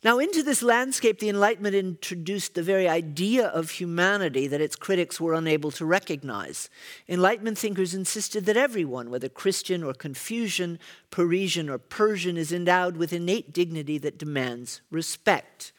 Now, 0.05 0.19
into 0.19 0.43
this 0.43 0.63
landscape, 0.63 1.19
the 1.19 1.31
Enlightenment 1.31 1.75
introduced 1.75 2.53
the 2.53 2.63
very 2.63 2.87
idea 2.87 3.47
of 3.47 3.71
humanity 3.71 4.47
that 4.47 4.61
its 4.61 4.77
critics 4.77 5.19
were 5.19 5.33
unable 5.33 5.71
to 5.71 5.87
recognize. 5.87 6.69
Enlightenment 7.09 7.57
thinkers 7.57 7.95
insisted 7.95 8.45
that 8.45 8.59
everyone, 8.59 9.09
whether 9.09 9.31
Christian 9.31 9.83
or 9.83 9.95
Confucian, 9.95 10.79
Parisian 11.11 11.71
or 11.71 11.79
Persian, 11.79 12.37
is 12.37 12.53
endowed 12.53 12.99
with 12.99 13.15
innate 13.15 13.55
dignity 13.55 13.97
that 13.97 14.19
demands 14.19 14.83
respect. 14.91 15.73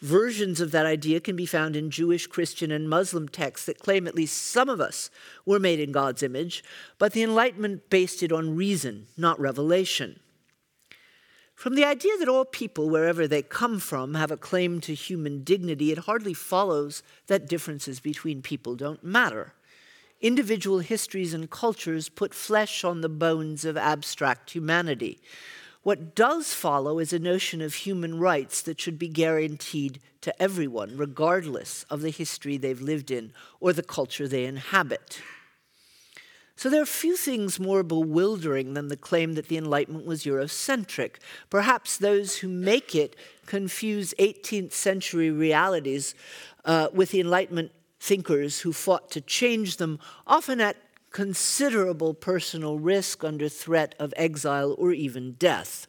Versions 0.00 0.60
of 0.60 0.70
that 0.70 0.86
idea 0.86 1.18
can 1.18 1.34
be 1.34 1.46
found 1.46 1.74
in 1.74 1.90
Jewish, 1.90 2.28
Christian, 2.28 2.70
and 2.70 2.88
Muslim 2.88 3.28
texts 3.28 3.66
that 3.66 3.80
claim 3.80 4.06
at 4.06 4.14
least 4.14 4.36
some 4.36 4.68
of 4.68 4.80
us 4.80 5.10
were 5.44 5.58
made 5.58 5.80
in 5.80 5.90
God's 5.90 6.22
image, 6.22 6.62
but 6.98 7.14
the 7.14 7.24
Enlightenment 7.24 7.90
based 7.90 8.22
it 8.22 8.30
on 8.30 8.54
reason, 8.54 9.08
not 9.16 9.40
revelation. 9.40 10.20
From 11.56 11.74
the 11.74 11.86
idea 11.86 12.18
that 12.18 12.28
all 12.28 12.44
people, 12.44 12.90
wherever 12.90 13.26
they 13.26 13.40
come 13.40 13.80
from, 13.80 14.12
have 14.12 14.30
a 14.30 14.36
claim 14.36 14.78
to 14.82 14.94
human 14.94 15.42
dignity, 15.42 15.90
it 15.90 16.00
hardly 16.00 16.34
follows 16.34 17.02
that 17.28 17.48
differences 17.48 17.98
between 17.98 18.42
people 18.42 18.76
don't 18.76 19.02
matter. 19.02 19.54
Individual 20.20 20.80
histories 20.80 21.32
and 21.32 21.48
cultures 21.48 22.10
put 22.10 22.34
flesh 22.34 22.84
on 22.84 23.00
the 23.00 23.08
bones 23.08 23.64
of 23.64 23.78
abstract 23.78 24.50
humanity. 24.50 25.18
What 25.82 26.14
does 26.14 26.52
follow 26.52 26.98
is 26.98 27.14
a 27.14 27.18
notion 27.18 27.62
of 27.62 27.72
human 27.72 28.18
rights 28.18 28.60
that 28.62 28.78
should 28.78 28.98
be 28.98 29.08
guaranteed 29.08 30.00
to 30.20 30.42
everyone, 30.42 30.98
regardless 30.98 31.86
of 31.88 32.02
the 32.02 32.10
history 32.10 32.58
they've 32.58 32.80
lived 32.82 33.10
in 33.10 33.32
or 33.60 33.72
the 33.72 33.82
culture 33.82 34.28
they 34.28 34.44
inhabit. 34.44 35.22
So 36.56 36.70
there 36.70 36.80
are 36.80 36.86
few 36.86 37.16
things 37.16 37.60
more 37.60 37.82
bewildering 37.82 38.72
than 38.72 38.88
the 38.88 38.96
claim 38.96 39.34
that 39.34 39.48
the 39.48 39.58
Enlightenment 39.58 40.06
was 40.06 40.24
Eurocentric. 40.24 41.16
Perhaps 41.50 41.98
those 41.98 42.38
who 42.38 42.48
make 42.48 42.94
it 42.94 43.14
confuse 43.44 44.14
18th 44.18 44.72
century 44.72 45.30
realities 45.30 46.14
uh, 46.64 46.88
with 46.94 47.10
the 47.10 47.20
Enlightenment 47.20 47.72
thinkers 48.00 48.60
who 48.60 48.72
fought 48.72 49.10
to 49.10 49.20
change 49.20 49.76
them, 49.76 49.98
often 50.26 50.60
at 50.60 50.76
considerable 51.10 52.14
personal 52.14 52.78
risk 52.78 53.22
under 53.22 53.50
threat 53.50 53.94
of 53.98 54.14
exile 54.16 54.74
or 54.78 54.92
even 54.92 55.32
death. 55.32 55.86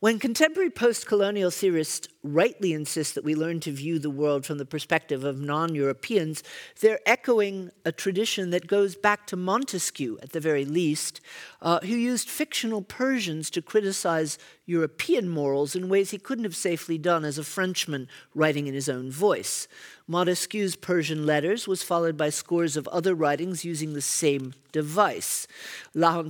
When 0.00 0.18
contemporary 0.18 0.70
post 0.70 1.06
colonial 1.06 1.50
theorists 1.50 2.08
rightly 2.22 2.72
insist 2.72 3.14
that 3.14 3.24
we 3.24 3.34
learn 3.34 3.60
to 3.60 3.70
view 3.70 3.98
the 3.98 4.10
world 4.10 4.44
from 4.44 4.58
the 4.58 4.64
perspective 4.64 5.24
of 5.24 5.40
non 5.40 5.74
Europeans, 5.74 6.42
they're 6.80 7.00
echoing 7.06 7.70
a 7.84 7.92
tradition 7.92 8.50
that 8.50 8.66
goes 8.66 8.96
back 8.96 9.26
to 9.28 9.36
Montesquieu, 9.36 10.18
at 10.22 10.32
the 10.32 10.40
very 10.40 10.64
least, 10.64 11.20
uh, 11.62 11.80
who 11.80 11.94
used 11.94 12.28
fictional 12.28 12.82
Persians 12.82 13.50
to 13.50 13.62
criticize 13.62 14.38
European 14.66 15.28
morals 15.28 15.74
in 15.74 15.88
ways 15.88 16.10
he 16.10 16.18
couldn't 16.18 16.44
have 16.44 16.56
safely 16.56 16.98
done 16.98 17.24
as 17.24 17.38
a 17.38 17.44
Frenchman 17.44 18.08
writing 18.34 18.66
in 18.66 18.74
his 18.74 18.88
own 18.88 19.10
voice. 19.10 19.68
Montesquieu's 20.06 20.76
Persian 20.76 21.26
letters 21.26 21.68
was 21.68 21.82
followed 21.82 22.16
by 22.16 22.30
scores 22.30 22.76
of 22.76 22.88
other 22.88 23.14
writings 23.14 23.64
using 23.64 23.92
the 23.92 24.02
same 24.02 24.54
device. 24.72 25.46
La 25.94 26.22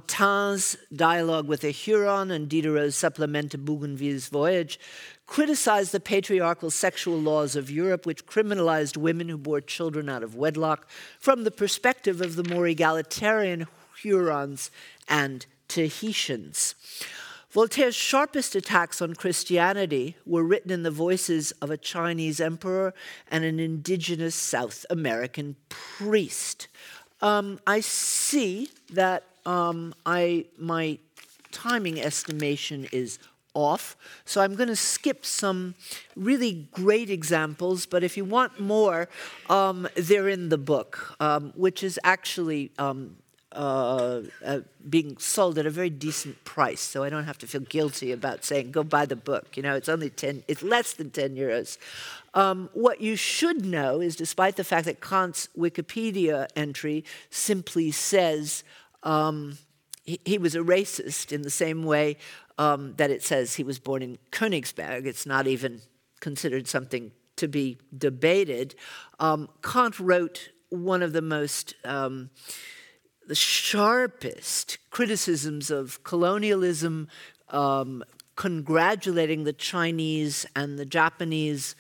dialogue 0.95 1.49
with 1.49 1.65
a 1.65 1.71
Huron 1.71 2.31
and 2.31 2.49
Diderot's 2.49 2.97
supplement 2.97 3.53
to 3.53 3.59
Bougainville's 3.59 4.29
voyage 4.29 4.79
criticized 5.29 5.93
the 5.93 6.01
patriarchal 6.01 6.71
sexual 6.71 7.19
laws 7.19 7.55
of 7.55 7.71
Europe, 7.71 8.07
which 8.07 8.27
criminalized 8.27 8.97
women 8.97 9.29
who 9.29 9.37
bore 9.39 9.61
children 9.61 10.09
out 10.09 10.25
of 10.25 10.35
wedlock, 10.35 10.89
from 11.21 11.45
the 11.45 11.51
perspective 11.51 12.21
of 12.21 12.35
the 12.35 12.43
more 12.43 12.67
egalitarian 12.67 13.69
Hurons 14.03 14.71
and 15.07 15.47
Tahitians. 15.69 16.75
Voltaire's 17.51 17.95
sharpest 17.95 18.55
attacks 18.57 19.01
on 19.01 19.15
Christianity 19.15 20.17
were 20.25 20.43
written 20.43 20.71
in 20.71 20.83
the 20.83 20.91
voices 20.91 21.51
of 21.63 21.71
a 21.71 21.77
Chinese 21.77 22.41
emperor 22.41 22.95
and 23.31 23.45
an 23.45 23.61
indigenous 23.61 24.35
South 24.35 24.85
American 24.91 25.57
priest. 25.69 26.69
Um, 27.21 27.59
I 27.67 27.81
see 27.81 28.71
that 28.91 29.25
um, 29.45 29.95
I, 30.07 30.47
my 30.57 30.99
timing 31.51 32.01
estimation 32.01 32.87
is 32.93 33.19
off, 33.55 33.97
so 34.25 34.41
I'm 34.41 34.55
going 34.55 34.69
to 34.69 34.77
skip 34.77 35.25
some 35.25 35.75
really 36.15 36.69
great 36.73 37.11
examples, 37.11 37.87
but 37.87 38.05
if 38.05 38.17
you 38.17 38.25
want 38.25 38.61
more, 38.61 39.09
um, 39.49 39.89
they're 39.97 40.29
in 40.29 40.49
the 40.49 40.59
book, 40.59 41.17
um, 41.21 41.53
which 41.57 41.83
is 41.83 41.99
actually 42.05 42.71
um, 42.79 43.17
uh, 43.53 44.23
uh, 44.45 44.61
being 44.89 45.17
sold 45.19 45.59
at 45.59 45.67
a 45.67 45.71
very 45.71 45.91
decent 45.91 46.45
price, 46.45 46.81
so 46.81 47.03
I 47.03 47.09
don't 47.09 47.25
have 47.25 47.39
to 47.39 47.47
feel 47.47 47.63
guilty 47.63 48.13
about 48.13 48.45
saying 48.45 48.73
go 48.73 48.85
buy 48.85 49.07
the 49.07 49.17
book. 49.17 49.57
You 49.57 49.63
know, 49.63 49.75
it's 49.75 49.89
only 49.89 50.11
ten, 50.11 50.45
it's 50.49 50.63
less 50.63 50.93
than 50.93 51.11
ten 51.11 51.35
euros. 51.35 51.79
Um, 52.35 52.69
what 52.75 53.01
you 53.01 53.17
should 53.17 53.65
know 53.65 54.01
is, 54.01 54.17
despite 54.17 54.57
the 54.57 54.65
fact 54.65 54.85
that 54.85 55.01
Kant's 55.01 55.49
Wikipedia 55.59 56.47
entry 56.55 57.05
simply 57.31 57.91
says 57.91 58.65
um, 59.03 59.59
he, 60.09 60.21
he, 60.25 60.39
was 60.39 60.55
a 60.55 60.61
racist 60.61 61.33
in 61.33 61.43
the 61.43 61.51
same 61.51 61.83
way 61.85 62.17
um, 62.57 62.95
that 62.97 63.11
it 63.11 63.23
says 63.23 63.55
he 63.55 63.63
was 63.63 63.79
born 63.79 64.03
in 64.03 64.19
Königsberg, 64.33 65.05
it's 65.07 65.27
not 65.27 65.47
even 65.47 65.83
considered 66.21 66.67
something 66.67 67.13
to 67.37 67.47
be 67.47 67.79
debated. 67.97 68.75
Um, 69.21 69.49
Kant 69.63 70.01
wrote 70.01 70.51
one 70.71 71.03
of 71.03 71.13
the 71.13 71.23
most 71.23 71.75
um, 71.85 72.31
the 73.27 73.35
sharpest 73.35 74.79
criticisms 74.91 75.71
of 75.71 76.03
colonialism, 76.03 77.09
um, 77.51 78.03
congratulating 78.35 79.45
the 79.45 79.53
Chinese 79.53 80.47
and 80.57 80.79
the 80.79 80.87
Japanese 80.87 81.77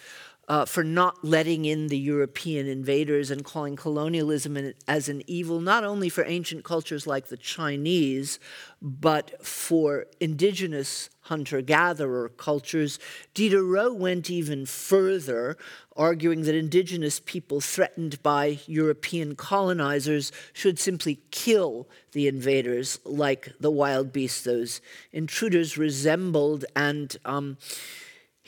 uh, 0.49 0.65
for 0.65 0.83
not 0.83 1.23
letting 1.23 1.67
in 1.67 1.89
the 1.89 1.99
European 1.99 2.67
invaders 2.67 3.31
and 3.31 3.45
calling 3.45 3.77
colonialism 3.77 4.73
as 4.89 5.09
an 5.09 5.23
evil, 5.27 5.61
not 5.61 5.85
only 5.85 6.09
for 6.09 6.25
ancient 6.25 6.65
cultures 6.65 7.07
like 7.07 7.29
the 7.29 7.37
Chinese, 7.37 8.41
but 8.81 9.45
for 9.45 10.07
indigenous 10.21 11.11
hunter 11.23 11.61
gatherer 11.61 12.31
cultures. 12.31 12.99
Diderot 13.35 13.97
went 13.97 14.31
even 14.31 14.65
further, 14.65 15.59
arguing 15.95 16.43
that 16.43 16.55
indigenous 16.55 17.21
people 17.21 17.61
threatened 17.61 18.23
by 18.23 18.59
European 18.67 19.37
colonizers 19.37 20.33
should 20.55 20.79
simply 20.79 21.21
kill 21.31 21.87
the 22.13 22.27
invaders 22.27 22.99
like 23.05 23.53
the 23.61 23.71
wild 23.71 24.15
beasts 24.15 24.43
those 24.43 24.81
intruders 25.13 25.77
resembled 25.77 26.65
and 26.75 27.19
um, 27.27 27.59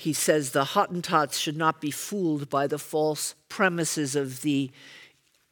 he 0.01 0.15
says 0.15 0.53
the 0.53 0.65
Hottentots 0.65 1.39
should 1.39 1.59
not 1.59 1.79
be 1.79 1.91
fooled 1.91 2.49
by 2.49 2.67
the 2.67 2.79
false 2.79 3.35
premises 3.51 4.17
of 4.17 4.41
the 4.41 4.71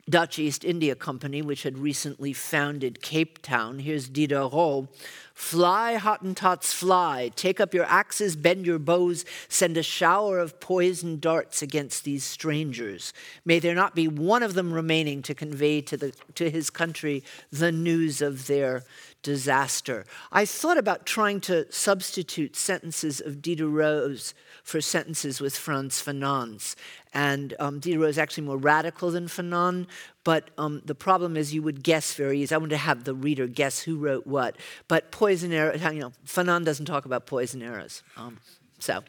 Dutch 0.09 0.39
East 0.39 0.65
India 0.65 0.95
Company, 0.95 1.43
which 1.43 1.65
had 1.65 1.77
recently 1.77 2.33
founded 2.33 3.03
Cape 3.03 3.43
Town. 3.43 3.81
Here's 3.81 4.09
Diderot. 4.09 4.89
Fly, 5.35 5.99
Hottentots, 6.01 6.73
fly. 6.73 7.31
Take 7.37 7.61
up 7.61 7.75
your 7.75 7.85
axes, 7.85 8.37
bend 8.37 8.65
your 8.65 8.79
bows, 8.79 9.27
send 9.49 9.77
a 9.77 9.83
shower 9.83 10.39
of 10.39 10.61
poisoned 10.61 11.21
darts 11.21 11.61
against 11.61 12.05
these 12.05 12.25
strangers. 12.25 13.13
May 13.45 13.59
there 13.59 13.75
not 13.75 13.95
be 13.95 14.09
one 14.09 14.43
of 14.43 14.55
them 14.55 14.73
remaining 14.73 15.21
to 15.23 15.35
convey 15.35 15.83
to, 15.83 15.97
the, 15.99 16.13
to 16.37 16.49
his 16.49 16.71
country 16.71 17.23
the 17.53 17.71
news 17.71 18.23
of 18.23 18.47
their 18.47 18.85
disaster. 19.23 20.05
I 20.31 20.45
thought 20.45 20.79
about 20.79 21.07
trying 21.07 21.41
to 21.43 21.71
substitute 21.73 22.57
sentences 22.57 23.21
of 23.21 23.43
Diderot's 23.43 24.35
for 24.63 24.81
sentences 24.81 25.41
with 25.41 25.57
Frantz 25.57 26.03
Fanon's. 26.03 26.77
And 27.13 27.55
um, 27.59 27.81
Diderot 27.81 28.11
is 28.11 28.19
actually 28.19 28.45
more 28.45 28.59
radical 28.59 29.11
than 29.11 29.27
Fanon, 29.27 29.87
but 30.25 30.51
um, 30.59 30.83
the 30.85 30.95
problem 30.95 31.37
is 31.37 31.55
you 31.55 31.63
would 31.63 31.83
guess 31.83 32.15
very 32.15 32.41
easily. 32.41 32.57
I 32.57 32.59
want 32.59 32.71
to 32.71 32.77
have 32.77 33.05
the 33.05 33.15
reader 33.15 33.47
guess 33.47 33.81
who 33.81 33.97
wrote 33.97 34.27
what. 34.27 34.57
But 34.87 35.11
poison 35.11 35.53
arrow, 35.53 35.75
you 35.75 36.01
know, 36.01 36.13
Fanon 36.27 36.65
doesn't 36.65 36.87
talk 36.87 37.07
about 37.07 37.27
poison 37.27 37.63
arrows. 37.63 38.03
Um, 38.17 38.39
so, 38.79 39.03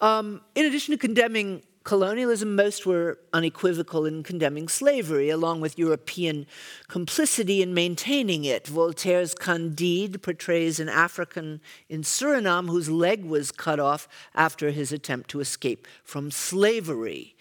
um, 0.00 0.40
in 0.54 0.64
addition 0.64 0.92
to 0.92 0.98
condemning 0.98 1.62
colonialism, 1.84 2.54
most 2.54 2.86
were 2.86 3.18
unequivocal 3.32 4.06
in 4.06 4.22
condemning 4.22 4.68
slavery, 4.68 5.30
along 5.30 5.60
with 5.60 5.78
European 5.78 6.46
complicity 6.88 7.62
in 7.62 7.74
maintaining 7.74 8.44
it. 8.44 8.66
Voltaire's 8.66 9.34
Candide 9.34 10.22
portrays 10.22 10.80
an 10.80 10.88
African 10.88 11.60
in 11.88 12.02
Suriname 12.02 12.68
whose 12.68 12.88
leg 12.88 13.24
was 13.24 13.52
cut 13.52 13.80
off 13.80 14.08
after 14.34 14.70
his 14.70 14.92
attempt 14.92 15.30
to 15.30 15.40
escape 15.40 15.86
from 16.04 16.30
slavery. 16.30 17.34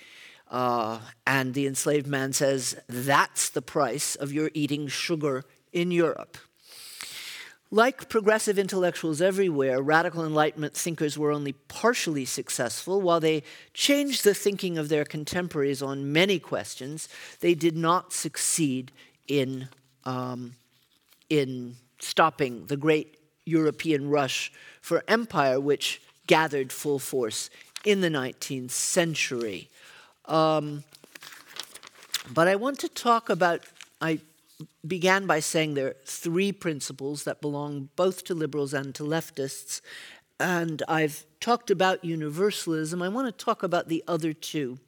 Uh, 0.50 1.00
and 1.26 1.54
the 1.54 1.66
enslaved 1.66 2.08
man 2.08 2.34
says, 2.34 2.76
That's 2.88 3.50
the 3.50 3.62
price 3.62 4.16
of 4.16 4.34
your 4.34 4.52
eating 4.54 4.88
sugar 4.88 5.46
in 5.72 5.92
Europe. 5.92 6.38
Like 7.74 8.10
progressive 8.10 8.60
intellectuals 8.60 9.22
everywhere, 9.22 9.82
radical 9.82 10.26
Enlightenment 10.26 10.74
thinkers 10.74 11.18
were 11.18 11.32
only 11.32 11.54
partially 11.54 12.26
successful. 12.26 13.00
While 13.00 13.22
they 13.22 13.44
changed 13.74 14.26
the 14.26 14.34
thinking 14.34 14.78
of 14.78 14.90
their 14.90 15.06
contemporaries 15.06 15.82
on 15.82 16.12
many 16.12 16.38
questions, 16.38 17.08
they 17.40 17.56
did 17.56 17.78
not 17.78 18.12
succeed 18.12 18.92
in, 19.26 19.70
um, 20.04 20.56
in 21.30 21.78
stopping 22.00 22.66
the 22.66 22.76
great 22.76 23.18
European 23.46 24.10
rush 24.10 24.52
for 24.82 25.02
empire, 25.08 25.58
which 25.58 26.02
gathered 26.28 26.74
full 26.74 27.00
force 27.00 27.50
in 27.86 28.02
the 28.02 28.10
19th 28.10 28.72
century. 28.72 29.70
Um, 30.26 30.84
but 32.34 32.50
I 32.50 32.56
want 32.56 32.80
to 32.80 32.90
talk 32.90 33.30
about, 33.30 33.62
I 34.02 34.20
began 34.86 35.28
by 35.28 35.40
saying 35.40 35.74
there 35.74 35.88
are 35.88 35.96
three 36.06 36.52
principles 36.52 37.24
that 37.24 37.42
belong 37.42 37.90
both 37.96 38.24
to 38.26 38.34
liberals 38.34 38.74
and 38.74 38.94
to 38.96 39.04
leftists. 39.04 39.82
And 40.40 40.82
I've 40.88 41.26
talked 41.40 41.70
about 41.70 42.04
universalism. 42.04 43.02
I 43.02 43.10
want 43.10 43.28
to 43.28 43.46
talk 43.46 43.62
about 43.64 43.90
the 43.90 44.04
other 44.08 44.34
two. 44.34 44.80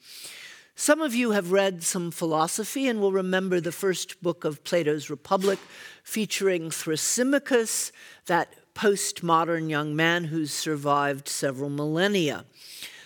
Some 0.75 1.01
of 1.01 1.13
you 1.13 1.32
have 1.32 1.51
read 1.51 1.84
some 1.84 2.10
philosophy 2.10 2.88
and 2.88 2.99
will 2.99 3.12
remember 3.12 3.62
the 3.62 3.71
first 3.71 4.23
book 4.23 4.43
of 4.43 4.63
Plato's 4.63 5.08
Republic, 5.10 5.60
featuring 6.03 6.71
Thrasymachus, 6.71 7.91
that 8.25 8.56
postmodern 8.73 9.69
young 9.69 9.95
man 9.95 10.25
who's 10.25 10.51
survived 10.51 11.27
several 11.27 11.69
millennia. 11.69 12.45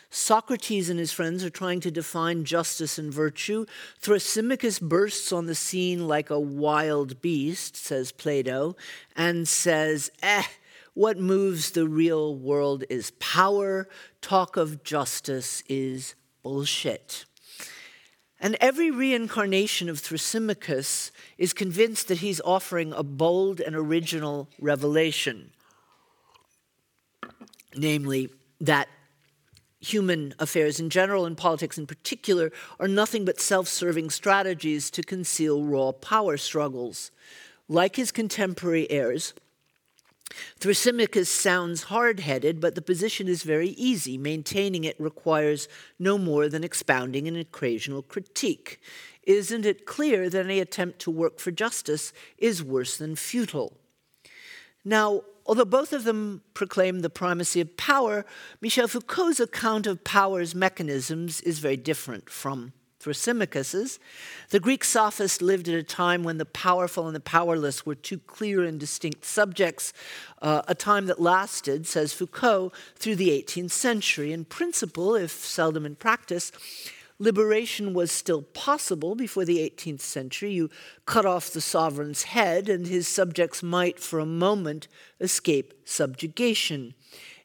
Socrates 0.10 0.89
and 0.89 1.00
his 1.00 1.12
friends 1.12 1.43
are 1.43 1.50
trying 1.50 1.80
to 1.82 1.91
define 1.91 2.46
justice 2.46 2.98
and 2.98 3.13
virtue. 3.13 3.65
Thrasymachus 4.02 4.82
bursts 4.82 5.32
on 5.32 5.46
the 5.46 5.56
scene 5.56 6.08
like 6.08 6.30
a 6.30 6.39
wild 6.39 7.22
beast, 7.22 7.76
says 7.76 8.12
Plato, 8.12 8.76
and 9.15 9.48
says, 9.48 10.12
eh, 10.24 10.43
what 10.93 11.20
moves 11.20 11.72
the 11.72 11.88
real 11.88 12.36
world 12.36 12.84
is 12.89 13.12
power. 13.20 13.88
Talk 14.22 14.58
of 14.58 14.84
justice 14.84 15.62
is 15.67 16.15
bullshit. 16.41 17.26
And 18.39 18.56
every 18.62 18.91
reincarnation 18.91 19.89
of 19.89 20.00
Thrasymachus 20.00 21.12
is 21.38 21.54
convinced 21.54 22.08
that 22.08 22.20
he's 22.20 22.39
offering 22.41 22.93
a 22.93 23.04
bold 23.04 23.60
and 23.60 23.76
original 23.76 24.48
revelation, 24.60 25.52
namely, 27.76 28.30
that 28.62 28.88
human 29.93 30.34
affairs 30.39 30.80
in 30.80 30.89
general 30.89 31.26
and 31.26 31.38
politics 31.38 31.78
in 31.78 31.88
particular 31.88 32.52
are 32.80 32.88
nothing 32.88 33.26
but 33.26 33.39
self 33.39 33.67
serving 33.67 34.10
strategies 34.10 34.89
to 34.91 35.02
conceal 35.02 35.63
raw 35.63 35.91
power 35.91 36.38
struggles. 36.38 37.12
Like 37.67 37.95
his 37.95 38.12
contemporary 38.12 38.89
heirs, 38.89 39.34
Thrasymachus 40.60 41.28
sounds 41.28 41.84
hard 41.84 42.19
headed, 42.19 42.60
but 42.60 42.76
the 42.76 42.82
position 42.82 43.28
is 43.28 43.43
very 43.43 43.69
easy. 43.69 44.17
Maintaining 44.17 44.84
it 44.84 45.00
requires 45.00 45.67
no 46.00 46.17
more 46.17 46.50
than 46.50 46.63
expounding 46.63 47.28
an 47.28 47.36
occasional 47.36 48.02
critique. 48.02 48.82
Isn't 49.23 49.65
it 49.65 49.86
clear 49.86 50.30
that 50.30 50.45
any 50.45 50.60
attempt 50.60 51.00
to 51.00 51.12
work 51.12 51.39
for 51.39 51.52
justice 51.52 52.13
is 52.38 52.63
worse 52.63 52.97
than 52.97 53.15
futile? 53.15 53.73
Now, 54.84 55.23
although 55.48 55.66
both 55.66 55.94
of 55.94 56.04
them 56.04 56.42
proclaim 56.54 57.00
the 57.00 57.10
primacy 57.10 57.62
of 57.62 57.78
power, 57.78 58.26
Michel 58.62 58.88
Foucault's 58.88 59.40
account 59.40 59.88
of 59.88 60.04
power's 60.04 60.54
mechanisms 60.54 61.42
is 61.42 61.60
very 61.60 61.78
different 61.78 62.30
from 62.30 62.74
Thrasymachus's. 63.00 64.00
The 64.50 64.60
Greek 64.60 64.84
sophist 64.84 65.42
lived 65.42 65.70
at 65.70 65.76
a 65.76 65.84
time 65.84 66.24
when 66.24 66.38
the 66.40 66.46
powerful 66.46 67.08
and 67.08 67.16
the 67.16 67.22
powerless 67.22 67.86
were 67.86 67.96
two 67.96 68.20
clear 68.20 68.64
and 68.64 68.80
distinct 68.80 69.24
subjects, 69.24 69.94
uh, 70.42 70.64
a 70.68 70.76
time 70.76 71.06
that 71.06 71.22
lasted, 71.22 71.88
says 71.88 72.12
Foucault, 72.12 72.72
through 72.96 73.16
the 73.16 73.30
18th 73.30 73.72
century. 73.72 74.34
In 74.34 74.46
principle, 74.46 75.16
if 75.16 75.32
seldom 75.32 75.86
in 75.86 75.96
practice, 75.96 76.52
liberation 77.20 77.94
was 77.94 78.12
still 78.12 78.42
possible 78.42 79.16
before 79.16 79.46
the 79.46 79.58
18th 79.60 80.02
century. 80.02 80.52
You 80.52 80.70
cut 81.06 81.26
off 81.26 81.52
the 81.52 81.62
sovereign's 81.62 82.24
head, 82.24 82.70
and 82.70 82.88
his 82.88 83.08
subjects 83.08 83.64
might, 83.64 84.00
for 84.00 84.20
a 84.20 84.26
moment, 84.26 84.88
escape 85.20 85.74
subjugation. 85.86 86.94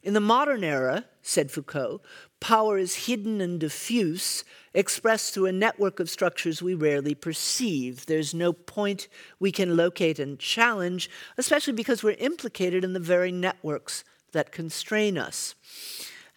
In 0.03 0.15
the 0.15 0.21
modern 0.21 0.65
era, 0.65 1.05
said 1.23 1.51
Foucault, 1.51 2.01
power 2.41 2.77
is 2.77 3.07
hidden 3.07 3.41
and 3.41 3.61
diffuse, 3.61 4.43
expressed 4.75 5.33
through 5.33 5.47
a 5.47 5.53
network 5.53 6.01
of 6.01 6.11
structures 6.11 6.61
we 6.61 6.75
rarely 6.75 7.15
perceive. 7.15 8.07
There's 8.07 8.35
no 8.35 8.53
point 8.53 9.07
we 9.39 9.53
can 9.53 9.77
locate 9.77 10.19
and 10.19 10.39
challenge, 10.39 11.09
especially 11.39 11.73
because 11.73 12.03
we're 12.03 12.17
implicated 12.19 12.83
in 12.83 12.95
the 12.95 13.01
very 13.01 13.31
networks 13.31 14.03
that 14.33 14.51
constrain 14.51 15.17
us. 15.17 15.55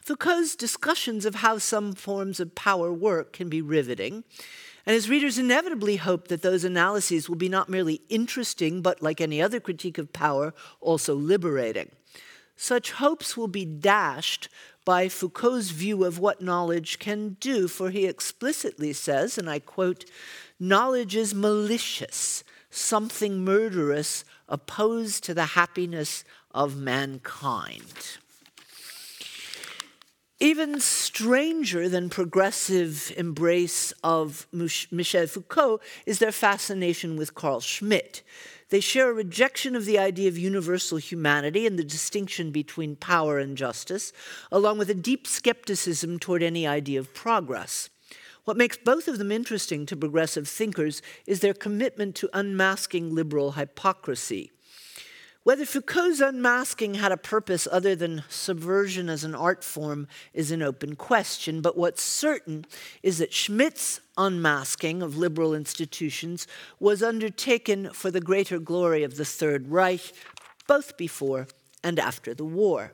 Foucault's 0.06 0.56
discussions 0.56 1.26
of 1.26 1.34
how 1.34 1.58
some 1.58 1.94
forms 1.94 2.40
of 2.40 2.54
power 2.54 2.94
work 2.94 3.34
can 3.34 3.50
be 3.50 3.60
riveting, 3.60 4.24
and 4.86 4.94
his 4.94 5.10
readers 5.10 5.40
inevitably 5.40 5.96
hope 5.96 6.28
that 6.28 6.44
those 6.44 6.64
analyses 6.64 7.28
will 7.28 7.38
be 7.38 7.50
not 7.50 7.70
merely 7.70 8.02
interesting, 8.08 8.84
but 8.84 9.02
like 9.02 9.20
any 9.20 9.42
other 9.42 9.60
critique 9.60 9.98
of 9.98 10.14
power, 10.14 10.54
also 10.80 11.16
liberating. 11.16 11.90
Such 12.56 12.92
hopes 12.92 13.36
will 13.36 13.48
be 13.48 13.66
dashed 13.66 14.48
by 14.86 15.10
Foucault's 15.10 15.72
view 15.72 16.04
of 16.04 16.20
what 16.20 16.40
knowledge 16.40 17.00
can 17.00 17.38
do, 17.40 17.68
for 17.68 17.90
he 17.90 18.06
explicitly 18.06 18.94
says, 18.94 19.40
and 19.40 19.50
I 19.50 19.58
quote, 19.58 20.06
knowledge 20.60 21.16
is 21.16 21.34
malicious, 21.34 22.44
something 22.70 23.44
murderous, 23.44 24.24
opposed 24.48 25.24
to 25.24 25.34
the 25.34 25.46
happiness 25.46 26.24
of 26.52 26.78
mankind. 26.78 28.20
Even 30.42 30.82
stranger 30.82 31.88
than 31.88 32.10
progressive 32.10 33.14
embrace 33.16 33.94
of 34.04 34.48
Michel 34.52 35.28
Foucault 35.28 35.80
is 36.06 36.20
their 36.20 36.34
fascination 36.34 37.16
with 37.16 37.36
Carl 37.36 37.62
Schmitt. 37.62 38.22
They 38.70 38.82
share 38.82 39.10
a 39.10 39.14
rejection 39.14 39.78
of 39.78 39.86
the 39.86 39.98
idea 39.98 40.28
of 40.28 40.38
universal 40.38 40.98
humanity 40.98 41.66
and 41.66 41.80
the 41.80 41.86
distinction 41.86 42.52
between 42.52 42.98
power 42.98 43.40
and 43.40 43.56
justice, 43.56 44.12
along 44.52 44.78
with 44.78 44.90
a 44.90 44.94
deep 44.94 45.26
skepticism 45.26 46.20
toward 46.20 46.44
any 46.44 46.68
idea 46.68 47.00
of 47.00 47.14
progress. 47.14 47.90
What 48.44 48.58
makes 48.58 48.78
both 48.78 49.08
of 49.08 49.18
them 49.18 49.32
interesting 49.32 49.86
to 49.86 49.96
progressive 49.96 50.50
thinkers 50.50 51.02
is 51.26 51.40
their 51.40 51.54
commitment 51.54 52.14
to 52.16 52.30
unmasking 52.34 53.16
liberal 53.16 53.54
hypocrisy. 53.54 54.52
Whether 55.46 55.68
Foucault's 55.68 56.22
unmasking 56.22 56.96
had 56.96 57.12
a 57.12 57.18
purpose 57.18 57.68
other 57.72 57.96
than 57.96 58.24
subversion 58.30 59.10
as 59.10 59.24
an 59.24 59.36
art 59.36 59.64
form 59.64 60.08
is 60.34 60.50
an 60.50 60.64
open 60.64 60.96
question, 60.96 61.62
but 61.62 61.78
what's 61.78 62.02
certain 62.02 62.66
is 63.04 63.20
that 63.20 63.32
Schmitt's 63.32 64.02
unmasking 64.18 65.04
of 65.04 65.18
liberal 65.18 65.54
institutions 65.54 66.48
was 66.80 67.04
undertaken 67.04 67.92
for 67.94 68.10
the 68.10 68.20
greater 68.20 68.58
glory 68.58 69.04
of 69.04 69.18
the 69.18 69.24
Third 69.24 69.68
Reich, 69.68 70.14
both 70.66 70.98
before 70.98 71.46
and 71.84 72.00
after 72.00 72.34
the 72.34 72.44
war. 72.44 72.94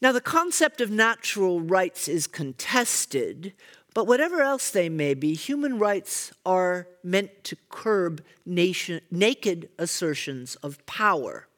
Now, 0.00 0.12
the 0.12 0.20
concept 0.20 0.80
of 0.80 0.88
natural 0.88 1.60
rights 1.60 2.06
is 2.06 2.28
contested, 2.28 3.54
but 3.94 4.06
whatever 4.06 4.40
else 4.40 4.70
they 4.70 4.88
may 4.88 5.14
be, 5.14 5.34
human 5.34 5.78
rights 5.78 6.32
are 6.44 6.88
meant 7.02 7.44
to 7.44 7.56
curb 7.68 8.22
nation, 8.44 9.00
naked 9.10 9.68
assertions 9.78 10.56
of 10.56 10.84
power. 10.86 11.48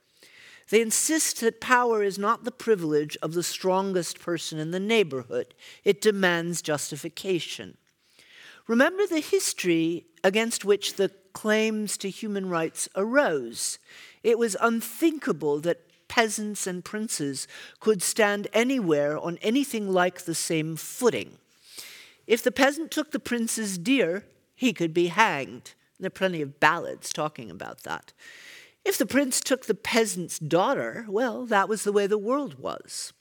They 0.70 0.80
insist 0.80 1.40
that 1.40 1.60
power 1.60 2.02
is 2.02 2.18
not 2.18 2.44
the 2.44 2.52
privilege 2.52 3.16
of 3.22 3.34
the 3.34 3.42
strongest 3.42 4.20
person 4.20 4.58
in 4.58 4.70
the 4.70 4.80
neighborhood, 4.80 5.54
it 5.84 6.00
demands 6.00 6.62
justification. 6.62 7.76
Remember 8.68 9.04
the 9.06 9.20
history 9.20 10.06
against 10.22 10.64
which 10.64 10.94
the 10.94 11.10
claims 11.32 11.96
to 11.98 12.08
human 12.08 12.48
rights 12.48 12.88
arose. 12.94 13.78
It 14.22 14.38
was 14.38 14.56
unthinkable 14.60 15.60
that 15.60 15.86
peasants 16.08 16.66
and 16.66 16.84
princes 16.84 17.48
could 17.80 18.02
stand 18.02 18.48
anywhere 18.52 19.18
on 19.18 19.38
anything 19.42 19.92
like 19.92 20.22
the 20.22 20.34
same 20.34 20.76
footing. 20.76 21.38
If 22.30 22.44
the 22.44 22.52
peasant 22.52 22.92
took 22.92 23.10
the 23.10 23.18
prince's 23.18 23.76
deer, 23.76 24.24
he 24.54 24.72
could 24.72 24.94
be 24.94 25.08
hanged. 25.08 25.74
There 25.98 26.06
are 26.06 26.10
plenty 26.10 26.40
of 26.40 26.60
ballads 26.60 27.12
talking 27.12 27.50
about 27.50 27.82
that. 27.82 28.12
If 28.84 28.96
the 28.96 29.04
prince 29.04 29.40
took 29.40 29.66
the 29.66 29.74
peasant's 29.74 30.38
daughter, 30.38 31.06
well, 31.08 31.44
that 31.46 31.68
was 31.68 31.82
the 31.82 31.90
way 31.90 32.06
the 32.06 32.16
world 32.16 32.56
was. 32.60 33.12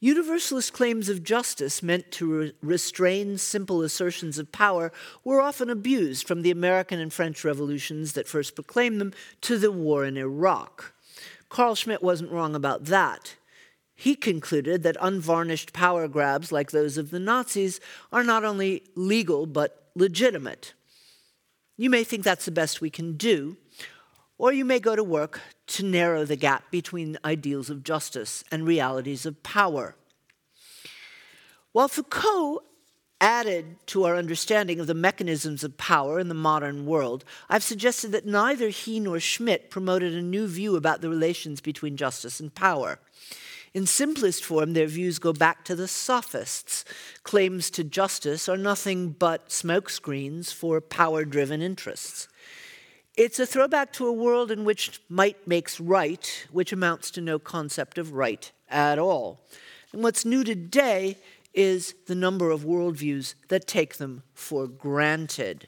Universalist 0.00 0.72
claims 0.72 1.08
of 1.08 1.22
justice 1.22 1.84
meant 1.84 2.10
to 2.10 2.26
re- 2.26 2.52
restrain 2.62 3.38
simple 3.38 3.80
assertions 3.80 4.40
of 4.40 4.50
power 4.50 4.90
were 5.22 5.40
often 5.40 5.70
abused 5.70 6.26
from 6.26 6.42
the 6.42 6.50
American 6.50 6.98
and 6.98 7.12
French 7.12 7.44
revolutions 7.44 8.14
that 8.14 8.26
first 8.26 8.56
proclaimed 8.56 9.00
them 9.00 9.12
to 9.40 9.56
the 9.56 9.70
war 9.70 10.04
in 10.04 10.16
Iraq. 10.16 10.92
Carl 11.48 11.76
Schmitt 11.76 12.02
wasn't 12.02 12.32
wrong 12.32 12.56
about 12.56 12.86
that. 12.86 13.36
He 13.94 14.16
concluded 14.16 14.82
that 14.82 14.96
unvarnished 15.00 15.72
power 15.72 16.08
grabs 16.08 16.50
like 16.50 16.70
those 16.70 16.98
of 16.98 17.10
the 17.10 17.20
Nazis 17.20 17.80
are 18.12 18.24
not 18.24 18.44
only 18.44 18.82
legal 18.94 19.46
but 19.46 19.90
legitimate. 19.94 20.74
You 21.76 21.90
may 21.90 22.04
think 22.04 22.24
that's 22.24 22.44
the 22.44 22.50
best 22.50 22.80
we 22.80 22.90
can 22.90 23.16
do, 23.16 23.56
or 24.38 24.52
you 24.52 24.64
may 24.64 24.80
go 24.80 24.96
to 24.96 25.04
work 25.04 25.40
to 25.68 25.84
narrow 25.84 26.24
the 26.24 26.36
gap 26.36 26.70
between 26.70 27.18
ideals 27.24 27.70
of 27.70 27.84
justice 27.84 28.44
and 28.50 28.66
realities 28.66 29.26
of 29.26 29.42
power. 29.42 29.96
While 31.72 31.88
Foucault 31.88 32.62
added 33.20 33.76
to 33.86 34.04
our 34.04 34.16
understanding 34.16 34.78
of 34.80 34.86
the 34.86 34.94
mechanisms 34.94 35.64
of 35.64 35.76
power 35.78 36.18
in 36.18 36.28
the 36.28 36.34
modern 36.34 36.84
world, 36.84 37.24
I've 37.48 37.62
suggested 37.62 38.12
that 38.12 38.26
neither 38.26 38.68
he 38.68 39.00
nor 39.00 39.18
Schmitt 39.18 39.70
promoted 39.70 40.14
a 40.14 40.22
new 40.22 40.46
view 40.46 40.76
about 40.76 41.00
the 41.00 41.08
relations 41.08 41.60
between 41.60 41.96
justice 41.96 42.38
and 42.38 42.54
power. 42.54 42.98
In 43.74 43.86
simplest 43.86 44.44
form, 44.44 44.72
their 44.72 44.86
views 44.86 45.18
go 45.18 45.32
back 45.32 45.64
to 45.64 45.74
the 45.74 45.88
sophists. 45.88 46.84
Claims 47.24 47.70
to 47.70 47.82
justice 47.82 48.48
are 48.48 48.56
nothing 48.56 49.10
but 49.10 49.48
smokescreens 49.48 50.54
for 50.54 50.80
power 50.80 51.24
driven 51.24 51.60
interests. 51.60 52.28
It's 53.16 53.40
a 53.40 53.46
throwback 53.46 53.92
to 53.94 54.06
a 54.06 54.12
world 54.12 54.52
in 54.52 54.64
which 54.64 55.00
might 55.08 55.48
makes 55.48 55.80
right, 55.80 56.46
which 56.52 56.72
amounts 56.72 57.10
to 57.12 57.20
no 57.20 57.40
concept 57.40 57.98
of 57.98 58.12
right 58.12 58.50
at 58.70 59.00
all. 59.00 59.40
And 59.92 60.04
what's 60.04 60.24
new 60.24 60.44
today 60.44 61.18
is 61.52 61.96
the 62.06 62.14
number 62.14 62.50
of 62.50 62.62
worldviews 62.62 63.34
that 63.48 63.66
take 63.66 63.96
them 63.96 64.22
for 64.34 64.68
granted. 64.68 65.66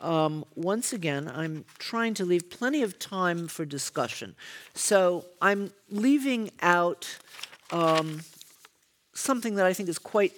Um, 0.00 0.44
once 0.54 0.92
again, 0.92 1.30
I'm 1.34 1.64
trying 1.78 2.14
to 2.14 2.24
leave 2.24 2.50
plenty 2.50 2.82
of 2.82 2.98
time 2.98 3.48
for 3.48 3.64
discussion. 3.64 4.34
So 4.74 5.24
I'm 5.40 5.72
leaving 5.90 6.50
out 6.60 7.18
um, 7.70 8.20
something 9.14 9.54
that 9.56 9.66
I 9.66 9.72
think 9.72 9.88
is 9.88 9.98
quite 9.98 10.32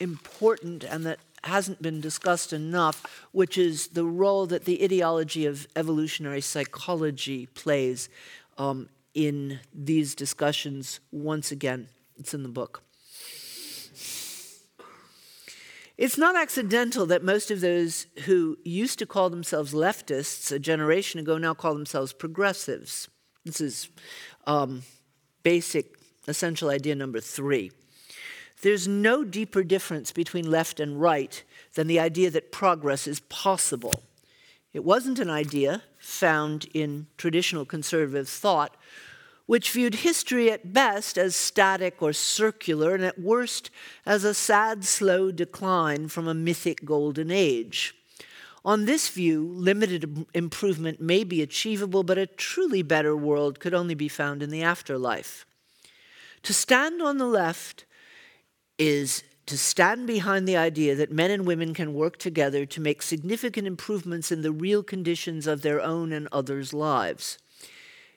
important 0.00 0.84
and 0.84 1.04
that 1.06 1.18
hasn't 1.44 1.80
been 1.80 2.00
discussed 2.00 2.52
enough, 2.52 3.04
which 3.32 3.56
is 3.56 3.88
the 3.88 4.04
role 4.04 4.46
that 4.46 4.64
the 4.64 4.82
ideology 4.82 5.46
of 5.46 5.66
evolutionary 5.76 6.40
psychology 6.40 7.46
plays 7.46 8.08
um, 8.58 8.88
in 9.14 9.60
these 9.74 10.14
discussions. 10.14 11.00
Once 11.12 11.52
again, 11.52 11.88
it's 12.18 12.34
in 12.34 12.42
the 12.42 12.48
book. 12.48 12.82
It's 15.98 16.18
not 16.18 16.36
accidental 16.36 17.06
that 17.06 17.24
most 17.24 17.50
of 17.50 17.62
those 17.62 18.06
who 18.24 18.58
used 18.64 18.98
to 18.98 19.06
call 19.06 19.30
themselves 19.30 19.72
leftists 19.72 20.52
a 20.52 20.58
generation 20.58 21.20
ago 21.20 21.38
now 21.38 21.54
call 21.54 21.72
themselves 21.72 22.12
progressives. 22.12 23.08
This 23.46 23.60
is 23.62 23.88
um, 24.46 24.82
basic 25.42 25.96
essential 26.28 26.68
idea 26.68 26.94
number 26.94 27.20
three. 27.20 27.70
There's 28.60 28.86
no 28.86 29.24
deeper 29.24 29.62
difference 29.62 30.12
between 30.12 30.50
left 30.50 30.80
and 30.80 31.00
right 31.00 31.42
than 31.74 31.86
the 31.86 32.00
idea 32.00 32.30
that 32.30 32.52
progress 32.52 33.06
is 33.06 33.20
possible. 33.20 34.02
It 34.74 34.84
wasn't 34.84 35.18
an 35.18 35.30
idea 35.30 35.82
found 35.98 36.66
in 36.74 37.06
traditional 37.16 37.64
conservative 37.64 38.28
thought, 38.28 38.76
which 39.46 39.70
viewed 39.70 39.96
history 39.96 40.50
at 40.50 40.72
best 40.72 41.16
as 41.16 41.36
static 41.36 42.02
or 42.02 42.12
circular, 42.12 42.94
and 42.94 43.04
at 43.04 43.18
worst 43.18 43.70
as 44.04 44.24
a 44.24 44.34
sad, 44.34 44.84
slow 44.84 45.30
decline 45.30 46.08
from 46.08 46.26
a 46.26 46.34
mythic 46.34 46.84
golden 46.84 47.30
age. 47.30 47.94
On 48.64 48.84
this 48.84 49.08
view, 49.08 49.46
limited 49.46 50.26
improvement 50.34 51.00
may 51.00 51.22
be 51.22 51.40
achievable, 51.40 52.02
but 52.02 52.18
a 52.18 52.26
truly 52.26 52.82
better 52.82 53.16
world 53.16 53.60
could 53.60 53.72
only 53.72 53.94
be 53.94 54.08
found 54.08 54.42
in 54.42 54.50
the 54.50 54.62
afterlife. 54.62 55.46
To 56.42 56.52
stand 56.52 57.00
on 57.00 57.18
the 57.18 57.26
left 57.26 57.84
is 58.78 59.22
to 59.46 59.56
stand 59.56 60.08
behind 60.08 60.48
the 60.48 60.56
idea 60.56 60.96
that 60.96 61.12
men 61.12 61.30
and 61.30 61.46
women 61.46 61.72
can 61.72 61.94
work 61.94 62.18
together 62.18 62.66
to 62.66 62.80
make 62.80 63.02
significant 63.02 63.68
improvements 63.68 64.32
in 64.32 64.42
the 64.42 64.50
real 64.50 64.82
conditions 64.82 65.46
of 65.46 65.62
their 65.62 65.80
own 65.80 66.12
and 66.12 66.26
others' 66.32 66.74
lives. 66.74 67.38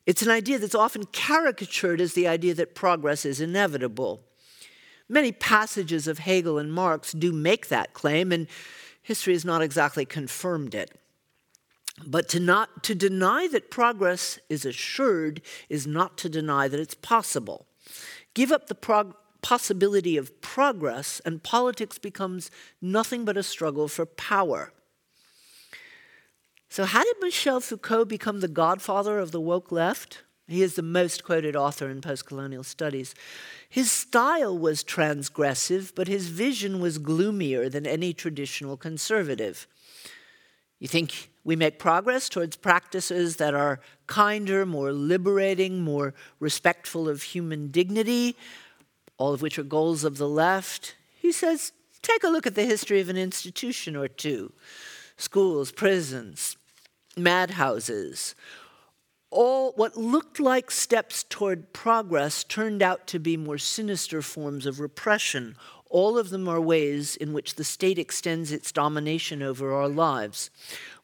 It's 0.10 0.24
an 0.24 0.32
idea 0.32 0.58
that's 0.58 0.74
often 0.74 1.04
caricatured 1.04 2.02
as 2.02 2.14
the 2.14 2.28
idea 2.28 2.56
that 2.56 2.74
progress 2.74 3.26
is 3.26 3.40
inevitable. 3.40 4.24
Many 5.08 5.32
passages 5.32 6.08
of 6.08 6.18
Hegel 6.18 6.58
and 6.58 6.74
Marx 6.74 7.12
do 7.12 7.32
make 7.32 7.68
that 7.68 7.94
claim, 7.94 8.32
and 8.32 8.48
history 9.04 9.34
has 9.34 9.46
not 9.46 9.62
exactly 9.62 10.06
confirmed 10.06 10.74
it. 10.74 10.90
But 12.08 12.28
to, 12.30 12.40
not, 12.40 12.84
to 12.86 12.96
deny 12.96 13.48
that 13.50 13.70
progress 13.70 14.40
is 14.50 14.66
assured 14.66 15.44
is 15.70 15.86
not 15.86 16.18
to 16.18 16.28
deny 16.28 16.68
that 16.68 16.80
it's 16.80 16.96
possible. 16.96 17.68
Give 18.34 18.52
up 18.52 18.66
the 18.66 18.74
prog- 18.74 19.14
possibility 19.44 20.18
of 20.18 20.42
progress, 20.42 21.22
and 21.24 21.44
politics 21.44 22.00
becomes 22.00 22.50
nothing 22.82 23.26
but 23.26 23.38
a 23.38 23.44
struggle 23.44 23.88
for 23.88 24.08
power. 24.08 24.74
So, 26.70 26.86
how 26.86 27.04
did 27.04 27.16
Michel 27.20 27.60
Foucault 27.60 28.06
become 28.06 28.42
the 28.42 28.48
godfather 28.48 29.18
of 29.18 29.32
the 29.32 29.42
woke 29.42 29.72
left? 29.72 30.22
He 30.48 30.62
is 30.62 30.76
the 30.76 30.84
most 30.84 31.24
quoted 31.24 31.56
author 31.56 31.90
in 31.90 32.00
postcolonial 32.02 32.64
studies. 32.64 33.14
His 33.68 33.92
style 33.92 34.58
was 34.58 34.84
transgressive, 34.84 35.94
but 35.96 36.08
his 36.08 36.30
vision 36.30 36.80
was 36.80 36.98
gloomier 36.98 37.70
than 37.70 37.86
any 37.86 38.14
traditional 38.14 38.78
conservative. 38.78 39.68
You 40.80 40.88
think 40.88 41.30
we 41.44 41.56
make 41.56 41.80
progress 41.80 42.30
towards 42.30 42.56
practices 42.56 43.38
that 43.38 43.54
are 43.54 43.80
kinder, 44.08 44.66
more 44.66 44.92
liberating, 44.92 45.82
more 45.82 46.14
respectful 46.40 47.10
of 47.10 47.24
human 47.24 47.70
dignity, 47.70 48.36
all 49.18 49.34
of 49.34 49.42
which 49.42 49.60
are 49.60 49.64
goals 49.64 50.04
of 50.04 50.18
the 50.18 50.30
left. 50.30 50.96
He 51.16 51.32
says, 51.32 51.74
take 52.02 52.24
a 52.24 52.30
look 52.30 52.48
at 52.48 52.56
the 52.56 52.66
history 52.66 53.02
of 53.02 53.10
an 53.10 53.18
institution 53.18 53.96
or 53.96 54.08
two 54.08 54.54
schools, 55.18 55.72
prisons, 55.72 56.56
madhouses. 57.24 58.36
All 59.32 59.74
what 59.74 59.96
looked 59.96 60.40
like 60.40 60.72
steps 60.72 61.24
toward 61.24 61.72
progress 61.72 62.44
turned 62.44 62.82
out 62.82 63.06
to 63.08 63.20
be 63.20 63.38
more 63.38 63.60
sinister 63.60 64.22
forms 64.22 64.66
of 64.66 64.80
repression. 64.80 65.56
All 65.90 66.18
of 66.18 66.30
them 66.30 66.48
are 66.48 66.62
ways 66.62 67.16
in 67.16 67.34
which 67.34 67.56
the 67.56 67.64
state 67.64 68.00
extends 68.00 68.52
its 68.52 68.72
domination 68.72 69.42
over 69.42 69.74
our 69.74 69.88
lives. 69.88 70.50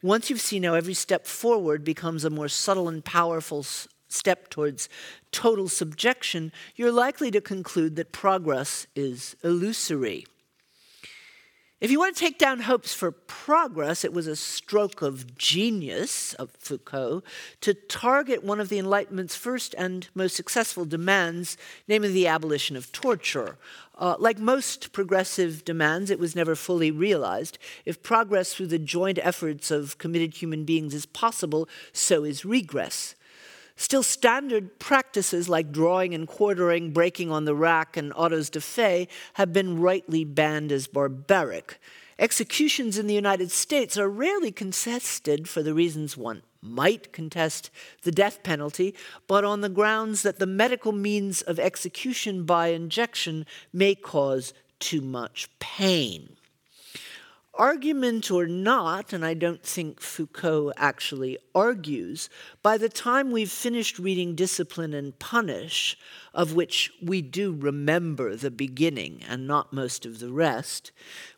Once 0.02 0.30
you've 0.30 0.42
seen 0.42 0.64
how 0.64 0.74
every 0.74 0.94
step 0.94 1.26
forward 1.28 1.84
becomes 1.84 2.24
a 2.24 2.30
more 2.30 2.48
subtle 2.48 2.88
and 2.88 3.06
powerful 3.06 3.64
step 4.08 4.50
towards 4.50 4.90
total 5.32 5.68
subjection, 5.68 6.52
you're 6.76 6.92
likely 6.92 7.30
to 7.32 7.42
conclude 7.42 7.96
that 7.96 8.12
progress 8.12 8.88
is 8.96 9.36
illusory. 9.44 10.26
If 11.86 11.92
you 11.92 12.00
want 12.00 12.16
to 12.16 12.20
take 12.20 12.40
down 12.40 12.62
hopes 12.62 12.96
for 12.96 13.12
progress, 13.12 14.04
it 14.04 14.12
was 14.12 14.26
a 14.26 14.36
stroke 14.36 15.04
of 15.04 15.38
genius 15.38 16.34
of 16.34 16.50
Foucault 16.58 17.22
to 17.62 17.76
target 17.76 18.44
one 18.44 18.60
of 18.60 18.70
the 18.70 18.80
Enlightenment's 18.80 19.36
first 19.36 19.76
and 19.78 20.10
most 20.16 20.36
successful 20.36 20.86
demands, 20.86 21.58
namely 21.88 22.12
the 22.12 22.26
abolition 22.26 22.76
of 22.76 22.92
torture. 22.92 23.60
Uh, 24.00 24.16
like 24.18 24.40
most 24.40 24.94
progressive 24.94 25.64
demands, 25.64 26.10
it 26.10 26.18
was 26.18 26.36
never 26.36 26.56
fully 26.56 26.90
realized. 26.90 27.60
If 27.86 28.02
progress 28.02 28.56
through 28.56 28.68
the 28.74 28.80
joint 28.80 29.20
efforts 29.22 29.70
of 29.70 30.00
committed 30.00 30.34
human 30.34 30.66
beings 30.66 30.96
is 30.96 31.06
possible, 31.06 31.70
so 31.94 32.24
is 32.24 32.44
regress. 32.44 33.14
Still, 33.78 34.04
standard 34.04 34.80
practices 34.80 35.50
like 35.50 35.72
drawing 35.72 36.14
and 36.14 36.28
quartering, 36.28 36.92
breaking 36.92 37.30
on 37.32 37.46
the 37.46 37.56
rack, 37.56 37.98
and 37.98 38.14
autos 38.16 38.50
de 38.50 38.62
fe 38.62 39.08
have 39.34 39.52
been 39.52 39.80
rightly 39.80 40.24
banned 40.24 40.72
as 40.72 40.88
barbaric. 40.88 41.80
Executions 42.18 42.98
in 42.98 43.08
the 43.08 43.14
United 43.14 43.52
States 43.52 43.98
are 43.98 44.10
rarely 44.10 44.52
contested 44.52 45.50
for 45.50 45.62
the 45.62 45.74
reasons 45.74 46.16
one 46.16 46.42
might 46.62 47.14
contest 47.14 47.70
the 48.04 48.12
death 48.12 48.42
penalty, 48.44 48.96
but 49.28 49.44
on 49.44 49.62
the 49.62 49.70
grounds 49.70 50.24
that 50.24 50.40
the 50.40 50.48
medical 50.48 50.92
means 50.92 51.42
of 51.44 51.60
execution 51.60 52.44
by 52.44 52.68
injection 52.68 53.46
may 53.72 53.94
cause 53.94 54.54
too 54.80 55.02
much 55.02 55.50
pain. 55.60 56.36
Argument 57.58 58.32
or 58.32 58.48
not, 58.48 59.14
and 59.14 59.26
I 59.26 59.34
don't 59.34 59.64
think 59.64 60.02
Foucault 60.02 60.74
actually 60.76 61.38
argues, 61.54 62.30
by 62.62 62.78
the 62.78 62.90
time 62.90 63.32
we've 63.32 63.50
finished 63.50 63.98
reading 63.98 64.36
Discipline 64.36 64.94
and 64.94 65.18
Punish, 65.20 65.98
of 66.34 66.54
which 66.54 66.92
we 67.02 67.22
do 67.22 67.54
remember 67.54 68.36
the 68.36 68.52
beginning 68.52 69.22
and 69.26 69.48
not 69.48 69.72
most 69.72 70.06
of 70.06 70.20
the 70.20 70.34
rest, 70.34 70.92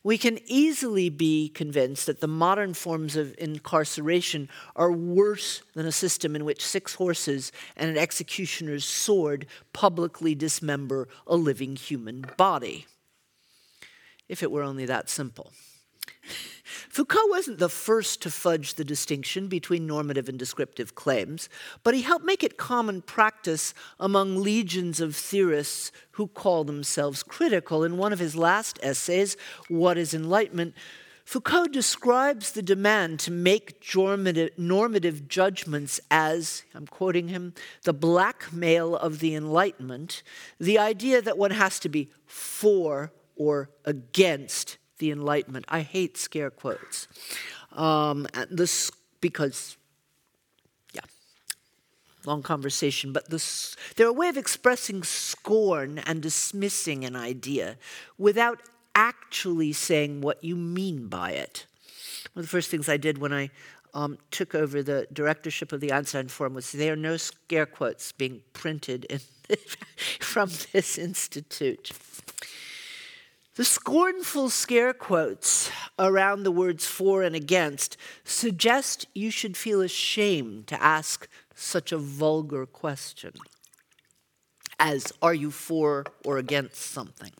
we 0.04 0.18
can 0.18 0.40
easily 0.48 1.10
be 1.10 1.50
convinced 1.50 2.08
that 2.08 2.20
the 2.20 2.28
modern 2.28 2.74
forms 2.74 3.16
of 3.16 3.36
incarceration 3.38 4.50
are 4.76 4.92
worse 4.92 5.62
than 5.76 5.86
a 5.86 5.92
system 5.92 6.36
in 6.36 6.46
which 6.46 6.66
six 6.66 6.96
horses 6.96 7.52
and 7.76 7.92
an 7.92 7.98
executioner's 7.98 8.86
sword 8.86 9.46
publicly 9.72 10.34
dismember 10.34 11.08
a 11.28 11.36
living 11.36 11.76
human 11.76 12.26
body. 12.38 12.88
If 14.28 14.42
it 14.42 14.52
were 14.52 14.64
only 14.64 14.88
that 14.88 15.12
simple. 15.12 15.52
Foucault 16.90 17.28
wasn't 17.28 17.60
the 17.60 17.70
first 17.70 18.22
to 18.22 18.32
fudge 18.32 18.74
the 18.74 18.84
distinction 18.84 19.48
between 19.48 19.88
normative 19.88 20.28
and 20.28 20.38
descriptive 20.38 20.96
claims, 20.96 21.50
but 21.84 21.94
he 21.94 22.02
helped 22.02 22.26
make 22.26 22.44
it 22.44 22.58
common 22.58 23.02
practice 23.02 23.74
among 24.00 24.42
legions 24.42 25.00
of 25.00 25.16
theorists 25.16 25.92
who 26.12 26.28
call 26.28 26.64
themselves 26.64 27.24
critical. 27.24 27.84
In 27.84 27.98
one 27.98 28.14
of 28.14 28.20
his 28.20 28.36
last 28.36 28.80
essays, 28.82 29.38
What 29.68 29.98
is 29.98 30.14
Enlightenment? 30.14 30.74
Foucault 31.26 31.68
describes 31.68 32.54
the 32.54 32.62
demand 32.62 33.20
to 33.20 33.32
make 33.32 33.86
normative 34.58 35.28
judgments 35.28 36.00
as, 36.10 36.64
I'm 36.74 36.88
quoting 36.88 37.28
him, 37.28 37.54
the 37.84 37.92
blackmail 37.92 38.96
of 38.96 39.20
the 39.20 39.36
Enlightenment, 39.36 40.24
the 40.58 40.80
idea 40.80 41.22
that 41.22 41.38
one 41.38 41.52
has 41.52 41.80
to 41.80 41.90
be 41.90 42.10
for 42.26 43.12
or 43.36 43.70
against 43.84 44.78
the 45.00 45.12
Enlightenment. 45.12 45.66
I 45.68 45.82
hate 45.82 46.18
scare 46.18 46.50
quotes. 46.50 47.08
Um, 47.74 48.28
this 48.50 48.92
because, 49.22 49.78
yeah, 50.94 51.02
long 52.26 52.44
conversation. 52.44 53.14
But 53.14 53.30
this, 53.30 53.76
they're 53.96 54.08
a 54.08 54.14
way 54.14 54.30
of 54.30 54.38
expressing 54.38 55.04
scorn 55.04 56.00
and 56.00 56.22
dismissing 56.22 57.06
an 57.06 57.16
idea 57.16 57.78
without 58.18 58.62
actually 58.96 59.74
saying 59.74 60.22
what 60.22 60.44
you 60.44 60.56
mean 60.56 61.08
by 61.08 61.32
it. 61.32 61.66
One 62.34 62.42
of 62.42 62.46
the 62.46 62.50
first 62.50 62.70
things 62.70 62.90
I 62.90 62.98
did 62.98 63.20
when 63.20 63.32
I 63.34 63.52
um, 63.94 64.18
took 64.32 64.54
over 64.54 64.84
the 64.84 65.08
directorship 65.12 65.72
of 65.72 65.82
the 65.82 65.92
Einstein 65.92 66.28
Forum 66.28 66.54
was 66.54 66.72
there 66.72 66.94
are 66.94 66.98
no 66.98 67.18
scare 67.18 67.66
quotes 67.66 68.12
being 68.12 68.42
printed 68.54 69.06
in, 69.06 69.20
from 70.20 70.50
this 70.72 70.98
institute. 70.98 71.92
The 73.58 73.66
scornful 73.66 74.52
scare 74.52 74.94
quotes 74.94 75.72
around 75.98 76.44
the 76.44 76.52
words 76.52 76.86
for 76.86 77.24
and 77.24 77.36
against 77.36 77.98
suggest 78.24 79.08
you 79.16 79.32
should 79.32 79.58
feel 79.58 79.82
ashamed 79.82 80.68
to 80.68 80.80
ask 80.82 81.28
such 81.56 81.92
a 81.92 81.98
vulgar 81.98 82.68
question 82.68 83.34
as, 84.78 85.12
Are 85.24 85.34
you 85.34 85.50
for 85.50 86.06
or 86.24 86.38
against 86.38 86.76
something? 86.76 87.32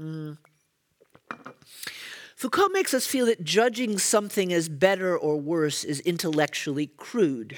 Mm. 0.00 0.38
Foucault 2.34 2.70
makes 2.70 2.92
us 2.92 3.06
feel 3.06 3.26
that 3.26 3.44
judging 3.44 4.00
something 4.00 4.52
as 4.52 4.68
better 4.68 5.16
or 5.16 5.36
worse 5.36 5.84
is 5.84 6.00
intellectually 6.00 6.88
crude. 6.96 7.56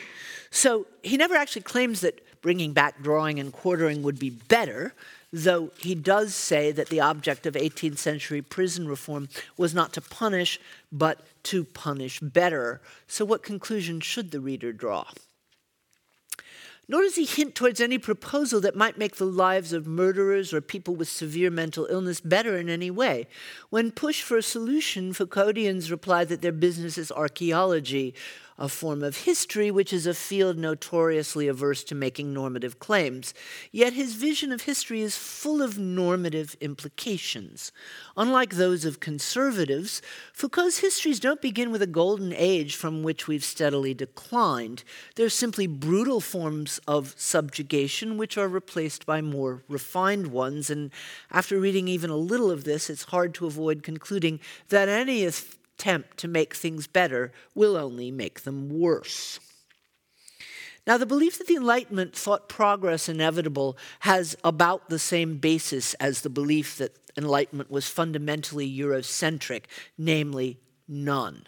So 0.50 0.86
he 1.02 1.16
never 1.16 1.34
actually 1.34 1.62
claims 1.62 2.02
that 2.02 2.20
bringing 2.42 2.74
back 2.74 3.02
drawing 3.02 3.40
and 3.40 3.50
quartering 3.50 4.02
would 4.02 4.18
be 4.18 4.28
better, 4.28 4.92
though 5.34 5.72
he 5.78 5.96
does 5.96 6.32
say 6.32 6.70
that 6.70 6.90
the 6.90 7.00
object 7.00 7.44
of 7.44 7.54
18th 7.54 7.98
century 7.98 8.40
prison 8.40 8.86
reform 8.86 9.28
was 9.56 9.74
not 9.74 9.92
to 9.94 10.00
punish, 10.00 10.60
but 10.92 11.26
to 11.42 11.64
punish 11.64 12.20
better. 12.20 12.80
So, 13.08 13.24
what 13.24 13.42
conclusion 13.42 13.98
should 13.98 14.30
the 14.30 14.38
reader 14.38 14.72
draw? 14.72 15.06
Nor 16.86 17.02
does 17.02 17.16
he 17.16 17.24
hint 17.24 17.54
towards 17.54 17.80
any 17.80 17.98
proposal 17.98 18.60
that 18.60 18.76
might 18.76 18.98
make 18.98 19.16
the 19.16 19.24
lives 19.24 19.72
of 19.72 19.86
murderers 19.88 20.52
or 20.52 20.60
people 20.60 20.94
with 20.94 21.08
severe 21.08 21.50
mental 21.50 21.86
illness 21.86 22.20
better 22.20 22.56
in 22.56 22.68
any 22.68 22.90
way. 22.90 23.26
When 23.70 23.90
pushed 23.90 24.22
for 24.22 24.36
a 24.36 24.42
solution, 24.42 25.14
Foucauldians 25.14 25.90
reply 25.90 26.24
that 26.26 26.42
their 26.42 26.52
business 26.52 26.98
is 26.98 27.10
archaeology, 27.10 28.14
a 28.58 28.68
form 28.68 29.02
of 29.02 29.18
history 29.18 29.70
which 29.70 29.92
is 29.92 30.06
a 30.06 30.14
field 30.14 30.56
notoriously 30.56 31.48
averse 31.48 31.82
to 31.84 31.94
making 31.94 32.32
normative 32.32 32.78
claims. 32.78 33.34
Yet 33.72 33.92
his 33.92 34.14
vision 34.14 34.52
of 34.52 34.62
history 34.62 35.00
is 35.00 35.16
full 35.16 35.60
of 35.60 35.78
normative 35.78 36.56
implications. 36.60 37.72
Unlike 38.16 38.54
those 38.54 38.84
of 38.84 39.00
conservatives, 39.00 40.00
Foucault's 40.32 40.78
histories 40.78 41.20
don't 41.20 41.42
begin 41.42 41.70
with 41.70 41.82
a 41.82 41.86
golden 41.86 42.32
age 42.32 42.76
from 42.76 43.02
which 43.02 43.26
we've 43.26 43.44
steadily 43.44 43.94
declined. 43.94 44.84
They're 45.16 45.28
simply 45.28 45.66
brutal 45.66 46.20
forms 46.20 46.80
of 46.86 47.14
subjugation 47.16 48.16
which 48.16 48.38
are 48.38 48.48
replaced 48.48 49.06
by 49.06 49.20
more 49.20 49.62
refined 49.68 50.28
ones. 50.28 50.70
And 50.70 50.90
after 51.30 51.58
reading 51.58 51.88
even 51.88 52.10
a 52.10 52.16
little 52.16 52.50
of 52.50 52.64
this, 52.64 52.88
it's 52.88 53.04
hard 53.04 53.34
to 53.34 53.46
avoid 53.46 53.82
concluding 53.82 54.40
that 54.68 54.88
any 54.88 55.24
attempt 55.76 56.16
to 56.18 56.28
make 56.28 56.54
things 56.54 56.86
better 56.86 57.32
will 57.54 57.76
only 57.76 58.10
make 58.10 58.42
them 58.42 58.68
worse. 58.68 59.40
Now, 60.86 60.98
the 60.98 61.06
belief 61.06 61.38
that 61.38 61.46
the 61.46 61.56
Enlightenment 61.56 62.14
thought 62.14 62.48
progress 62.48 63.08
inevitable 63.08 63.78
has 64.00 64.36
about 64.44 64.90
the 64.90 64.98
same 64.98 65.38
basis 65.38 65.94
as 65.94 66.20
the 66.20 66.28
belief 66.28 66.76
that 66.76 66.96
Enlightenment 67.16 67.70
was 67.70 67.88
fundamentally 67.88 68.70
Eurocentric, 68.70 69.64
namely, 69.96 70.58
none. 70.86 71.44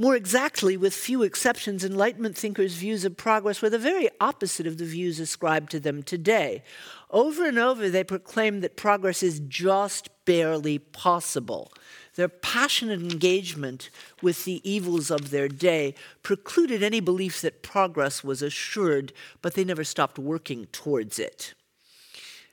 More 0.00 0.14
exactly, 0.14 0.76
with 0.76 0.94
few 0.94 1.22
exceptions, 1.22 1.82
Enlightenment 1.82 2.36
thinkers' 2.36 2.74
views 2.74 3.04
of 3.04 3.16
progress 3.16 3.60
were 3.60 3.70
the 3.70 3.78
very 3.78 4.08
opposite 4.20 4.66
of 4.66 4.78
the 4.78 4.84
views 4.84 5.18
ascribed 5.18 5.72
to 5.72 5.80
them 5.80 6.04
today. 6.04 6.62
Over 7.10 7.48
and 7.48 7.58
over, 7.58 7.88
they 7.88 8.04
proclaim 8.04 8.60
that 8.60 8.76
progress 8.76 9.24
is 9.24 9.40
just 9.48 10.08
barely 10.24 10.78
possible. 10.78 11.72
Their 12.18 12.28
passionate 12.28 13.00
engagement 13.00 13.90
with 14.20 14.44
the 14.44 14.60
evils 14.68 15.08
of 15.08 15.30
their 15.30 15.46
day 15.46 15.94
precluded 16.24 16.82
any 16.82 16.98
belief 16.98 17.40
that 17.42 17.62
progress 17.62 18.24
was 18.24 18.42
assured, 18.42 19.12
but 19.40 19.54
they 19.54 19.62
never 19.62 19.84
stopped 19.84 20.18
working 20.18 20.66
towards 20.72 21.20
it. 21.20 21.54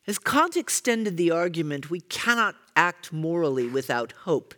As 0.06 0.20
Kant 0.20 0.56
extended 0.56 1.18
the 1.18 1.32
argument, 1.32 1.90
we 1.90 2.02
cannot 2.02 2.54
act 2.76 3.12
morally 3.12 3.68
without 3.68 4.12
hope. 4.12 4.54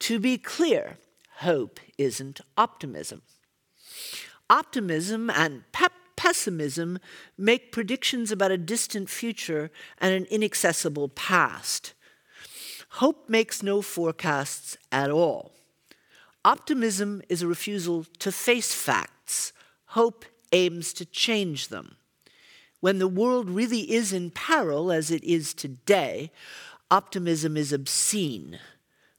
To 0.00 0.18
be 0.18 0.36
clear, 0.36 0.98
hope 1.36 1.80
isn't 1.96 2.42
optimism. 2.58 3.22
Optimism 4.50 5.30
and 5.30 5.62
pessimism 6.14 6.98
make 7.38 7.72
predictions 7.72 8.30
about 8.30 8.50
a 8.50 8.58
distant 8.58 9.08
future 9.08 9.70
and 9.96 10.12
an 10.12 10.26
inaccessible 10.26 11.08
past. 11.08 11.94
Hope 12.96 13.26
makes 13.26 13.62
no 13.62 13.80
forecasts 13.80 14.76
at 14.90 15.10
all. 15.10 15.52
Optimism 16.44 17.22
is 17.30 17.40
a 17.40 17.46
refusal 17.46 18.04
to 18.18 18.30
face 18.30 18.74
facts. 18.74 19.54
Hope 19.86 20.26
aims 20.52 20.92
to 20.94 21.06
change 21.06 21.68
them. 21.68 21.96
When 22.80 22.98
the 22.98 23.08
world 23.08 23.48
really 23.48 23.90
is 23.90 24.12
in 24.12 24.30
peril, 24.30 24.92
as 24.92 25.10
it 25.10 25.24
is 25.24 25.54
today, 25.54 26.30
optimism 26.90 27.56
is 27.56 27.72
obscene. 27.72 28.58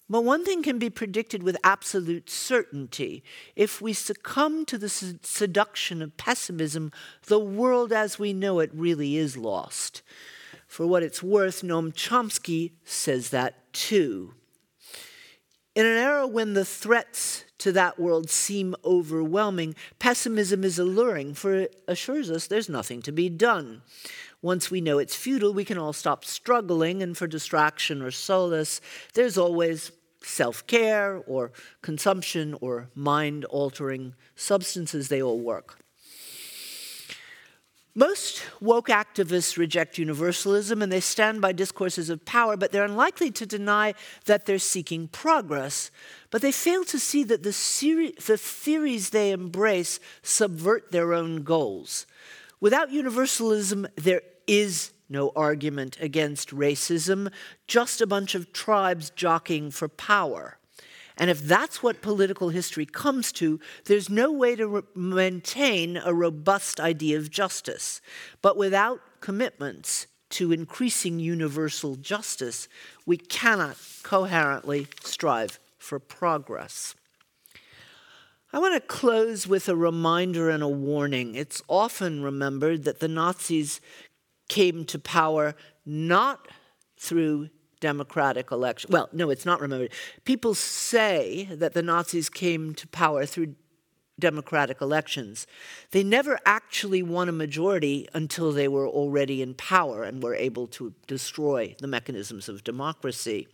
But 0.08 0.24
one 0.24 0.46
thing 0.46 0.62
can 0.62 0.78
be 0.78 0.92
predicted 0.92 1.42
with 1.42 1.58
absolute 1.64 2.30
certainty. 2.30 3.24
If 3.56 3.82
we 3.82 3.94
succumb 3.94 4.66
to 4.66 4.78
the 4.78 4.90
seduction 4.90 6.04
of 6.04 6.18
pessimism, 6.18 6.92
the 7.26 7.40
world 7.40 7.92
as 7.92 8.20
we 8.20 8.34
know 8.34 8.60
it 8.60 8.70
really 8.72 9.18
is 9.18 9.36
lost. 9.36 10.04
For 10.74 10.88
what 10.88 11.04
it's 11.04 11.22
worth, 11.22 11.62
Noam 11.62 11.94
Chomsky 11.94 12.72
says 12.84 13.30
that 13.30 13.72
too. 13.74 14.34
In 15.76 15.86
an 15.86 15.98
era 15.98 16.26
when 16.26 16.56
the 16.56 16.66
threats 16.66 17.46
to 17.60 17.72
that 17.74 18.00
world 18.00 18.32
seem 18.32 18.76
overwhelming, 18.84 19.76
pessimism 20.00 20.64
is 20.64 20.80
alluring, 20.80 21.36
for 21.36 21.54
it 21.54 21.84
assures 21.88 22.32
us 22.32 22.48
there's 22.48 22.70
nothing 22.70 23.04
to 23.04 23.12
be 23.12 23.30
done. 23.30 23.84
Once 24.42 24.72
we 24.72 24.82
know 24.82 24.98
it's 24.98 25.16
futile, 25.16 25.54
we 25.54 25.64
can 25.64 25.78
all 25.78 25.94
stop 25.94 26.26
struggling, 26.26 27.04
and 27.04 27.16
for 27.16 27.28
distraction 27.28 28.02
or 28.02 28.10
solace, 28.10 28.82
there's 29.14 29.38
always 29.38 29.92
self 30.24 30.66
care 30.66 31.22
or 31.28 31.52
consumption 31.84 32.56
or 32.62 32.90
mind 32.96 33.46
altering 33.46 34.16
substances, 34.36 35.10
they 35.10 35.22
all 35.22 35.40
work. 35.40 35.83
Most 37.96 38.42
woke 38.60 38.88
activists 38.88 39.56
reject 39.56 40.00
universalism 40.00 40.82
and 40.82 40.92
they 40.92 41.00
stand 41.00 41.42
by 41.42 41.52
discourses 41.52 42.10
of 42.10 42.26
power, 42.26 42.58
but 42.58 42.72
they're 42.72 42.86
unlikely 42.86 43.30
to 43.32 43.46
deny 43.46 43.94
that 44.26 44.48
they're 44.48 44.58
seeking 44.58 45.08
progress. 45.08 45.92
But 46.32 46.42
they 46.42 46.52
fail 46.52 46.84
to 46.86 46.98
see 46.98 47.24
that 47.26 47.44
the, 47.44 47.54
seri- 47.54 48.16
the 48.26 48.38
theories 48.38 49.12
they 49.12 49.32
embrace 49.32 50.00
subvert 50.24 50.92
their 50.92 51.14
own 51.14 51.44
goals. 51.44 52.08
Without 52.60 52.92
universalism, 52.92 53.88
there 53.96 54.22
is 54.48 54.92
no 55.08 55.32
argument 55.36 55.98
against 56.00 56.50
racism, 56.50 57.32
just 57.68 58.02
a 58.02 58.08
bunch 58.08 58.34
of 58.34 58.52
tribes 58.52 59.12
jockeying 59.12 59.70
for 59.70 59.88
power. 59.88 60.58
And 61.18 61.30
if 61.30 61.42
that's 61.42 61.84
what 61.84 62.02
political 62.02 62.50
history 62.50 62.86
comes 62.86 63.32
to, 63.34 63.60
there's 63.86 64.10
no 64.10 64.32
way 64.32 64.56
to 64.56 64.68
re- 64.68 64.82
maintain 64.96 65.98
a 65.98 66.14
robust 66.14 66.80
idea 66.80 67.18
of 67.18 67.30
justice. 67.30 68.02
But 68.42 68.58
without 68.58 69.00
commitments 69.20 70.08
to 70.32 70.52
increasing 70.52 71.20
universal 71.20 71.96
justice, 71.96 72.68
we 73.06 73.18
cannot 73.18 73.78
coherently 74.02 74.88
strive 75.04 75.60
for 75.78 76.00
progress. 76.00 76.96
I 78.52 78.60
want 78.60 78.76
to 78.76 78.82
close 78.82 79.48
with 79.48 79.68
a 79.68 79.76
reminder 79.76 80.50
and 80.50 80.62
a 80.62 80.68
warning. 80.68 81.36
It's 81.36 81.62
often 81.68 82.24
remembered 82.24 82.84
that 82.84 83.00
the 83.00 83.08
Nazis 83.08 83.82
came 84.48 84.86
to 84.86 85.00
power 85.00 85.56
not 85.86 86.48
through 86.98 87.50
democratic 87.84 88.50
election. 88.50 88.90
Well, 88.94 89.10
no, 89.12 89.30
it's 89.30 89.46
not 89.46 89.60
remembered. 89.60 89.92
People 90.24 90.54
say 90.54 91.50
that 91.52 91.74
the 91.74 91.84
Nazis 91.84 92.30
came 92.30 92.74
to 92.76 92.88
power 92.88 93.26
through 93.26 93.56
democratic 94.18 94.80
elections. 94.80 95.46
They 95.92 96.02
never 96.02 96.40
actually 96.46 97.04
won 97.04 97.28
a 97.28 97.34
majority 97.34 98.08
until 98.14 98.54
they 98.54 98.70
were 98.70 98.88
already 98.88 99.42
in 99.42 99.54
power 99.56 100.04
and 100.04 100.24
were 100.24 100.34
able 100.34 100.66
to 100.68 100.94
destroy 101.08 101.76
the 101.80 101.88
mechanisms 101.88 102.48
of 102.48 102.64
democracy. 102.64 103.50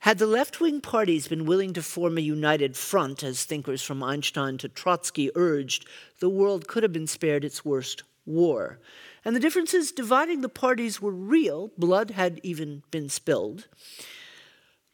Had 0.00 0.18
the 0.18 0.26
left 0.26 0.60
wing 0.60 0.80
parties 0.80 1.28
been 1.28 1.46
willing 1.46 1.72
to 1.74 1.82
form 1.82 2.18
a 2.18 2.20
united 2.36 2.76
front, 2.76 3.22
as 3.22 3.44
thinkers 3.44 3.80
from 3.80 4.02
Einstein 4.02 4.58
to 4.58 4.68
Trotsky 4.68 5.30
urged, 5.36 5.86
the 6.18 6.28
world 6.28 6.66
could 6.66 6.82
have 6.82 6.92
been 6.92 7.06
spared 7.06 7.44
its 7.44 7.64
worst 7.64 8.02
war. 8.26 8.80
And 9.24 9.36
the 9.36 9.40
differences 9.40 9.92
dividing 9.92 10.40
the 10.40 10.48
parties 10.48 11.00
were 11.00 11.12
real. 11.12 11.70
Blood 11.78 12.12
had 12.12 12.40
even 12.42 12.82
been 12.90 13.08
spilled. 13.08 13.68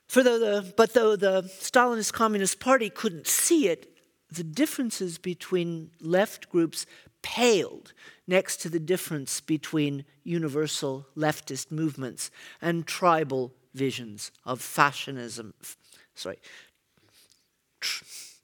For 0.07 0.23
though 0.23 0.39
the, 0.39 0.75
but 0.77 0.95
though 0.95 1.17
the 1.17 1.43
Stalinist 1.43 2.13
Communist 2.13 2.61
Party 2.61 2.91
couldn't 2.91 3.27
see 3.27 3.69
it, 3.69 3.95
the 4.31 4.45
differences 4.45 5.19
between 5.19 5.91
left 6.01 6.51
groups 6.51 6.87
paled 7.23 7.93
next 8.27 8.59
to 8.59 8.69
the 8.69 8.79
difference 8.79 9.41
between 9.41 10.05
universal 10.23 11.07
leftist 11.17 11.71
movements 11.71 12.31
and 12.61 12.87
tribal 12.87 13.53
visions 13.75 14.31
of 14.45 14.61
fascism. 14.61 15.55
Sorry. 16.15 16.39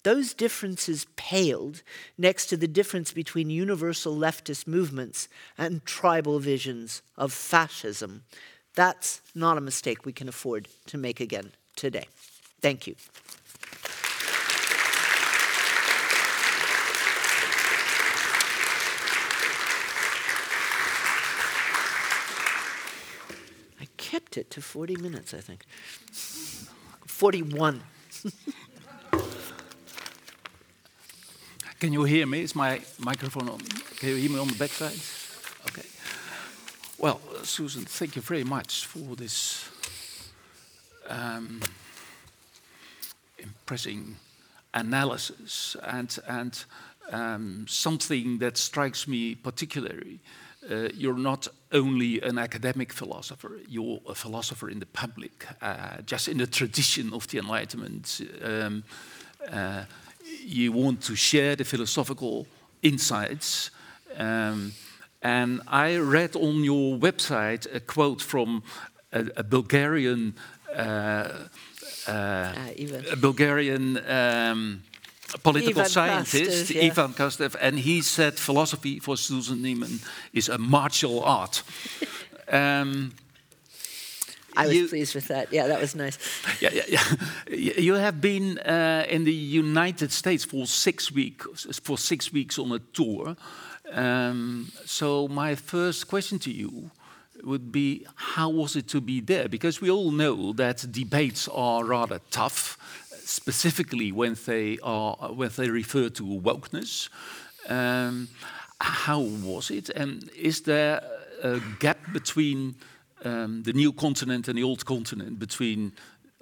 Those 0.05 0.35
differences 0.35 1.07
paled 1.17 1.83
next 2.19 2.47
to 2.49 2.59
the 2.59 2.69
difference 2.69 3.11
between 3.13 3.49
universal 3.49 4.15
leftist 4.15 4.67
movements 4.67 5.29
and 5.57 5.85
tribal 5.87 6.39
visions 6.39 7.01
of 7.17 7.33
fascism. 7.33 8.25
That's 8.75 9.23
not 9.35 9.57
a 9.57 9.63
mistake 9.63 10.05
we 10.05 10.13
can 10.13 10.29
afford 10.29 10.69
to 10.87 10.99
make 10.99 11.21
again 11.21 11.53
today. 11.75 12.07
Thank 12.61 12.87
you. 12.87 12.97
I 23.81 23.87
kept 23.97 24.37
it 24.37 24.51
to 24.51 24.61
40 24.61 24.97
minutes, 24.97 25.33
I 25.33 25.41
think. 25.41 25.65
41. 27.07 27.81
Can 31.81 31.93
you 31.93 32.05
hear 32.05 32.27
me? 32.27 32.43
Is 32.43 32.55
my 32.55 32.81
microphone 32.99 33.49
on? 33.49 33.59
Can 33.97 34.11
you 34.11 34.17
hear 34.17 34.31
me 34.31 34.39
on 34.39 34.49
the 34.49 34.55
backside? 34.55 34.99
Okay. 35.69 35.87
Well, 36.99 37.21
Susan, 37.43 37.85
thank 37.85 38.17
you 38.17 38.23
very 38.23 38.45
much 38.45 38.87
for 38.87 39.17
this 39.17 39.69
um, 41.09 41.61
impressive 43.39 44.17
analysis. 44.73 45.77
And, 45.83 46.17
and 46.29 46.65
um, 47.11 47.67
something 47.69 48.39
that 48.39 48.57
strikes 48.57 49.09
me 49.09 49.35
particularly. 49.35 50.21
Uh, 50.71 50.89
you're 50.95 51.19
not 51.19 51.49
only 51.73 52.23
an 52.23 52.39
academic 52.39 52.93
philosopher, 52.93 53.61
you're 53.69 54.01
a 54.09 54.15
philosopher 54.15 54.71
in 54.71 54.79
the 54.79 54.87
public, 54.87 55.47
uh, 55.61 56.01
just 56.07 56.29
in 56.29 56.39
the 56.39 56.47
tradition 56.47 57.13
of 57.13 57.29
the 57.29 57.39
Enlightenment. 57.39 58.21
Um, 58.43 58.85
uh, 59.53 59.85
you 60.45 60.73
want 60.73 61.03
to 61.03 61.17
share 61.17 61.57
the 61.57 61.65
philosophical 61.65 62.47
insights. 62.83 63.71
Um, 64.17 64.73
and 65.23 65.63
I 65.67 65.97
read 65.97 66.37
on 66.37 66.63
your 66.65 66.99
website 66.99 67.67
a 67.75 67.81
quote 67.81 68.21
from 68.21 68.63
a, 69.13 69.27
a 69.37 69.43
Bulgarian, 69.43 70.35
uh, 70.75 71.29
uh, 72.07 72.53
a 73.11 73.17
Bulgarian 73.17 73.99
um, 74.09 74.83
political 75.43 75.81
Ivan 75.81 75.91
scientist, 75.91 76.71
Krastev, 76.71 76.75
yeah. 76.75 76.83
Ivan 76.83 77.13
Krastev, 77.15 77.57
and 77.61 77.79
he 77.79 78.03
said 78.03 78.35
philosophy 78.35 79.01
for 79.01 79.17
Susan 79.17 79.59
Neiman 79.59 80.05
is 80.33 80.49
a 80.49 80.59
martial 80.59 81.23
art. 81.25 81.63
um, 82.49 83.13
I 84.57 84.67
was 84.67 84.77
you- 84.77 84.89
pleased 84.89 85.15
with 85.15 85.29
that. 85.29 85.53
Yeah, 85.53 85.67
that 85.69 85.81
was 85.81 85.95
nice. 85.95 86.19
yeah, 86.61 86.71
yeah, 86.73 86.85
yeah. 86.89 87.81
You 87.81 87.95
have 87.95 88.21
been 88.21 88.59
uh, 88.59 89.05
in 89.09 89.25
the 89.25 89.33
United 89.33 90.13
States 90.13 90.45
for 90.45 90.67
six 90.67 91.11
weeks 91.13 91.67
for 91.83 91.99
six 91.99 92.33
weeks 92.33 92.59
on 92.59 92.73
a 92.73 92.79
tour. 92.93 93.37
Um, 93.93 94.73
so 94.85 95.29
my 95.29 95.55
first 95.55 96.09
question 96.09 96.39
to 96.41 96.51
you 96.51 96.91
would 97.43 97.71
be, 97.71 98.07
how 98.15 98.49
was 98.49 98.75
it 98.77 98.89
to 98.89 99.01
be 99.01 99.21
there? 99.21 99.49
Because 99.49 99.81
we 99.81 99.91
all 99.91 100.11
know 100.11 100.53
that 100.55 100.91
debates 100.91 101.49
are 101.49 101.85
rather 101.85 102.21
tough, 102.31 102.79
specifically 103.25 104.13
when 104.13 104.37
they 104.47 104.79
are 104.83 105.15
when 105.35 105.51
they 105.57 105.69
refer 105.69 106.09
to 106.11 106.23
wokeness. 106.23 107.09
Um, 107.69 108.29
how 108.81 109.21
was 109.21 109.71
it, 109.71 109.89
and 109.91 110.29
is 110.37 110.63
there 110.63 111.01
a 111.43 111.61
gap 111.79 111.99
between 112.13 112.75
um, 113.23 113.63
the 113.63 113.73
new 113.73 113.93
continent 113.93 114.49
and 114.49 114.59
the 114.59 114.63
old 114.63 114.85
continent, 114.85 115.39
between 115.39 115.93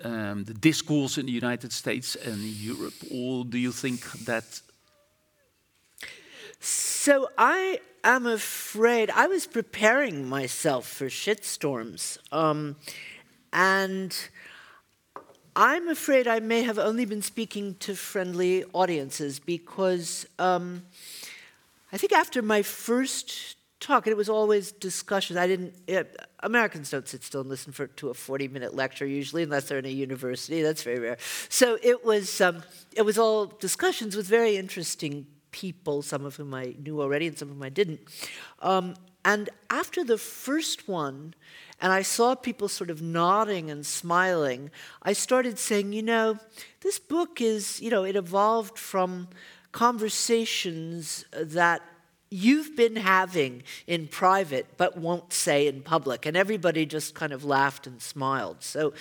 um, 0.04 0.44
the 0.44 0.54
discourse 0.54 1.18
in 1.18 1.26
the 1.26 1.32
United 1.32 1.72
States 1.72 2.16
and 2.16 2.40
Europe, 2.40 2.94
or 3.10 3.44
do 3.44 3.58
you 3.58 3.72
think 3.72 4.10
that? 4.24 4.60
So 6.60 7.28
I 7.36 7.80
am 8.04 8.26
afraid 8.26 9.10
I 9.10 9.26
was 9.26 9.46
preparing 9.46 10.28
myself 10.28 10.86
for 10.86 11.06
shitstorms. 11.06 12.18
Um, 12.32 12.76
and 13.52 14.16
I'm 15.54 15.88
afraid 15.88 16.26
I 16.26 16.40
may 16.40 16.62
have 16.62 16.78
only 16.78 17.04
been 17.04 17.22
speaking 17.22 17.74
to 17.80 17.94
friendly 17.94 18.64
audiences 18.72 19.38
because 19.38 20.26
um, 20.38 20.84
I 21.92 21.98
think 21.98 22.12
after 22.12 22.40
my 22.40 22.62
first 22.62 23.56
talk, 23.82 24.06
and 24.06 24.12
it 24.12 24.16
was 24.16 24.28
always 24.28 24.72
discussions. 24.72 25.36
I 25.36 25.46
didn't. 25.46 25.74
Uh, 25.88 26.04
Americans 26.40 26.90
don't 26.90 27.06
sit 27.06 27.22
still 27.22 27.42
and 27.42 27.50
listen 27.50 27.72
for, 27.72 27.86
to 27.86 28.10
a 28.10 28.14
forty-minute 28.14 28.74
lecture 28.74 29.06
usually, 29.06 29.42
unless 29.42 29.64
they're 29.68 29.78
in 29.78 29.86
a 29.86 29.88
university. 30.06 30.62
That's 30.62 30.82
very 30.82 31.00
rare. 31.00 31.18
So 31.48 31.78
it 31.82 32.04
was. 32.04 32.40
Um, 32.40 32.62
it 32.96 33.02
was 33.02 33.18
all 33.18 33.46
discussions 33.46 34.16
with 34.16 34.26
very 34.26 34.56
interesting 34.56 35.26
people, 35.50 36.02
some 36.02 36.24
of 36.24 36.36
whom 36.36 36.54
I 36.54 36.74
knew 36.84 37.02
already, 37.02 37.26
and 37.26 37.36
some 37.38 37.48
of 37.48 37.56
whom 37.56 37.62
I 37.62 37.70
didn't. 37.70 38.00
Um, 38.60 38.94
and 39.24 39.50
after 39.68 40.04
the 40.04 40.18
first 40.18 40.88
one, 40.88 41.34
and 41.80 41.92
I 41.92 42.02
saw 42.02 42.34
people 42.34 42.68
sort 42.68 42.90
of 42.90 43.00
nodding 43.02 43.70
and 43.70 43.84
smiling, 43.84 44.70
I 45.02 45.12
started 45.12 45.58
saying, 45.58 45.92
you 45.92 46.02
know, 46.02 46.38
this 46.80 46.98
book 46.98 47.40
is, 47.40 47.80
you 47.80 47.90
know, 47.90 48.04
it 48.04 48.16
evolved 48.16 48.78
from 48.78 49.28
conversations 49.72 51.24
that 51.32 51.82
you've 52.32 52.74
been 52.76 52.96
having 52.96 53.62
in 53.86 54.08
private 54.08 54.66
but 54.76 54.96
won't 54.96 55.32
say 55.32 55.66
in 55.66 55.82
public. 55.82 56.26
And 56.26 56.36
everybody 56.36 56.86
just 56.86 57.14
kind 57.14 57.32
of 57.32 57.44
laughed 57.44 57.86
and 57.86 58.00
smiled. 58.00 58.62
So 58.62 58.94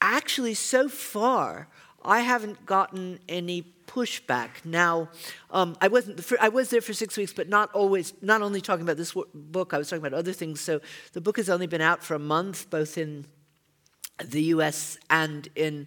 actually, 0.00 0.54
so 0.54 0.88
far, 0.88 1.68
I 2.04 2.20
haven't 2.20 2.66
gotten 2.66 3.18
any 3.28 3.74
pushback. 3.86 4.64
Now, 4.64 5.08
um, 5.50 5.76
I 5.80 5.88
wasn't. 5.88 6.16
The 6.16 6.36
I 6.40 6.48
was 6.48 6.70
there 6.70 6.80
for 6.80 6.92
six 6.92 7.16
weeks, 7.16 7.32
but 7.32 7.48
not 7.48 7.72
always. 7.72 8.12
Not 8.20 8.42
only 8.42 8.60
talking 8.60 8.82
about 8.82 8.96
this 8.96 9.14
book, 9.34 9.72
I 9.72 9.78
was 9.78 9.88
talking 9.88 10.04
about 10.04 10.18
other 10.18 10.32
things. 10.32 10.60
So 10.60 10.80
the 11.12 11.20
book 11.20 11.36
has 11.36 11.48
only 11.48 11.66
been 11.66 11.80
out 11.80 12.02
for 12.02 12.14
a 12.14 12.18
month, 12.18 12.68
both 12.70 12.98
in 12.98 13.26
the 14.22 14.42
U.S. 14.42 14.98
and 15.08 15.48
in 15.54 15.86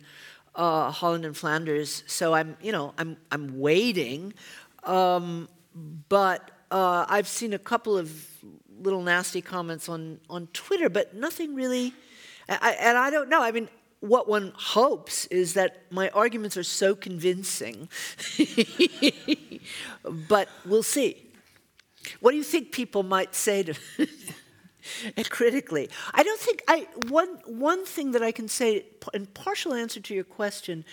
uh, 0.55 0.91
Holland 0.91 1.25
and 1.25 1.37
Flanders. 1.37 2.03
So 2.07 2.33
I'm, 2.33 2.57
you 2.61 2.71
know, 2.71 2.93
I'm 2.97 3.17
I'm 3.31 3.59
waiting, 3.59 4.33
um, 4.83 5.49
but 6.09 6.51
uh, 6.71 7.05
I've 7.07 7.27
seen 7.27 7.53
a 7.53 7.59
couple 7.59 7.97
of 7.97 8.11
little 8.81 9.01
nasty 9.01 9.41
comments 9.41 9.89
on 9.89 10.19
on 10.29 10.47
Twitter, 10.53 10.89
but 10.89 11.15
nothing 11.15 11.55
really. 11.55 11.93
I, 12.49 12.77
and 12.79 12.97
I 12.97 13.09
don't 13.09 13.29
know. 13.29 13.41
I 13.41 13.51
mean, 13.51 13.67
what 13.99 14.27
one 14.27 14.53
hopes 14.55 15.25
is 15.27 15.53
that 15.53 15.83
my 15.91 16.09
arguments 16.09 16.55
are 16.55 16.63
so 16.63 16.95
convincing, 16.95 17.89
but 20.29 20.47
we'll 20.65 20.83
see. 20.83 21.23
What 22.19 22.31
do 22.31 22.37
you 22.37 22.43
think 22.43 22.71
people 22.71 23.03
might 23.03 23.35
say 23.35 23.63
to 23.63 23.73
critically? 25.29 25.89
I 26.13 26.23
don't 26.23 26.39
think 26.39 26.63
I 26.67 26.87
one 27.07 27.39
one 27.45 27.85
thing 27.85 28.11
that 28.11 28.23
I 28.23 28.31
can 28.31 28.47
say 28.47 28.85
in 29.13 29.25
partial 29.27 29.73
answer 29.73 29.99
to 29.99 30.13
your 30.13 30.23
question. 30.23 30.85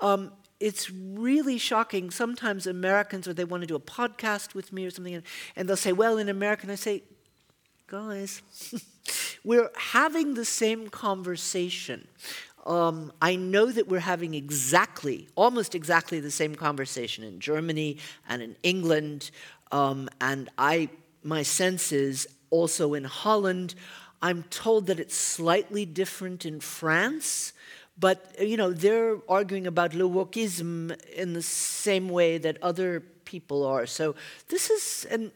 Um, 0.00 0.32
it's 0.60 0.90
really 0.90 1.56
shocking. 1.58 2.10
Sometimes 2.10 2.66
Americans, 2.66 3.26
or 3.26 3.32
they 3.32 3.44
want 3.44 3.62
to 3.62 3.66
do 3.66 3.74
a 3.74 3.80
podcast 3.80 4.54
with 4.54 4.72
me 4.72 4.84
or 4.84 4.90
something, 4.90 5.22
and, 5.56 5.68
they'll 5.68 5.76
say, 5.76 5.92
"Well, 5.92 6.18
in 6.18 6.28
America," 6.28 6.62
and 6.62 6.72
I 6.72 6.76
say, 6.76 7.02
"Guys, 7.86 8.42
we're 9.44 9.70
having 9.76 10.34
the 10.34 10.44
same 10.44 10.88
conversation." 10.88 12.06
Um, 12.66 13.10
I 13.22 13.36
know 13.36 13.72
that 13.72 13.88
we're 13.88 14.00
having 14.00 14.34
exactly, 14.34 15.28
almost 15.34 15.74
exactly 15.74 16.20
the 16.20 16.30
same 16.30 16.54
conversation 16.54 17.24
in 17.24 17.40
Germany 17.40 17.96
and 18.28 18.42
in 18.42 18.54
England, 18.62 19.30
um, 19.72 20.10
and 20.20 20.50
I, 20.58 20.90
my 21.22 21.42
sense 21.42 21.90
is 21.90 22.28
also 22.50 22.92
in 22.92 23.04
Holland. 23.04 23.74
I'm 24.20 24.42
told 24.44 24.86
that 24.88 25.00
it's 25.00 25.16
slightly 25.16 25.86
different 25.86 26.44
in 26.44 26.60
France, 26.60 27.54
but 28.00 28.34
you 28.40 28.56
know 28.56 28.72
they're 28.72 29.18
arguing 29.28 29.66
about 29.66 29.94
le 29.94 30.04
wokism 30.04 30.98
in 31.12 31.34
the 31.34 31.42
same 31.42 32.08
way 32.08 32.38
that 32.38 32.56
other 32.62 33.00
people 33.24 33.64
are. 33.64 33.86
So 33.86 34.14
this 34.48 34.70
is 34.70 35.06
an 35.10 35.30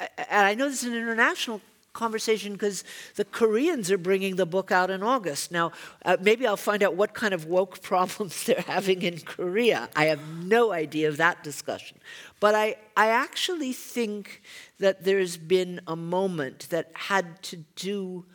and 0.00 0.46
I 0.46 0.54
know 0.54 0.68
this 0.68 0.82
is 0.82 0.88
an 0.88 0.94
international 0.94 1.60
conversation 1.96 2.52
because 2.52 2.84
the 3.14 3.24
Koreans 3.24 3.90
are 3.90 3.98
bringing 3.98 4.36
the 4.36 4.44
book 4.44 4.70
out 4.70 4.90
in 4.90 5.02
August. 5.02 5.50
Now, 5.50 5.72
uh, 6.04 6.18
maybe 6.20 6.46
I'll 6.46 6.58
find 6.58 6.82
out 6.82 6.94
what 6.94 7.14
kind 7.14 7.32
of 7.32 7.46
woke 7.46 7.80
problems 7.92 8.44
they're 8.44 8.64
having 8.66 9.02
in 9.02 9.20
Korea. 9.20 9.88
I 9.96 10.04
have 10.06 10.20
no 10.44 10.72
idea 10.72 11.08
of 11.08 11.16
that 11.16 11.42
discussion. 11.42 11.98
But 12.38 12.54
I, 12.54 12.76
I 12.96 13.08
actually 13.08 13.72
think 13.72 14.42
that 14.78 15.04
there's 15.04 15.38
been 15.38 15.80
a 15.86 15.96
moment 15.96 16.68
that 16.68 16.90
had 16.92 17.42
to 17.44 17.56
do 17.74 18.26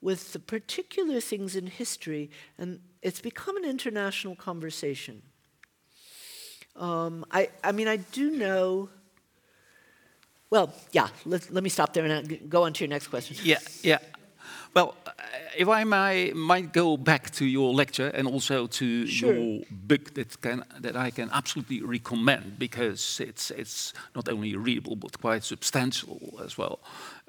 with 0.00 0.32
the 0.32 0.38
particular 0.38 1.20
things 1.20 1.56
in 1.56 1.66
history, 1.66 2.30
and 2.58 2.80
it's 3.02 3.20
become 3.20 3.56
an 3.56 3.64
international 3.64 4.36
conversation. 4.36 5.22
Um, 6.76 7.24
I, 7.30 7.48
I 7.64 7.72
mean, 7.72 7.88
I 7.88 7.96
do 7.96 8.30
know. 8.30 8.88
Well, 10.50 10.72
yeah, 10.92 11.08
let, 11.24 11.50
let 11.50 11.64
me 11.64 11.70
stop 11.70 11.92
there 11.92 12.04
and 12.04 12.48
go 12.48 12.64
on 12.64 12.72
to 12.74 12.84
your 12.84 12.90
next 12.90 13.08
question. 13.08 13.36
Yeah, 13.42 13.58
yeah. 13.82 13.98
Well, 14.76 14.94
uh, 15.06 15.10
if 15.56 15.68
I 15.68 15.84
might, 15.84 16.36
might 16.36 16.74
go 16.74 16.98
back 16.98 17.30
to 17.36 17.46
your 17.46 17.72
lecture 17.72 18.08
and 18.08 18.28
also 18.28 18.66
to 18.66 19.06
Sure. 19.06 19.32
your 19.34 19.64
book 19.70 20.12
that 20.14 20.38
can 20.42 20.64
that 20.82 20.94
I 20.96 21.10
can 21.10 21.30
absolutely 21.32 21.80
recommend 21.80 22.58
because 22.58 23.18
it's 23.24 23.50
it's 23.50 23.94
not 24.14 24.28
only 24.28 24.54
readable 24.54 24.96
but 24.96 25.18
quite 25.20 25.44
substantial 25.44 26.18
as 26.44 26.58
well. 26.58 26.78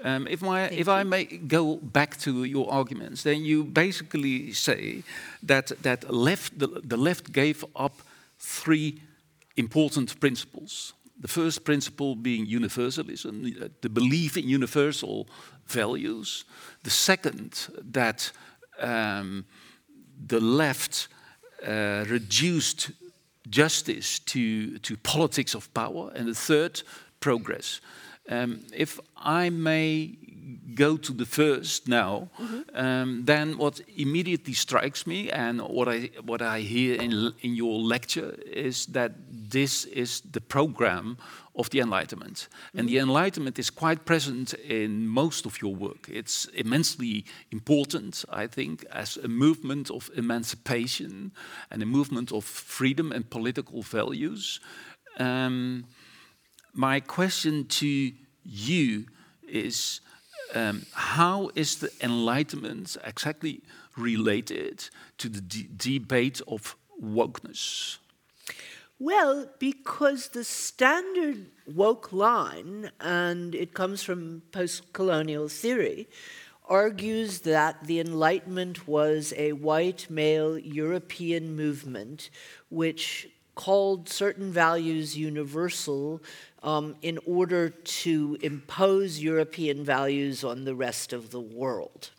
Um, 0.03 0.27
if 0.27 0.41
my 0.41 0.67
if 0.71 0.87
I 0.89 1.03
may 1.03 1.23
go 1.47 1.77
back 1.81 2.17
to 2.19 2.43
your 2.43 2.69
arguments, 2.69 3.21
then 3.23 3.45
you 3.45 3.63
basically 3.63 4.51
say 4.53 5.03
that 5.47 5.71
that 5.83 6.03
left 6.09 6.59
the, 6.59 6.67
the 6.89 6.97
left 6.97 7.31
gave 7.31 7.63
up 7.75 7.93
three 8.39 9.01
important 9.55 10.19
principles. 10.19 10.93
The 11.21 11.27
first 11.27 11.63
principle 11.63 12.15
being 12.15 12.45
universalism, 12.45 13.41
the- 13.43 13.71
the 13.81 13.89
belief 13.89 14.35
in 14.37 14.49
universal 14.55 15.25
values. 15.67 16.45
The 16.83 16.89
second, 16.89 17.67
that 17.91 18.31
um, 18.79 19.45
the 20.27 20.39
left 20.39 21.07
uh, 21.65 22.05
reduced 22.07 22.91
justice 23.49 24.19
to, 24.19 24.77
to 24.79 24.97
politics 24.97 25.55
of 25.55 25.73
power. 25.73 26.11
And 26.15 26.27
the 26.27 26.35
third, 26.35 26.81
progress. 27.19 27.81
Um, 28.29 28.61
if 28.73 28.99
I 29.15 29.49
may 29.49 30.17
go 30.75 30.97
to 30.97 31.13
the 31.13 31.25
first 31.25 31.87
now, 31.87 32.29
um, 32.73 33.25
then 33.25 33.57
what 33.57 33.81
immediately 33.95 34.53
strikes 34.53 35.05
me 35.07 35.29
and 35.31 35.61
what 35.61 35.87
I 35.87 36.09
what 36.25 36.41
I 36.41 36.59
hear 36.59 37.01
in 37.01 37.33
in 37.41 37.55
your 37.55 37.79
lecture 37.79 38.35
is 38.45 38.85
that 38.87 39.11
this 39.51 39.85
is 39.85 40.21
the 40.31 40.41
program 40.41 41.17
of 41.53 41.69
the 41.69 41.79
Enlightenment, 41.79 42.49
and 42.75 42.87
the 42.87 42.99
Enlightenment 42.99 43.57
is 43.57 43.71
quite 43.71 44.05
present 44.05 44.53
in 44.53 45.07
most 45.07 45.45
of 45.45 45.59
your 45.61 45.75
work. 45.75 46.07
It's 46.07 46.45
immensely 46.53 47.25
important, 47.51 48.25
I 48.29 48.47
think, 48.47 48.85
as 48.91 49.17
a 49.17 49.27
movement 49.27 49.89
of 49.89 50.11
emancipation 50.15 51.31
and 51.71 51.81
a 51.81 51.85
movement 51.85 52.31
of 52.31 52.43
freedom 52.43 53.11
and 53.11 53.29
political 53.29 53.81
values. 53.81 54.59
Um, 55.19 55.85
my 56.77 56.99
question 56.99 57.65
to 57.65 58.11
you 58.45 59.05
is 59.47 59.99
um, 60.53 60.85
how 60.93 61.49
is 61.55 61.77
the 61.77 61.91
Enlightenment 62.01 62.95
exactly 63.03 63.61
related 63.97 64.87
to 65.17 65.27
the 65.27 65.41
de 65.41 65.67
debate 65.75 66.39
of 66.47 66.75
wokeness? 67.03 67.97
Well, 68.99 69.49
because 69.59 70.29
the 70.29 70.43
standard 70.43 71.47
woke 71.65 72.13
line, 72.13 72.91
and 72.99 73.53
it 73.53 73.73
comes 73.73 74.01
from 74.03 74.43
post 74.51 74.93
colonial 74.93 75.47
theory, 75.47 76.07
argues 76.69 77.41
that 77.41 77.85
the 77.85 77.99
Enlightenment 77.99 78.87
was 78.87 79.33
a 79.37 79.53
white 79.53 80.09
male 80.09 80.57
European 80.57 81.55
movement 81.55 82.29
which 82.69 83.29
called 83.57 84.07
certain 84.07 84.51
values 84.53 85.17
universal 85.17 86.21
um, 86.63 86.95
in 87.01 87.19
order 87.25 87.69
to 87.69 88.37
impose 88.41 89.19
European 89.19 89.83
values 89.83 90.43
on 90.43 90.63
the 90.63 90.75
rest 90.75 91.11
of 91.11 91.31
the 91.31 91.41
world. 91.41 92.11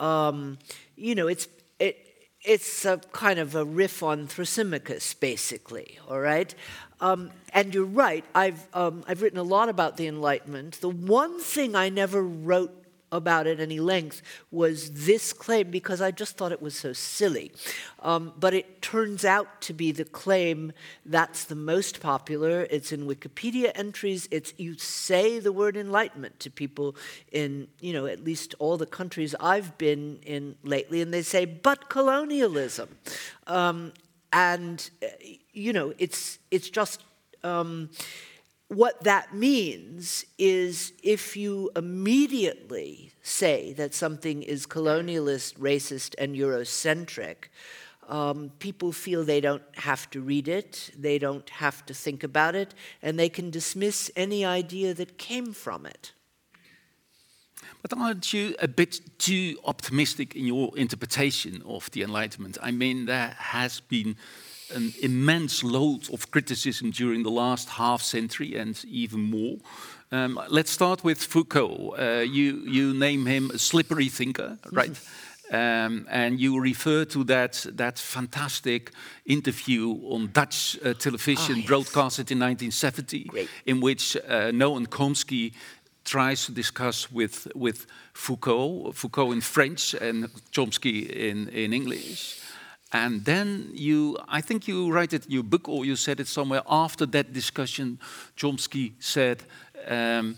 Um, 0.00 0.58
you 0.96 1.14
know, 1.14 1.28
it's 1.28 1.46
it, 1.78 1.98
it's 2.42 2.84
a 2.84 2.98
kind 3.12 3.38
of 3.38 3.54
a 3.54 3.64
riff 3.64 4.02
on 4.02 4.26
Thrasymachus, 4.26 5.20
basically. 5.20 5.98
All 6.08 6.20
right, 6.20 6.52
um, 7.00 7.30
and 7.52 7.74
you're 7.74 7.84
right. 7.84 8.24
I've 8.34 8.66
um, 8.74 9.04
I've 9.06 9.20
written 9.20 9.38
a 9.38 9.44
lot 9.44 9.68
about 9.68 9.98
the 9.98 10.06
Enlightenment. 10.06 10.80
The 10.80 10.88
one 10.88 11.38
thing 11.38 11.76
I 11.76 11.90
never 11.90 12.22
wrote 12.22 12.81
about 13.12 13.46
at 13.46 13.60
any 13.60 13.78
length 13.78 14.22
was 14.50 15.04
this 15.04 15.32
claim 15.32 15.70
because 15.70 16.00
I 16.00 16.10
just 16.10 16.36
thought 16.36 16.50
it 16.50 16.62
was 16.62 16.74
so 16.74 16.92
silly. 16.92 17.52
Um, 18.00 18.32
but 18.40 18.54
it 18.54 18.82
turns 18.82 19.24
out 19.24 19.60
to 19.62 19.72
be 19.72 19.92
the 19.92 20.04
claim 20.04 20.72
that's 21.06 21.44
the 21.44 21.54
most 21.54 22.00
popular. 22.00 22.66
It's 22.70 22.90
in 22.90 23.06
Wikipedia 23.06 23.70
entries. 23.74 24.26
It's 24.30 24.54
you 24.56 24.76
say 24.78 25.38
the 25.38 25.52
word 25.52 25.76
enlightenment 25.76 26.40
to 26.40 26.50
people 26.50 26.96
in 27.30 27.68
you 27.80 27.92
know 27.92 28.06
at 28.06 28.24
least 28.24 28.54
all 28.58 28.76
the 28.76 28.86
countries 28.86 29.34
I've 29.38 29.76
been 29.78 30.18
in 30.24 30.56
lately, 30.62 31.02
and 31.02 31.12
they 31.12 31.22
say 31.22 31.44
but 31.44 31.88
colonialism, 31.88 32.96
um, 33.46 33.92
and 34.32 34.90
uh, 35.02 35.06
you 35.52 35.72
know 35.72 35.92
it's 35.98 36.38
it's 36.50 36.70
just. 36.70 37.04
Um, 37.44 37.90
what 38.74 39.04
that 39.04 39.34
means 39.34 40.24
is 40.38 40.92
if 41.02 41.36
you 41.36 41.70
immediately 41.76 43.12
say 43.22 43.72
that 43.74 43.94
something 43.94 44.42
is 44.42 44.66
colonialist, 44.66 45.58
racist, 45.58 46.14
and 46.18 46.34
Eurocentric, 46.34 47.48
um, 48.08 48.50
people 48.58 48.90
feel 48.92 49.24
they 49.24 49.40
don't 49.40 49.62
have 49.76 50.08
to 50.10 50.20
read 50.20 50.48
it, 50.48 50.90
they 50.98 51.18
don't 51.18 51.48
have 51.50 51.84
to 51.86 51.94
think 51.94 52.24
about 52.24 52.54
it, 52.54 52.74
and 53.02 53.18
they 53.18 53.28
can 53.28 53.50
dismiss 53.50 54.10
any 54.16 54.44
idea 54.44 54.94
that 54.94 55.18
came 55.18 55.52
from 55.52 55.86
it. 55.86 56.12
But 57.82 57.92
aren't 57.96 58.32
you 58.32 58.54
a 58.60 58.68
bit 58.68 59.00
too 59.18 59.58
optimistic 59.64 60.34
in 60.34 60.46
your 60.46 60.76
interpretation 60.78 61.62
of 61.66 61.90
the 61.90 62.02
Enlightenment? 62.02 62.58
I 62.62 62.70
mean, 62.70 63.06
there 63.06 63.34
has 63.38 63.80
been 63.80 64.16
an 64.74 64.92
immense 65.00 65.62
load 65.62 66.10
of 66.12 66.30
criticism 66.30 66.90
during 66.90 67.22
the 67.22 67.30
last 67.30 67.68
half 67.68 68.02
century 68.02 68.56
and 68.56 68.84
even 68.88 69.20
more. 69.20 69.56
Um, 70.10 70.38
let's 70.50 70.70
start 70.70 71.02
with 71.04 71.22
Foucault. 71.22 71.94
Uh, 71.98 72.20
you, 72.20 72.62
you 72.66 72.92
name 72.92 73.24
him 73.26 73.50
a 73.50 73.58
slippery 73.58 74.08
thinker, 74.08 74.58
right? 74.70 74.98
Um, 75.50 76.06
and 76.10 76.40
you 76.40 76.58
refer 76.60 77.04
to 77.06 77.24
that, 77.24 77.66
that 77.74 77.98
fantastic 77.98 78.90
interview 79.26 79.90
on 80.10 80.30
Dutch 80.32 80.78
uh, 80.82 80.94
television, 80.94 81.56
oh, 81.56 81.58
yes. 81.58 81.66
broadcasted 81.66 82.30
in 82.30 82.38
1970, 82.38 83.24
Great. 83.24 83.48
in 83.66 83.80
which 83.80 84.16
uh, 84.16 84.50
Noam 84.50 84.86
Chomsky 84.86 85.52
tries 86.04 86.46
to 86.46 86.52
discuss 86.52 87.12
with, 87.12 87.48
with 87.54 87.86
Foucault, 88.14 88.92
Foucault 88.92 89.32
in 89.32 89.40
French 89.40 89.94
and 89.94 90.24
Chomsky 90.52 91.08
in, 91.08 91.48
in 91.48 91.72
English. 91.72 92.41
And 92.92 93.24
then 93.24 93.70
you, 93.72 94.18
I 94.28 94.42
think 94.42 94.68
you 94.68 94.92
write 94.92 95.14
it 95.14 95.24
in 95.24 95.32
your 95.32 95.42
book 95.42 95.68
or 95.68 95.84
you 95.84 95.96
said 95.96 96.20
it 96.20 96.28
somewhere 96.28 96.62
after 96.68 97.06
that 97.06 97.32
discussion, 97.32 97.98
Chomsky 98.36 98.92
said, 98.98 99.42
um, 99.88 100.36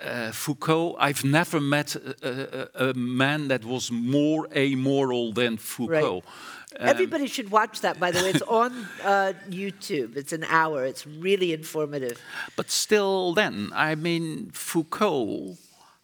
uh, 0.00 0.30
Foucault, 0.30 0.96
I've 0.98 1.24
never 1.24 1.60
met 1.60 1.96
a, 1.96 2.68
a, 2.82 2.90
a, 2.90 2.94
man 2.94 3.48
that 3.48 3.64
was 3.64 3.90
more 3.90 4.46
amoral 4.54 5.32
than 5.32 5.56
Foucault. 5.56 6.22
Right. 6.22 6.80
Um, 6.80 6.88
Everybody 6.88 7.26
should 7.28 7.50
watch 7.50 7.80
that, 7.80 7.98
by 7.98 8.10
the 8.10 8.22
way. 8.22 8.30
It's 8.30 8.42
on 8.42 8.72
uh, 9.02 9.32
YouTube. 9.48 10.16
It's 10.16 10.32
an 10.32 10.44
hour. 10.44 10.84
It's 10.84 11.06
really 11.06 11.54
informative. 11.54 12.20
But 12.56 12.70
still, 12.70 13.32
then, 13.32 13.70
I 13.74 13.94
mean, 13.94 14.50
Foucault 14.52 15.56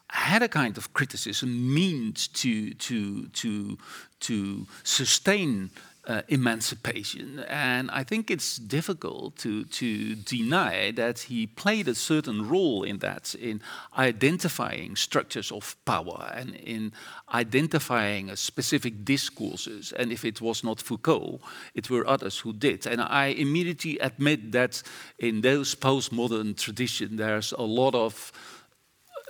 had 0.08 0.42
a 0.42 0.48
kind 0.48 0.76
of 0.78 0.92
criticism 0.92 1.74
meant 1.74 2.32
to, 2.34 2.74
to, 2.74 3.26
to, 3.28 3.78
to 4.22 4.66
sustain 4.82 5.70
uh, 6.06 6.22
emancipation. 6.28 7.40
And 7.48 7.90
I 7.90 8.02
think 8.02 8.30
it's 8.30 8.56
difficult 8.56 9.36
to, 9.38 9.64
to 9.64 10.16
deny 10.16 10.90
that 10.92 11.20
he 11.20 11.46
played 11.46 11.86
a 11.86 11.94
certain 11.94 12.48
role 12.48 12.82
in 12.82 12.98
that, 12.98 13.34
in 13.36 13.60
identifying 13.96 14.96
structures 14.96 15.52
of 15.52 15.76
power 15.84 16.32
and 16.34 16.56
in 16.56 16.92
identifying 17.32 18.34
specific 18.34 19.04
discourses. 19.04 19.92
And 19.92 20.10
if 20.10 20.24
it 20.24 20.40
was 20.40 20.64
not 20.64 20.80
Foucault, 20.80 21.40
it 21.74 21.88
were 21.88 22.06
others 22.06 22.38
who 22.38 22.52
did. 22.52 22.86
And 22.86 23.00
I 23.00 23.26
immediately 23.26 23.98
admit 23.98 24.52
that 24.52 24.82
in 25.18 25.40
those 25.42 25.74
postmodern 25.76 26.56
traditions, 26.56 27.16
there's 27.16 27.52
a 27.52 27.62
lot 27.62 27.94
of 27.94 28.32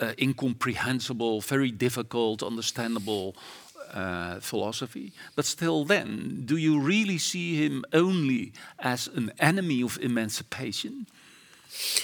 uh, 0.01 0.13
incomprehensible, 0.19 1.43
very 1.43 1.71
difficult, 1.71 2.43
understandable 2.43 3.37
uh, 3.93 4.41
philosophy. 4.41 5.13
But 5.37 5.45
still, 5.45 5.85
then, 5.85 6.43
do 6.45 6.57
you 6.57 6.81
really 6.81 7.19
see 7.19 7.57
him 7.65 7.85
only 7.93 8.53
as 8.79 9.09
an 9.09 9.33
enemy 9.39 9.83
of 9.83 9.99
emancipation? 10.01 11.07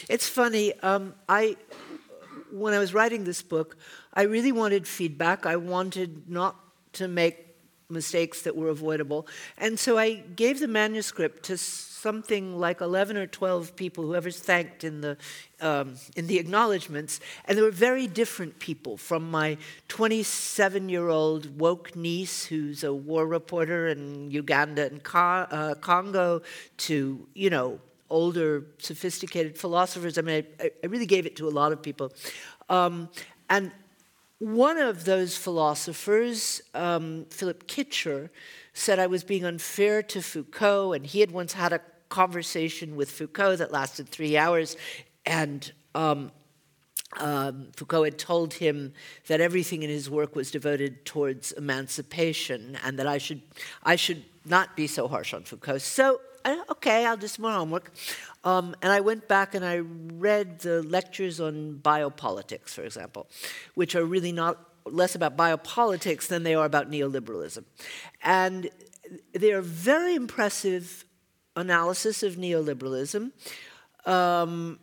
It's 0.08 0.28
funny. 0.28 0.72
Um, 0.80 1.14
I, 1.28 1.56
when 2.50 2.74
I 2.74 2.78
was 2.78 2.94
writing 2.94 3.24
this 3.24 3.42
book, 3.42 3.76
I 4.14 4.22
really 4.22 4.52
wanted 4.52 4.86
feedback. 4.86 5.46
I 5.46 5.56
wanted 5.56 6.28
not 6.28 6.56
to 6.94 7.08
make 7.08 7.46
mistakes 7.90 8.42
that 8.42 8.56
were 8.56 8.68
avoidable. 8.68 9.26
And 9.56 9.78
so 9.78 9.98
I 9.98 10.14
gave 10.14 10.60
the 10.60 10.68
manuscript 10.68 11.42
to 11.44 11.56
something 11.98 12.58
like 12.58 12.80
11 12.80 13.16
or 13.16 13.26
12 13.26 13.74
people, 13.74 14.04
whoever's 14.04 14.38
thanked 14.38 14.84
in 14.84 15.00
the, 15.00 15.16
um, 15.60 15.96
in 16.16 16.26
the 16.26 16.38
acknowledgments. 16.38 17.20
And 17.44 17.58
they 17.58 17.62
were 17.62 17.70
very 17.70 18.06
different 18.06 18.58
people 18.58 18.96
from 18.96 19.30
my 19.30 19.58
27 19.88 20.88
year 20.88 21.08
old 21.08 21.58
woke 21.58 21.96
niece, 21.96 22.44
who's 22.44 22.84
a 22.84 22.94
war 22.94 23.26
reporter 23.26 23.88
in 23.88 24.30
Uganda 24.30 24.86
and 24.86 25.00
uh, 25.14 25.74
Congo, 25.80 26.42
to, 26.78 27.26
you 27.34 27.50
know, 27.50 27.80
older, 28.10 28.64
sophisticated 28.78 29.58
philosophers. 29.58 30.18
I 30.18 30.22
mean, 30.22 30.44
I, 30.60 30.70
I 30.82 30.86
really 30.86 31.06
gave 31.06 31.26
it 31.26 31.36
to 31.36 31.48
a 31.48 31.50
lot 31.50 31.72
of 31.72 31.82
people. 31.82 32.12
Um, 32.68 33.08
and 33.50 33.72
one 34.38 34.78
of 34.78 35.04
those 35.04 35.36
philosophers, 35.36 36.62
um, 36.74 37.26
Philip 37.30 37.66
Kitcher, 37.66 38.30
said 38.78 38.98
I 38.98 39.06
was 39.06 39.24
being 39.24 39.44
unfair 39.44 40.02
to 40.04 40.22
Foucault, 40.22 40.92
and 40.92 41.06
he 41.06 41.20
had 41.20 41.30
once 41.30 41.52
had 41.52 41.72
a 41.72 41.80
conversation 42.08 42.96
with 42.96 43.10
Foucault 43.10 43.56
that 43.56 43.72
lasted 43.72 44.08
three 44.08 44.36
hours, 44.36 44.76
and 45.26 45.72
um, 45.94 46.30
um, 47.18 47.68
Foucault 47.76 48.04
had 48.04 48.18
told 48.18 48.54
him 48.54 48.92
that 49.26 49.40
everything 49.40 49.82
in 49.82 49.90
his 49.90 50.08
work 50.08 50.36
was 50.36 50.50
devoted 50.50 51.04
towards 51.04 51.52
emancipation, 51.52 52.78
and 52.84 52.98
that 52.98 53.06
I 53.06 53.18
should, 53.18 53.42
I 53.82 53.96
should 53.96 54.24
not 54.44 54.76
be 54.76 54.86
so 54.86 55.08
harsh 55.08 55.34
on 55.34 55.42
Foucault. 55.42 55.78
So, 55.78 56.20
okay, 56.70 57.04
I'll 57.04 57.16
do 57.16 57.26
some 57.26 57.42
more 57.42 57.52
homework. 57.52 57.92
Um, 58.44 58.76
and 58.82 58.92
I 58.92 59.00
went 59.00 59.26
back 59.26 59.54
and 59.54 59.64
I 59.64 59.78
read 59.78 60.60
the 60.60 60.82
lectures 60.82 61.40
on 61.40 61.80
biopolitics, 61.82 62.70
for 62.70 62.82
example, 62.82 63.28
which 63.74 63.94
are 63.94 64.04
really 64.04 64.32
not 64.32 64.67
less 64.92 65.14
about 65.14 65.36
biopolitics 65.36 66.28
than 66.28 66.42
they 66.42 66.54
are 66.54 66.64
about 66.64 66.90
neoliberalism. 66.90 67.64
And 68.22 68.70
they 69.32 69.52
are 69.52 69.62
very 69.62 70.14
impressive 70.14 71.04
analysis 71.56 72.22
of 72.22 72.36
neoliberalism. 72.36 73.32
Um, 74.06 74.78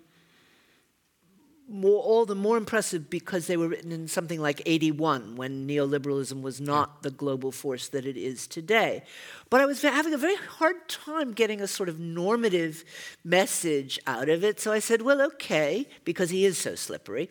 more, 1.67 2.01
all 2.01 2.25
the 2.25 2.35
more 2.35 2.57
impressive 2.57 3.09
because 3.09 3.47
they 3.47 3.57
were 3.57 3.67
written 3.67 3.91
in 3.91 4.07
something 4.07 4.39
like 4.39 4.61
81 4.65 5.35
when 5.35 5.67
neoliberalism 5.67 6.41
was 6.41 6.61
not 6.61 7.01
the 7.01 7.09
global 7.09 7.51
force 7.51 7.87
that 7.89 8.05
it 8.05 8.17
is 8.17 8.45
today. 8.45 9.03
But 9.49 9.61
I 9.61 9.65
was 9.65 9.81
having 9.81 10.13
a 10.13 10.17
very 10.17 10.35
hard 10.35 10.87
time 10.87 11.33
getting 11.33 11.61
a 11.61 11.67
sort 11.67 11.89
of 11.89 11.99
normative 11.99 12.83
message 13.23 13.99
out 14.05 14.29
of 14.29 14.43
it. 14.43 14.59
So 14.59 14.71
I 14.71 14.79
said, 14.79 15.01
well, 15.01 15.21
okay, 15.23 15.87
because 16.03 16.29
he 16.29 16.45
is 16.45 16.57
so 16.57 16.75
slippery, 16.75 17.29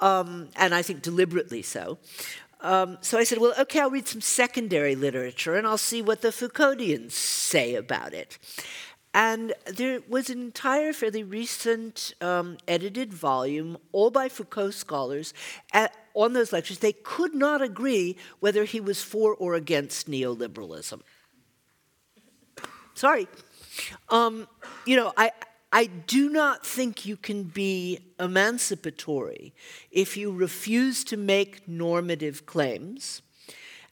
um, 0.00 0.48
and 0.56 0.74
I 0.74 0.82
think 0.82 1.02
deliberately 1.02 1.62
so. 1.62 1.98
Um, 2.60 2.98
so 3.00 3.18
I 3.18 3.24
said, 3.24 3.38
well, 3.38 3.54
okay, 3.58 3.80
I'll 3.80 3.90
read 3.90 4.08
some 4.08 4.20
secondary 4.20 4.96
literature 4.96 5.54
and 5.56 5.66
I'll 5.66 5.78
see 5.78 6.02
what 6.02 6.22
the 6.22 6.28
Foucauldians 6.28 7.12
say 7.12 7.74
about 7.74 8.12
it. 8.12 8.38
And 9.14 9.54
there 9.66 10.00
was 10.08 10.28
an 10.28 10.40
entire 10.40 10.92
fairly 10.92 11.22
recent 11.22 12.14
um, 12.20 12.58
edited 12.66 13.12
volume, 13.12 13.78
all 13.92 14.10
by 14.10 14.28
Foucault 14.28 14.72
scholars, 14.72 15.32
at, 15.72 15.94
on 16.14 16.34
those 16.34 16.52
lectures. 16.52 16.78
They 16.78 16.92
could 16.92 17.34
not 17.34 17.62
agree 17.62 18.16
whether 18.40 18.64
he 18.64 18.80
was 18.80 19.02
for 19.02 19.34
or 19.34 19.54
against 19.54 20.10
neoliberalism. 20.10 21.00
Sorry. 22.94 23.28
Um, 24.08 24.46
you 24.84 24.96
know, 24.96 25.12
I, 25.16 25.30
I 25.72 25.86
do 25.86 26.30
not 26.30 26.64
think 26.64 27.04
you 27.04 27.16
can 27.16 27.44
be 27.44 27.98
emancipatory 28.18 29.52
if 29.90 30.16
you 30.16 30.32
refuse 30.32 31.04
to 31.04 31.16
make 31.16 31.68
normative 31.68 32.46
claims, 32.46 33.20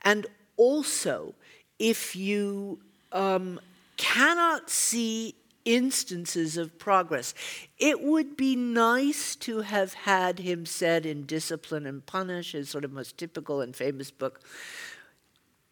and 0.03 0.27
also 0.57 1.35
if 1.79 2.17
you 2.17 2.81
um, 3.13 3.61
cannot 3.97 4.71
see 4.71 5.35
instances 5.67 6.57
of 6.57 6.79
progress. 6.79 7.35
It 7.77 8.01
would 8.01 8.37
be 8.37 8.57
nice 8.57 9.37
to 9.37 9.61
have 9.63 9.93
had 9.93 10.39
him 10.39 10.65
said 10.65 11.05
in 11.05 11.27
Discipline 11.27 11.87
and 11.87 12.07
Punish, 12.07 12.53
his 12.53 12.71
sort 12.71 12.85
of 12.85 12.93
most 12.93 13.19
typical 13.19 13.61
and 13.61 13.75
famous 13.77 14.11
book. 14.11 14.41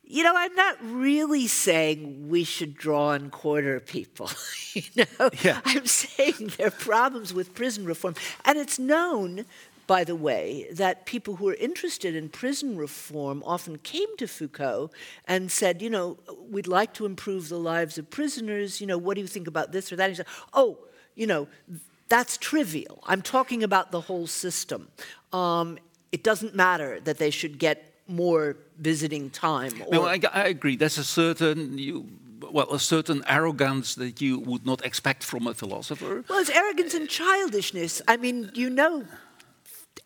You 0.06 0.22
know, 0.22 0.34
I'm 0.36 0.54
not 0.54 0.76
really 0.82 1.46
saying 1.46 2.28
we 2.28 2.44
should 2.44 2.74
draw 2.76 3.12
and 3.12 3.32
quarter 3.32 3.80
people. 3.80 4.30
you 4.74 4.82
know, 4.96 5.30
yeah. 5.42 5.60
I'm 5.64 5.86
saying 5.86 6.52
there 6.56 6.68
are 6.68 6.70
problems 6.70 7.32
with 7.32 7.54
prison 7.54 7.84
reform, 7.84 8.14
and 8.44 8.58
it's 8.58 8.78
known 8.78 9.46
by 9.86 10.04
the 10.04 10.16
way, 10.16 10.66
that 10.72 11.06
people 11.06 11.36
who 11.36 11.48
are 11.48 11.54
interested 11.54 12.16
in 12.16 12.28
prison 12.28 12.76
reform 12.76 13.42
often 13.44 13.78
came 13.78 14.16
to 14.16 14.26
Foucault 14.26 14.90
and 15.26 15.50
said, 15.50 15.82
you 15.82 15.90
know, 15.90 16.16
we'd 16.48 16.66
like 16.66 16.94
to 16.94 17.06
improve 17.06 17.48
the 17.48 17.58
lives 17.58 17.98
of 17.98 18.10
prisoners. 18.10 18.80
You 18.80 18.86
know, 18.86 18.98
what 18.98 19.14
do 19.14 19.20
you 19.20 19.26
think 19.26 19.46
about 19.46 19.72
this 19.72 19.92
or 19.92 19.96
that? 19.96 20.04
And 20.04 20.12
he 20.12 20.16
said, 20.16 20.26
oh, 20.52 20.78
you 21.14 21.26
know, 21.26 21.48
that's 22.08 22.36
trivial. 22.38 23.02
I'm 23.06 23.22
talking 23.22 23.62
about 23.62 23.90
the 23.90 24.00
whole 24.00 24.26
system. 24.26 24.88
Um, 25.32 25.78
it 26.12 26.22
doesn't 26.22 26.54
matter 26.54 27.00
that 27.00 27.18
they 27.18 27.30
should 27.30 27.58
get 27.58 27.93
more 28.06 28.56
visiting 28.78 29.30
time. 29.30 29.72
no, 29.90 30.04
I, 30.04 30.20
I, 30.32 30.46
agree. 30.46 30.76
There's 30.76 30.98
a 30.98 31.04
certain 31.04 31.78
you, 31.78 32.06
well, 32.50 32.70
a 32.72 32.78
certain 32.78 33.22
arrogance 33.26 33.94
that 33.94 34.20
you 34.20 34.38
would 34.40 34.66
not 34.66 34.84
expect 34.84 35.22
from 35.22 35.46
a 35.46 35.54
philosopher. 35.54 36.24
Well, 36.28 36.40
it's 36.40 36.50
arrogance 36.50 36.94
and 36.94 37.08
childishness. 37.08 38.02
I 38.06 38.16
mean, 38.16 38.50
you 38.54 38.70
know 38.70 39.04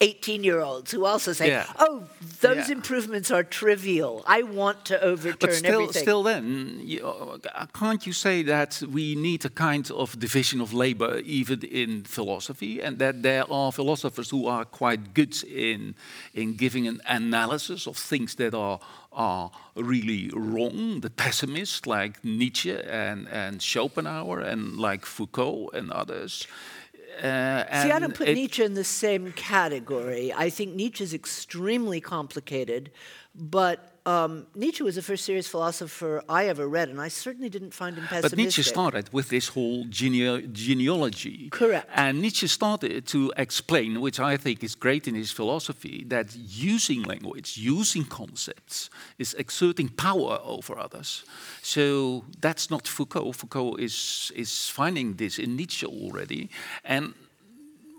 18 0.01 0.45
year 0.45 0.61
olds 0.61 0.93
who 0.93 1.05
also 1.05 1.33
say, 1.33 1.49
yeah. 1.49 1.67
oh, 1.79 2.05
those 2.41 2.69
yeah. 2.69 2.77
improvements 2.77 3.31
are 3.33 3.43
trivial. 3.43 4.23
I 4.27 4.43
want 4.43 4.85
to 4.87 5.03
overturn 5.03 5.37
but 5.41 5.55
still, 5.55 5.83
everything. 5.83 6.03
Still, 6.03 6.23
then, 6.23 6.81
you, 6.85 7.05
uh, 7.05 7.67
can't 7.75 8.07
you 8.07 8.13
say 8.13 8.43
that 8.45 8.81
we 8.93 9.17
need 9.17 9.45
a 9.45 9.51
kind 9.51 9.91
of 9.91 10.19
division 10.19 10.61
of 10.61 10.73
labor 10.73 11.19
even 11.25 11.63
in 11.63 12.05
philosophy, 12.05 12.81
and 12.81 12.99
that 12.99 13.23
there 13.23 13.51
are 13.51 13.73
philosophers 13.73 14.31
who 14.31 14.47
are 14.47 14.65
quite 14.65 15.15
good 15.15 15.43
in, 15.45 15.97
in 16.33 16.55
giving 16.55 16.87
an 16.87 17.01
analysis 17.07 17.89
of 17.89 17.97
things 17.97 18.37
that 18.37 18.55
are 18.55 18.79
are 19.13 19.51
really 19.75 20.31
wrong. 20.33 21.01
The 21.01 21.11
pessimists 21.11 21.87
like 21.87 22.25
Nietzsche 22.25 22.71
and, 22.71 23.27
and 23.29 23.61
Schopenhauer 23.61 24.41
and 24.41 24.77
like 24.77 25.05
Foucault 25.05 25.71
and 25.75 25.91
others. 25.91 26.47
Uh, 27.19 27.83
See, 27.83 27.91
I 27.91 27.99
don't 27.99 28.15
put 28.15 28.29
Nietzsche 28.29 28.63
in 28.63 28.75
the 28.75 28.85
same 28.85 29.33
category. 29.33 30.33
I 30.33 30.51
think 30.51 30.75
Nietzsche 30.75 31.03
is 31.03 31.13
extremely 31.13 32.01
complicated, 32.01 32.91
but 33.35 33.98
um, 34.09 34.47
Nietzsche 34.55 34.83
was 34.83 34.95
the 34.95 35.03
first 35.03 35.25
serious 35.25 35.47
philosopher 35.47 36.23
I 36.29 36.47
ever 36.49 36.67
read, 36.67 36.89
and 36.89 36.99
I 36.99 37.09
certainly 37.09 37.51
didn't 37.51 37.75
find 37.75 37.95
him 37.99 38.05
pessimistic. 38.05 38.31
But 38.31 38.39
Nietzsche 38.43 38.63
started 38.63 39.13
with 39.13 39.29
this 39.29 39.49
whole 39.49 39.85
genea 39.85 40.51
genealogy. 40.51 41.51
Correct. 41.51 41.91
And 41.95 42.23
Nietzsche 42.23 42.47
started 42.47 43.07
to 43.09 43.21
explain, 43.37 44.01
which 44.01 44.19
I 44.19 44.39
think 44.39 44.65
is 44.65 44.75
great 44.75 45.07
in 45.07 45.15
his 45.15 45.31
philosophy, 45.31 46.07
that 46.09 46.35
using 46.35 47.03
language, 47.03 47.59
using 47.59 48.05
concepts, 48.07 48.89
is 49.19 49.35
exerting 49.35 49.89
power 49.91 50.41
over 50.43 50.79
others. 50.79 51.25
So 51.61 52.25
that's 52.41 52.71
not 52.71 52.89
Foucault. 52.89 53.33
Foucault 53.33 53.75
is, 53.77 54.33
is 54.35 54.71
finding 54.71 55.17
this 55.17 55.39
in 55.39 55.55
Nietzsche 55.55 55.87
already. 55.87 56.49
And, 56.83 57.13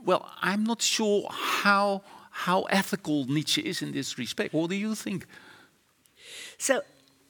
well, 0.04 0.28
I'm 0.42 0.64
not 0.64 0.82
sure 0.82 1.28
how, 1.30 2.02
how 2.32 2.64
ethical 2.64 3.26
Nietzsche 3.26 3.62
is 3.62 3.84
in 3.84 3.92
this 3.92 4.18
respect. 4.18 4.56
What 4.56 4.72
do 4.72 4.76
you 4.76 4.96
think? 4.96 5.28
So 6.60 6.82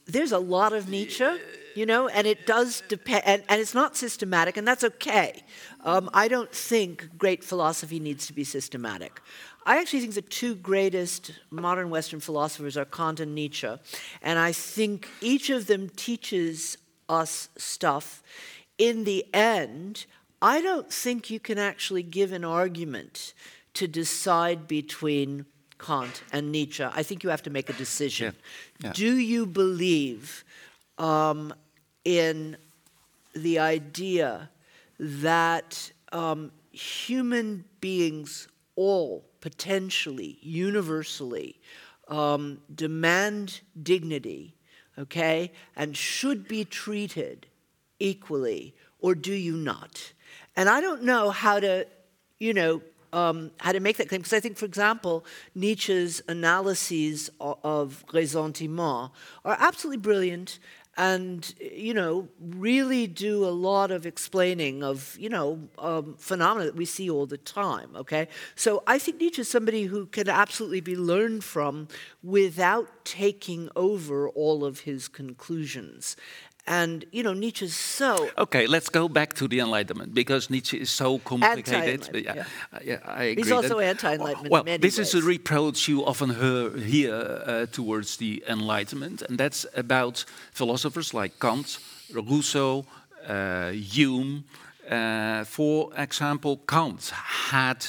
there's 0.06 0.32
a 0.32 0.40
lot 0.40 0.74
of 0.74 0.90
Nietzsche, 0.90 1.30
you 1.76 1.86
know, 1.86 2.08
and 2.08 2.26
it 2.26 2.48
does 2.48 2.82
depend, 2.90 3.24
and, 3.26 3.44
and, 3.48 3.62
it's 3.62 3.76
not 3.76 3.96
systematic, 3.96 4.58
and 4.58 4.68
that's 4.68 4.84
okay. 4.84 5.44
Um, 5.86 6.10
I 6.14 6.28
don't 6.28 6.52
think 6.52 7.08
great 7.18 7.44
philosophy 7.44 8.00
needs 8.00 8.26
to 8.28 8.34
be 8.34 8.44
systematic. 8.44 9.22
I 9.68 9.78
actually 9.78 10.00
think 10.00 10.16
the 10.16 10.24
two 10.24 10.56
greatest 10.56 11.32
modern 11.52 11.92
Western 11.92 12.20
philosophers 12.20 12.76
are 12.76 12.86
Kant 12.86 13.20
and 13.20 13.36
Nietzsche, 13.36 13.72
and 14.24 14.40
I 14.40 14.52
think 14.52 15.08
each 15.22 15.52
of 15.52 15.68
them 15.68 15.90
teaches 15.90 16.78
us 17.08 17.50
stuff. 17.56 18.24
In 18.80 19.04
the 19.04 19.26
end, 19.32 20.08
I 20.42 20.62
don't 20.62 20.92
think 20.92 21.30
you 21.30 21.40
can 21.40 21.60
actually 21.60 22.04
give 22.04 22.32
an 22.32 22.44
argument 22.44 23.34
to 23.76 23.88
decide 23.88 24.68
between 24.68 25.46
Kant 25.80 26.24
and 26.32 26.52
Nietzsche. 26.52 26.84
I 26.84 27.04
think 27.04 27.24
you 27.24 27.30
have 27.30 27.44
to 27.44 27.50
make 27.50 27.70
a 27.70 27.74
decision. 27.74 28.36
Yeah. 28.80 28.88
Yeah. 28.88 28.94
Do 28.94 29.18
you 29.18 29.46
believe 29.46 30.44
um, 30.98 31.54
in 32.06 32.58
the 33.34 33.60
idea 33.60 34.50
that 35.00 35.92
um, 36.12 36.52
human 36.72 37.64
beings 37.80 38.48
all 38.76 39.26
potentially, 39.42 40.38
universally, 40.42 41.60
um, 42.08 42.60
demand 42.74 43.62
dignity, 43.82 44.56
okay, 44.98 45.52
and 45.76 45.96
should 45.96 46.48
be 46.48 46.66
treated 46.66 47.48
equally, 48.00 48.76
or 49.00 49.16
do 49.16 49.34
you 49.34 49.56
not? 49.56 50.14
And 50.56 50.68
I 50.68 50.82
don't 50.82 51.04
know 51.04 51.30
how 51.30 51.60
to, 51.60 51.88
you 52.40 52.54
know, 52.54 52.82
um, 53.14 53.52
how 53.60 53.72
to 53.72 53.80
make 53.80 53.98
that 53.98 54.10
claim. 54.10 54.22
Because 54.22 54.34
I 54.34 54.40
think, 54.40 54.58
for 54.58 54.66
example, 54.66 55.26
Nietzsche's 55.56 56.22
analyses 56.28 57.30
of, 57.40 57.58
of 57.64 58.06
ressentiment 58.14 59.12
are 59.46 59.58
absolutely 59.60 59.98
brilliant 59.98 60.60
and 61.00 61.56
you 61.60 61.94
know 61.94 62.28
really 62.42 63.08
do 63.08 63.46
a 63.46 63.50
lot 63.50 63.90
of 63.90 64.06
explaining 64.06 64.84
of 64.84 65.16
you 65.18 65.30
know 65.30 65.58
um, 65.78 66.14
phenomena 66.18 66.66
that 66.66 66.76
we 66.76 66.84
see 66.84 67.10
all 67.10 67.26
the 67.26 67.38
time 67.38 67.90
okay 67.96 68.28
so 68.56 68.84
i 68.86 69.00
think 69.00 69.20
nietzsche 69.20 69.42
is 69.42 69.48
somebody 69.48 69.84
who 69.84 70.06
can 70.08 70.28
absolutely 70.28 70.82
be 70.82 70.98
learned 70.98 71.42
from 71.42 71.88
without 72.22 73.06
taking 73.06 73.70
over 73.78 74.28
all 74.30 74.66
of 74.66 74.82
his 74.82 75.08
conclusions 75.08 76.18
and 76.70 77.04
you 77.12 77.24
know, 77.24 77.34
Nietzsche 77.34 77.66
is 77.66 77.76
so. 77.76 78.30
Okay, 78.38 78.68
let's 78.68 78.90
go 78.90 79.10
back 79.10 79.34
to 79.34 79.48
the 79.48 79.60
Enlightenment 79.60 80.14
because 80.14 80.50
Nietzsche 80.50 80.78
is 80.78 80.92
so 80.92 81.18
complicated. 81.18 82.08
Yeah, 82.14 82.36
yeah. 82.36 82.44
Uh, 82.72 82.80
yeah, 82.86 83.00
I 83.06 83.24
agree. 83.24 83.44
He's 83.44 83.52
also 83.52 83.80
anti-Enlightenment. 83.80 84.52
Well, 84.52 84.64
this 84.64 84.98
ways. 84.98 85.00
is 85.00 85.16
a 85.16 85.22
reproach 85.26 85.88
you 85.88 86.06
often 86.06 86.30
hear 86.80 87.16
uh, 87.16 87.66
towards 87.66 88.18
the 88.18 88.44
Enlightenment, 88.48 89.24
and 89.24 89.38
that's 89.38 89.66
about 89.76 90.24
philosophers 90.52 91.14
like 91.14 91.40
Kant, 91.40 91.80
Rousseau, 92.14 92.86
uh, 93.28 93.72
Hume. 93.72 94.44
Uh, 94.88 95.44
for 95.46 95.92
example, 95.98 96.58
Kant 96.68 97.12
had 97.52 97.86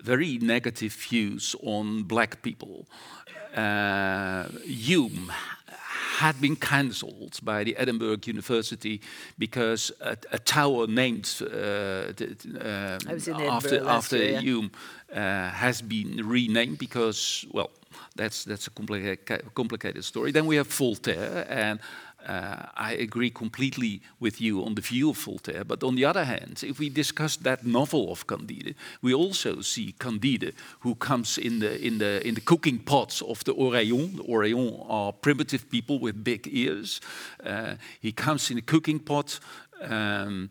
very 0.00 0.38
negative 0.38 0.92
views 0.92 1.54
on 1.62 2.02
black 2.02 2.42
people. 2.42 2.86
Uh, 3.54 4.48
Hume 4.64 5.32
had 6.16 6.40
been 6.40 6.56
cancelled 6.56 7.38
by 7.42 7.64
the 7.64 7.76
Edinburgh 7.76 8.20
University 8.24 9.00
because 9.38 9.92
a, 10.00 10.16
a 10.32 10.38
tower 10.38 10.86
named 10.86 11.26
uh, 11.42 11.46
uh, 11.46 12.98
after, 13.48 13.86
after 13.86 14.16
year. 14.16 14.40
Hume 14.40 14.70
uh, 15.12 15.50
has 15.50 15.82
been 15.82 16.26
renamed 16.26 16.78
because, 16.78 17.44
well, 17.52 17.70
that's, 18.14 18.44
that's 18.44 18.66
a 18.66 18.70
complicated, 18.70 19.54
complicated 19.54 20.04
story. 20.04 20.32
Then 20.32 20.46
we 20.46 20.56
have 20.56 20.68
Voltaire, 20.68 21.46
and 21.48 21.80
uh, 22.26 22.66
I 22.76 22.92
agree 22.92 23.30
completely 23.30 24.00
with 24.18 24.40
you 24.40 24.64
on 24.64 24.74
the 24.74 24.82
view 24.82 25.10
of 25.10 25.16
Voltaire. 25.18 25.64
But 25.64 25.82
on 25.82 25.94
the 25.94 26.04
other 26.04 26.24
hand, 26.24 26.64
if 26.66 26.78
we 26.78 26.88
discuss 26.88 27.36
that 27.36 27.64
novel 27.64 28.10
of 28.10 28.26
Candide, 28.26 28.74
we 29.00 29.14
also 29.14 29.60
see 29.60 29.94
Candide, 29.98 30.52
who 30.80 30.94
comes 30.96 31.38
in 31.38 31.60
the 31.60 31.80
in 31.80 31.98
the 31.98 32.26
in 32.26 32.34
the 32.34 32.40
cooking 32.40 32.80
pots 32.80 33.22
of 33.22 33.44
the 33.44 33.54
Oreillons. 33.54 34.16
The 34.16 34.24
Oreillons 34.24 34.84
are 34.88 35.12
primitive 35.12 35.70
people 35.70 35.98
with 36.00 36.24
big 36.24 36.48
ears. 36.50 37.00
Uh, 37.44 37.76
he 38.00 38.12
comes 38.12 38.50
in 38.50 38.58
a 38.58 38.62
cooking 38.62 38.98
pot. 38.98 39.40
Um, 39.80 40.50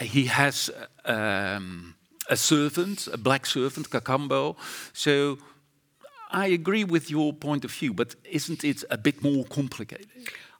he 0.00 0.26
has 0.26 0.70
um, 1.04 1.94
a 2.28 2.36
servant, 2.36 3.08
a 3.12 3.16
black 3.16 3.46
servant, 3.46 3.88
Cacambo. 3.88 4.56
So 4.92 5.38
I 6.30 6.48
agree 6.48 6.84
with 6.84 7.10
your 7.10 7.32
point 7.32 7.64
of 7.64 7.72
view, 7.72 7.94
but 7.94 8.14
isn't 8.24 8.64
it 8.64 8.84
a 8.90 8.98
bit 8.98 9.22
more 9.22 9.44
complicated? 9.44 10.08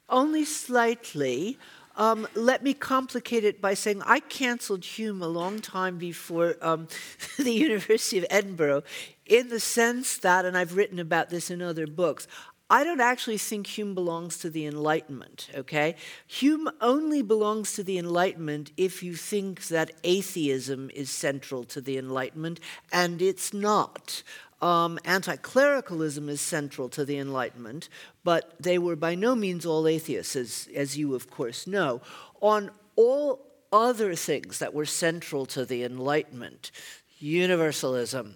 Only 0.09 0.45
slightly. 0.45 1.57
Um, 1.97 2.27
let 2.35 2.63
me 2.63 2.73
complicate 2.73 3.43
it 3.43 3.59
by 3.59 3.73
saying 3.73 4.03
I 4.05 4.19
canceled 4.19 4.85
Hume 4.85 5.21
a 5.21 5.27
long 5.27 5.59
time 5.59 5.97
before 5.97 6.55
um, 6.61 6.87
the 7.37 7.51
University 7.51 8.19
of 8.19 8.25
Edinburgh, 8.29 8.83
in 9.25 9.49
the 9.49 9.59
sense 9.59 10.17
that, 10.19 10.45
and 10.45 10.57
I've 10.57 10.77
written 10.77 10.99
about 10.99 11.29
this 11.29 11.49
in 11.49 11.61
other 11.61 11.87
books, 11.87 12.27
I 12.69 12.83
don't 12.83 12.99
actually 12.99 13.37
think 13.37 13.65
Hume 13.65 13.95
belongs 13.95 14.37
to 14.39 14.49
the 14.49 14.65
Enlightenment, 14.65 15.49
okay? 15.55 15.95
Hume 16.27 16.69
only 16.81 17.21
belongs 17.21 17.73
to 17.73 17.83
the 17.83 17.97
Enlightenment 17.97 18.71
if 18.75 19.01
you 19.01 19.15
think 19.15 19.67
that 19.69 19.93
atheism 20.03 20.91
is 20.93 21.09
central 21.09 21.63
to 21.63 21.79
the 21.79 21.97
Enlightenment, 21.97 22.59
and 22.91 23.21
it's 23.21 23.53
not. 23.53 24.21
Um, 24.61 24.97
Anti 25.05 25.35
clericalism 25.37 26.29
is 26.29 26.41
central 26.41 26.89
to 26.89 27.05
the 27.05 27.17
Enlightenment, 27.17 27.89
but 28.23 28.55
they 28.59 28.77
were 28.77 28.95
by 28.95 29.15
no 29.15 29.35
means 29.35 29.65
all 29.65 29.87
atheists, 29.87 30.35
as, 30.35 30.67
as 30.75 30.97
you, 30.97 31.13
of 31.13 31.29
course, 31.29 31.67
know. 31.67 32.01
On 32.41 32.71
all 32.95 33.45
other 33.71 34.15
things 34.15 34.59
that 34.59 34.73
were 34.73 34.85
central 34.85 35.45
to 35.47 35.65
the 35.65 35.83
Enlightenment, 35.83 36.71
universalism, 37.19 38.35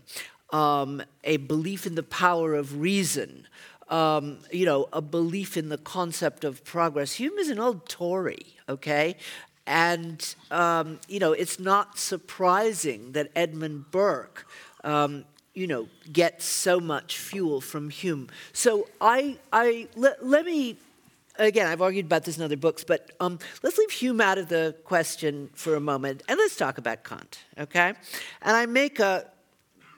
um, 0.51 1.01
a 1.23 1.37
belief 1.37 1.87
in 1.87 1.95
the 1.95 2.03
power 2.03 2.53
of 2.53 2.79
reason, 2.79 3.47
um, 3.89 4.39
you 4.51 4.65
know, 4.65 4.87
a 4.93 5.01
belief 5.01 5.57
in 5.57 5.69
the 5.69 5.77
concept 5.77 6.43
of 6.43 6.63
progress. 6.63 7.13
Hume 7.13 7.37
is 7.37 7.49
an 7.49 7.59
old 7.59 7.87
Tory, 7.89 8.45
okay? 8.69 9.17
And, 9.67 10.35
um, 10.49 10.99
you 11.07 11.19
know, 11.19 11.33
it's 11.33 11.59
not 11.59 11.97
surprising 11.97 13.11
that 13.13 13.31
Edmund 13.35 13.91
Burke, 13.91 14.47
um, 14.83 15.25
you 15.53 15.67
know, 15.67 15.87
get 16.11 16.41
so 16.41 16.79
much 16.79 17.17
fuel 17.17 17.61
from 17.61 17.89
Hume. 17.89 18.29
So 18.53 18.87
I, 18.99 19.37
I 19.51 19.87
let, 19.95 20.25
let 20.25 20.45
me, 20.45 20.77
again, 21.37 21.67
I've 21.67 21.81
argued 21.81 22.05
about 22.05 22.23
this 22.23 22.37
in 22.37 22.43
other 22.43 22.57
books, 22.57 22.83
but 22.83 23.11
um, 23.19 23.37
let's 23.61 23.77
leave 23.77 23.91
Hume 23.91 24.21
out 24.21 24.37
of 24.37 24.47
the 24.47 24.75
question 24.85 25.49
for 25.53 25.75
a 25.75 25.81
moment 25.81 26.23
and 26.29 26.37
let's 26.37 26.55
talk 26.55 26.77
about 26.77 27.03
Kant, 27.03 27.39
okay? 27.57 27.93
And 28.41 28.55
I 28.55 28.65
make 28.65 28.99
a, 28.99 29.29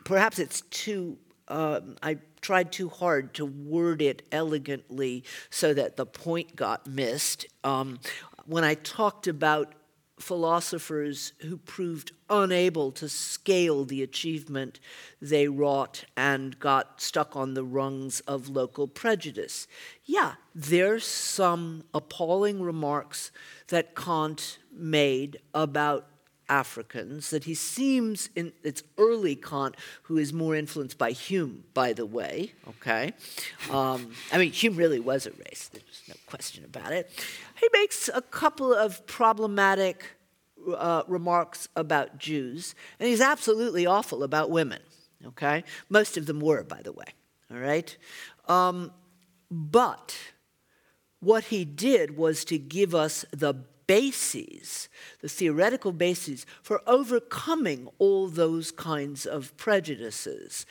perhaps 0.06 0.40
it's 0.40 0.62
too, 0.62 1.18
um, 1.48 1.98
I 2.02 2.18
tried 2.42 2.72
too 2.72 2.90
hard 2.90 3.34
to 3.36 3.46
word 3.46 4.02
it 4.02 4.24
elegantly 4.32 5.24
so 5.50 5.74
that 5.74 5.98
the 5.98 6.06
point 6.06 6.56
got 6.56 6.88
missed. 6.88 7.46
Um, 7.64 8.00
when 8.46 8.64
I 8.64 8.74
talked 8.74 9.28
about 9.28 9.74
philosophers 10.24 11.34
who 11.40 11.58
proved 11.58 12.14
unable 12.30 12.92
to 12.94 13.10
scale 13.10 13.84
the 13.84 14.02
achievement 14.02 14.80
they 15.22 15.48
wrought 15.48 16.06
and 16.16 16.58
got 16.60 17.02
stuck 17.02 17.36
on 17.36 17.54
the 17.54 17.64
rungs 17.64 18.22
of 18.22 18.48
local 18.48 18.88
prejudice. 18.88 19.68
Yeah, 20.06 20.36
there's 20.56 21.06
some 21.06 21.84
appalling 21.94 22.62
remarks 22.62 23.32
that 23.68 23.96
Kant 23.96 24.60
made 24.72 25.40
about 25.54 26.08
Africans, 26.50 27.30
that 27.30 27.46
he 27.46 27.54
seems 27.54 28.30
in 28.36 28.54
its 28.64 28.84
early 28.98 29.36
Kant, 29.36 29.76
who 30.04 30.18
is 30.18 30.34
more 30.34 30.56
influenced 30.56 30.98
by 30.98 31.12
Hume, 31.12 31.64
by 31.74 31.94
the 31.94 32.06
way, 32.06 32.54
okay? 32.68 33.14
Um, 33.72 34.12
I 34.32 34.38
mean, 34.38 34.52
Hume 34.52 34.76
really 34.76 35.00
was 35.00 35.26
a 35.26 35.32
race, 35.32 35.70
there's 35.72 36.04
no 36.08 36.16
question 36.28 36.66
about 36.66 36.92
it. 36.92 37.10
He 37.60 37.68
makes 37.74 38.10
a 38.14 38.22
couple 38.22 38.74
of 38.74 39.06
problematic 39.08 40.06
uh, 40.76 41.04
remarks 41.08 41.68
about 41.76 42.18
Jews, 42.18 42.76
and 43.00 43.08
he's 43.08 43.22
absolutely 43.22 43.86
awful 43.86 44.24
about 44.24 44.50
women, 44.50 44.82
okay? 45.26 45.64
Most 45.90 46.18
of 46.18 46.26
them 46.26 46.40
were, 46.40 46.64
by 46.64 46.82
the 46.82 46.92
way, 46.92 47.06
all 47.52 47.58
right? 47.58 47.96
Um, 48.48 48.92
but 49.50 50.16
what 51.20 51.46
he 51.46 51.64
did 51.64 52.18
was 52.18 52.44
to 52.46 52.58
give 52.58 52.94
us 52.94 53.26
the 53.32 53.54
bases, 53.88 54.90
the 55.22 55.30
theoretical 55.30 55.92
bases 55.92 56.46
for 56.62 56.82
overcoming 56.88 57.90
all 57.98 58.28
those 58.28 58.72
kinds 58.72 59.26
of 59.26 59.56
prejudices. 59.58 60.66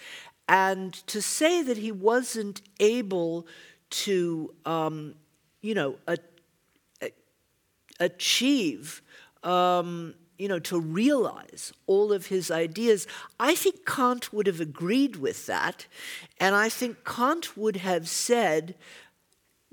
And 0.49 0.93
to 1.07 1.23
say 1.23 1.63
that 1.63 1.79
he 1.79 1.93
wasn't 1.93 2.63
able 2.81 3.47
to, 3.91 4.55
um, 4.65 5.15
you 5.61 5.75
know, 5.75 5.97
a, 6.07 6.19
a, 7.03 7.11
achieve, 8.01 9.03
um, 9.43 10.15
you 10.39 10.49
know, 10.49 10.59
to 10.59 10.81
realize 10.81 11.73
all 11.87 12.13
of 12.13 12.27
his 12.27 12.51
ideas, 12.51 13.07
I 13.39 13.55
think 13.55 13.87
Kant 13.87 14.33
would 14.33 14.47
have 14.47 14.61
agreed 14.61 15.17
with 15.17 15.47
that. 15.47 15.87
And 16.41 16.55
I 16.55 16.69
think 16.69 17.05
Kant 17.05 17.57
would 17.57 17.77
have 17.77 18.09
said, 18.09 18.75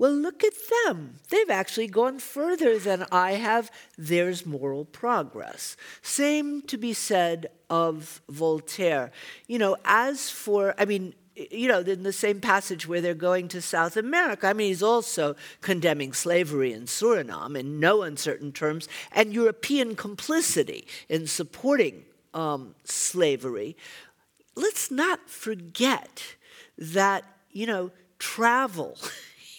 well, 0.00 0.14
look 0.14 0.42
at 0.42 0.54
them. 0.86 1.16
They've 1.28 1.50
actually 1.50 1.86
gone 1.86 2.20
further 2.20 2.78
than 2.78 3.04
I 3.12 3.32
have. 3.32 3.70
There's 3.98 4.46
moral 4.46 4.86
progress. 4.86 5.76
Same 6.00 6.62
to 6.62 6.78
be 6.78 6.94
said 6.94 7.50
of 7.68 8.22
Voltaire. 8.26 9.12
You 9.46 9.58
know, 9.58 9.76
as 9.84 10.30
for, 10.30 10.74
I 10.78 10.86
mean, 10.86 11.12
you 11.36 11.68
know, 11.68 11.80
in 11.80 12.02
the 12.02 12.14
same 12.14 12.40
passage 12.40 12.88
where 12.88 13.02
they're 13.02 13.12
going 13.12 13.48
to 13.48 13.60
South 13.60 13.98
America, 13.98 14.46
I 14.46 14.54
mean, 14.54 14.68
he's 14.68 14.82
also 14.82 15.36
condemning 15.60 16.14
slavery 16.14 16.72
in 16.72 16.84
Suriname 16.84 17.58
in 17.58 17.78
no 17.78 18.00
uncertain 18.00 18.52
terms 18.52 18.88
and 19.12 19.34
European 19.34 19.96
complicity 19.96 20.86
in 21.10 21.26
supporting 21.26 22.04
um, 22.32 22.74
slavery. 22.84 23.76
Let's 24.56 24.90
not 24.90 25.28
forget 25.28 26.36
that, 26.78 27.24
you 27.50 27.66
know, 27.66 27.90
travel. 28.18 28.96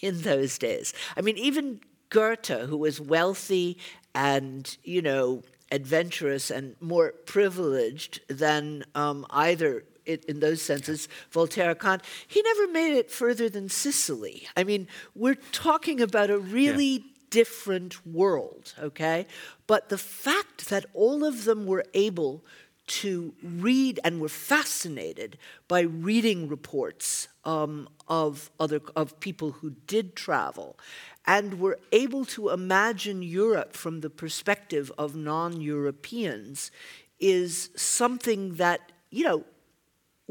in 0.01 0.21
those 0.21 0.57
days. 0.57 0.93
I 1.15 1.21
mean, 1.21 1.37
even 1.37 1.81
Goethe, 2.09 2.47
who 2.47 2.77
was 2.77 2.99
wealthy 2.99 3.77
and, 4.13 4.77
you 4.83 5.01
know, 5.01 5.43
adventurous 5.71 6.51
and 6.51 6.75
more 6.81 7.13
privileged 7.25 8.19
than 8.27 8.83
um, 8.93 9.25
either 9.29 9.83
in 10.05 10.39
those 10.39 10.61
senses, 10.61 11.07
Voltaire, 11.29 11.75
Kant, 11.75 12.03
he 12.27 12.41
never 12.41 12.67
made 12.67 12.97
it 12.97 13.11
further 13.11 13.49
than 13.49 13.69
Sicily. 13.69 14.47
I 14.57 14.63
mean, 14.63 14.87
we're 15.15 15.37
talking 15.51 16.01
about 16.01 16.29
a 16.29 16.39
really 16.39 16.85
yeah. 16.85 16.99
different 17.29 18.05
world, 18.05 18.73
okay? 18.79 19.27
But 19.67 19.89
the 19.89 19.97
fact 19.97 20.69
that 20.69 20.85
all 20.93 21.23
of 21.23 21.45
them 21.45 21.65
were 21.65 21.85
able 21.93 22.43
to 22.87 23.33
read 23.43 23.99
and 24.03 24.19
were 24.19 24.29
fascinated 24.29 25.37
by 25.67 25.81
reading 25.81 26.47
reports 26.47 27.27
um, 27.45 27.87
of 28.07 28.49
other 28.59 28.81
of 28.95 29.19
people 29.19 29.51
who 29.51 29.71
did 29.87 30.15
travel. 30.15 30.77
And 31.25 31.59
were 31.59 31.79
able 31.91 32.25
to 32.25 32.49
imagine 32.49 33.21
Europe 33.21 33.73
from 33.73 34.01
the 34.01 34.09
perspective 34.09 34.91
of 34.97 35.15
non-Europeans 35.15 36.71
is 37.19 37.69
something 37.75 38.55
that 38.55 38.91
you 39.11 39.23
know 39.23 39.45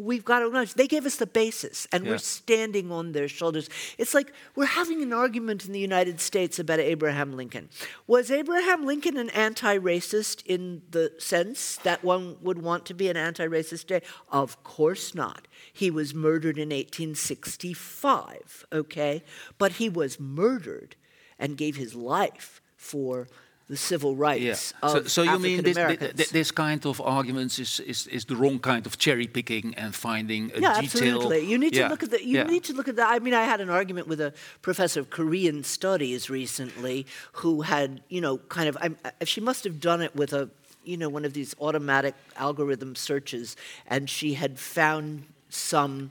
we've 0.00 0.24
got 0.24 0.38
to 0.40 0.46
acknowledge 0.46 0.74
they 0.74 0.86
gave 0.86 1.04
us 1.06 1.16
the 1.16 1.26
basis 1.26 1.86
and 1.92 2.04
yeah. 2.04 2.12
we're 2.12 2.18
standing 2.18 2.90
on 2.90 3.12
their 3.12 3.28
shoulders. 3.28 3.68
It's 3.98 4.14
like 4.14 4.32
we're 4.56 4.66
having 4.66 5.02
an 5.02 5.12
argument 5.12 5.66
in 5.66 5.72
the 5.72 5.78
United 5.78 6.20
States 6.20 6.58
about 6.58 6.80
Abraham 6.80 7.32
Lincoln. 7.36 7.68
Was 8.06 8.30
Abraham 8.30 8.86
Lincoln 8.86 9.16
an 9.16 9.30
anti 9.30 9.78
racist 9.78 10.44
in 10.46 10.82
the 10.90 11.12
sense 11.18 11.76
that 11.78 12.02
one 12.02 12.36
would 12.40 12.62
want 12.62 12.86
to 12.86 12.94
be 12.94 13.08
an 13.08 13.16
anti 13.16 13.46
racist 13.46 13.86
day? 13.86 14.02
Of 14.30 14.62
course 14.64 15.14
not. 15.14 15.46
He 15.72 15.90
was 15.90 16.14
murdered 16.14 16.56
in 16.56 16.70
1865, 16.70 18.66
okay? 18.72 19.22
But 19.58 19.72
he 19.72 19.88
was 19.88 20.18
murdered 20.18 20.96
and 21.38 21.56
gave 21.56 21.76
his 21.76 21.94
life 21.94 22.60
for 22.76 23.28
the 23.70 23.76
civil 23.76 24.16
rights 24.16 24.74
yeah. 24.82 24.88
so, 24.88 25.04
so 25.04 25.22
you 25.22 25.38
mean 25.38 25.62
this, 25.62 26.30
this, 26.32 26.50
kind 26.50 26.84
of 26.84 27.00
arguments 27.00 27.60
is, 27.60 27.78
is, 27.78 28.08
is 28.08 28.24
the 28.24 28.34
wrong 28.34 28.58
kind 28.58 28.84
of 28.84 28.98
cherry 28.98 29.28
picking 29.28 29.72
and 29.76 29.94
finding 29.94 30.50
a 30.56 30.60
yeah, 30.60 30.80
detail. 30.80 31.14
absolutely. 31.14 31.48
You 31.48 31.56
need 31.56 31.76
yeah. 31.76 31.84
to 31.84 31.90
look 31.90 32.02
at 32.02 32.10
the. 32.10 32.26
You 32.26 32.38
yeah. 32.38 32.44
need 32.44 32.64
to 32.64 32.72
look 32.72 32.88
at 32.88 32.96
that. 32.96 33.08
I 33.08 33.20
mean, 33.20 33.32
I 33.32 33.44
had 33.44 33.60
an 33.60 33.70
argument 33.70 34.08
with 34.08 34.20
a 34.20 34.34
professor 34.60 34.98
of 34.98 35.10
Korean 35.10 35.62
studies 35.62 36.28
recently 36.28 37.06
who 37.34 37.62
had, 37.62 38.02
you 38.08 38.20
know, 38.20 38.38
kind 38.38 38.68
of. 38.68 38.76
I'm, 38.80 38.96
she 39.22 39.40
must 39.40 39.62
have 39.62 39.78
done 39.78 40.02
it 40.02 40.16
with 40.16 40.32
a, 40.32 40.50
you 40.82 40.96
know, 40.96 41.08
one 41.08 41.24
of 41.24 41.32
these 41.32 41.54
automatic 41.60 42.16
algorithm 42.36 42.96
searches, 42.96 43.56
and 43.86 44.10
she 44.10 44.34
had 44.34 44.58
found 44.58 45.26
some. 45.48 46.10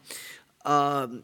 Um, 0.66 1.24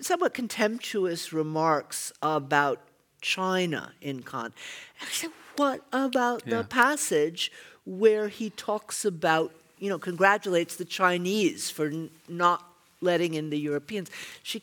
somewhat 0.00 0.32
contemptuous 0.32 1.32
remarks 1.32 2.10
about 2.22 2.80
China 3.20 3.92
in 4.00 4.22
Kant. 4.22 4.54
And 5.00 5.08
I 5.08 5.12
said, 5.12 5.30
what 5.56 5.82
about 5.92 6.42
Yeah. 6.46 6.58
the 6.58 6.64
passage 6.64 7.50
where 7.84 8.28
he 8.28 8.50
talks 8.50 9.04
about, 9.04 9.52
you 9.78 9.88
know, 9.88 9.98
congratulates 9.98 10.76
the 10.76 10.84
Chinese 10.84 11.70
for 11.70 11.86
n- 11.86 12.10
not 12.28 12.64
letting 13.00 13.34
in 13.34 13.50
the 13.50 13.58
Europeans? 13.58 14.10
She 14.42 14.62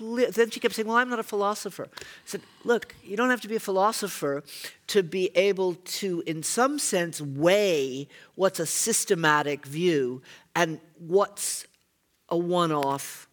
then 0.00 0.50
she 0.50 0.58
kept 0.58 0.74
saying, 0.74 0.88
well, 0.88 0.96
I'm 0.96 1.08
not 1.08 1.20
a 1.20 1.22
philosopher. 1.22 1.86
I 1.96 2.02
said, 2.24 2.40
look, 2.64 2.96
you 3.04 3.16
don't 3.16 3.30
have 3.30 3.40
to 3.42 3.48
be 3.48 3.54
a 3.54 3.60
philosopher 3.60 4.42
to 4.88 5.04
be 5.04 5.30
able 5.36 5.74
to, 6.00 6.22
in 6.26 6.42
some 6.42 6.80
sense, 6.80 7.20
weigh 7.20 8.08
what's 8.34 8.58
a 8.58 8.66
systematic 8.66 9.64
view 9.64 10.20
and 10.56 10.80
what's 10.98 11.66
a 12.28 12.36
one-off 12.36 13.28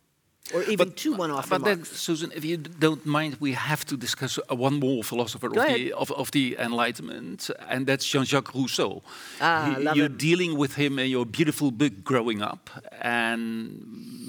or 0.53 0.63
even 0.63 0.91
two 0.93 1.13
one-off 1.15 1.49
But 1.49 1.63
then. 1.63 1.83
Susan, 1.85 2.31
if 2.35 2.43
you 2.45 2.57
don't 2.57 3.05
mind, 3.05 3.37
we 3.39 3.53
have 3.53 3.85
to 3.85 3.97
discuss 3.97 4.37
uh, 4.39 4.55
one 4.55 4.79
more 4.79 5.03
philosopher 5.03 5.47
of 5.47 5.53
the, 5.53 5.93
of, 5.93 6.11
of 6.11 6.31
the 6.31 6.55
Enlightenment, 6.59 7.49
and 7.69 7.85
that's 7.87 8.05
Jean-Jacques 8.05 8.53
Rousseau. 8.53 9.01
Ah, 9.39 9.75
He- 9.77 9.83
love 9.83 9.95
you're 9.95 10.05
him. 10.07 10.17
dealing 10.17 10.57
with 10.57 10.75
him 10.75 10.99
in 10.99 11.09
your 11.09 11.25
beautiful 11.25 11.71
book, 11.71 12.03
Growing 12.03 12.41
Up, 12.41 12.69
and 13.01 13.71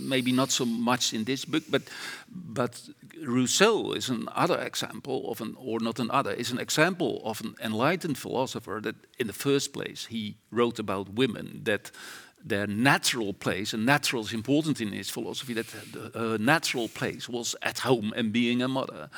maybe 0.09 0.33
not 0.33 0.51
so 0.51 0.65
much 0.65 1.13
in 1.13 1.25
this 1.25 1.45
book, 1.45 1.63
but 1.71 1.83
but 2.35 2.81
Rousseau 3.27 3.93
is 3.93 4.09
another 4.09 4.59
example 4.61 5.31
of 5.31 5.41
an, 5.41 5.55
or 5.59 5.81
not 5.81 5.99
another, 6.01 6.33
is 6.33 6.51
an 6.51 6.59
example 6.59 7.21
of 7.25 7.41
an 7.41 7.55
enlightened 7.63 8.17
philosopher 8.19 8.81
that, 8.83 8.95
in 9.19 9.27
the 9.27 9.33
first 9.33 9.73
place, 9.73 10.07
he 10.11 10.37
wrote 10.51 10.79
about 10.79 11.09
women 11.15 11.61
that 11.65 11.91
their 12.45 12.67
natural 12.67 13.33
place, 13.33 13.73
and 13.73 13.87
natural 13.87 14.23
is 14.23 14.33
important 14.33 14.81
in 14.81 14.93
his 14.93 15.11
philosophy, 15.11 15.55
that 15.55 15.75
uh, 16.15 16.37
natural 16.39 16.89
place 16.89 17.29
was 17.29 17.55
at 17.63 17.81
home 17.81 18.13
and 18.17 18.33
being 18.33 18.63
a 18.63 18.69
mother. 18.69 19.09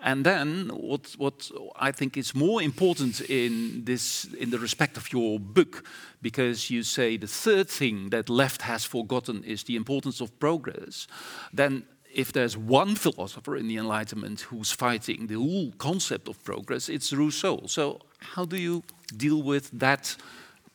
And 0.00 0.26
then, 0.26 0.68
what, 0.68 1.14
what 1.16 1.50
I 1.76 1.90
think 1.90 2.16
is 2.16 2.34
more 2.34 2.60
important 2.60 3.22
in 3.22 3.84
this, 3.84 4.24
in 4.38 4.50
the 4.50 4.58
respect 4.58 4.96
of 4.96 5.10
your 5.10 5.40
book, 5.40 5.84
because 6.20 6.70
you 6.70 6.82
say 6.82 7.16
the 7.16 7.26
third 7.26 7.68
thing 7.68 8.10
that 8.10 8.28
left 8.28 8.62
has 8.62 8.84
forgotten 8.84 9.42
is 9.42 9.64
the 9.64 9.74
importance 9.74 10.20
of 10.20 10.38
progress. 10.38 11.06
Then, 11.52 11.84
if 12.14 12.32
there's 12.32 12.56
one 12.56 12.94
philosopher 12.94 13.56
in 13.56 13.68
the 13.68 13.76
Enlightenment 13.76 14.42
who's 14.42 14.70
fighting 14.70 15.26
the 15.26 15.34
whole 15.34 15.72
concept 15.78 16.28
of 16.28 16.42
progress, 16.44 16.88
it's 16.88 17.12
Rousseau. 17.12 17.62
So, 17.66 18.00
how 18.18 18.44
do 18.44 18.56
you 18.58 18.82
deal 19.16 19.42
with 19.42 19.70
that 19.78 20.16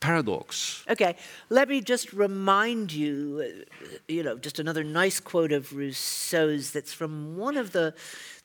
paradox? 0.02 0.84
Okay, 0.90 1.14
let 1.48 1.68
me 1.68 1.80
just 1.80 2.12
remind 2.12 2.92
you, 2.92 3.64
you 4.08 4.22
know, 4.24 4.36
just 4.36 4.58
another 4.58 4.82
nice 4.82 5.20
quote 5.20 5.52
of 5.52 5.72
Rousseau's 5.72 6.72
that's 6.72 6.92
from 6.92 7.36
one 7.36 7.56
of 7.56 7.70
the, 7.70 7.94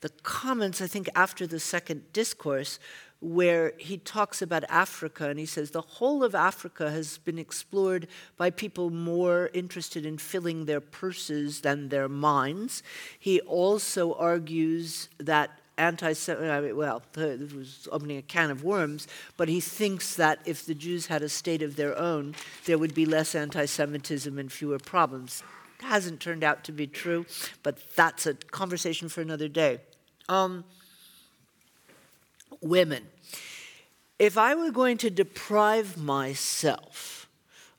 the 0.01 0.09
comments, 0.21 0.81
I 0.81 0.87
think, 0.87 1.09
after 1.15 1.47
the 1.47 1.59
second 1.59 2.13
discourse, 2.13 2.79
where 3.19 3.73
he 3.79 3.97
talks 3.97 4.43
about 4.43 4.63
Africa 4.69 5.27
and 5.29 5.39
he 5.39 5.47
says 5.47 5.71
the 5.71 5.81
whole 5.81 6.23
of 6.23 6.35
Africa 6.35 6.91
has 6.91 7.17
been 7.17 7.39
explored 7.39 8.07
by 8.37 8.51
people 8.51 8.91
more 8.91 9.49
interested 9.55 10.05
in 10.05 10.19
filling 10.19 10.65
their 10.65 10.79
purses 10.79 11.61
than 11.61 11.89
their 11.89 12.07
minds. 12.07 12.83
He 13.17 13.39
also 13.41 14.13
argues 14.13 15.09
that 15.17 15.59
anti 15.77 16.13
well, 16.73 17.01
it 17.15 17.53
was 17.53 17.87
opening 17.91 18.17
a 18.17 18.21
can 18.21 18.51
of 18.51 18.63
worms, 18.63 19.07
but 19.37 19.47
he 19.47 19.59
thinks 19.59 20.15
that 20.15 20.39
if 20.45 20.65
the 20.65 20.73
Jews 20.73 21.07
had 21.07 21.21
a 21.21 21.29
state 21.29 21.61
of 21.61 21.75
their 21.75 21.97
own, 21.97 22.35
there 22.65 22.77
would 22.77 22.93
be 22.93 23.05
less 23.05 23.35
anti 23.35 23.65
Semitism 23.65 24.37
and 24.37 24.51
fewer 24.51 24.79
problems. 24.79 25.43
It 25.79 25.85
Hasn't 25.85 26.19
turned 26.19 26.43
out 26.43 26.63
to 26.65 26.71
be 26.71 26.87
true, 26.87 27.25
but 27.63 27.77
that's 27.95 28.25
a 28.25 28.33
conversation 28.33 29.09
for 29.09 29.21
another 29.21 29.47
day. 29.47 29.79
Um, 30.27 30.63
women. 32.61 33.07
If 34.19 34.37
I 34.37 34.55
were 34.55 34.71
going 34.71 34.97
to 34.99 35.11
deprive 35.11 35.95
myself 35.95 37.29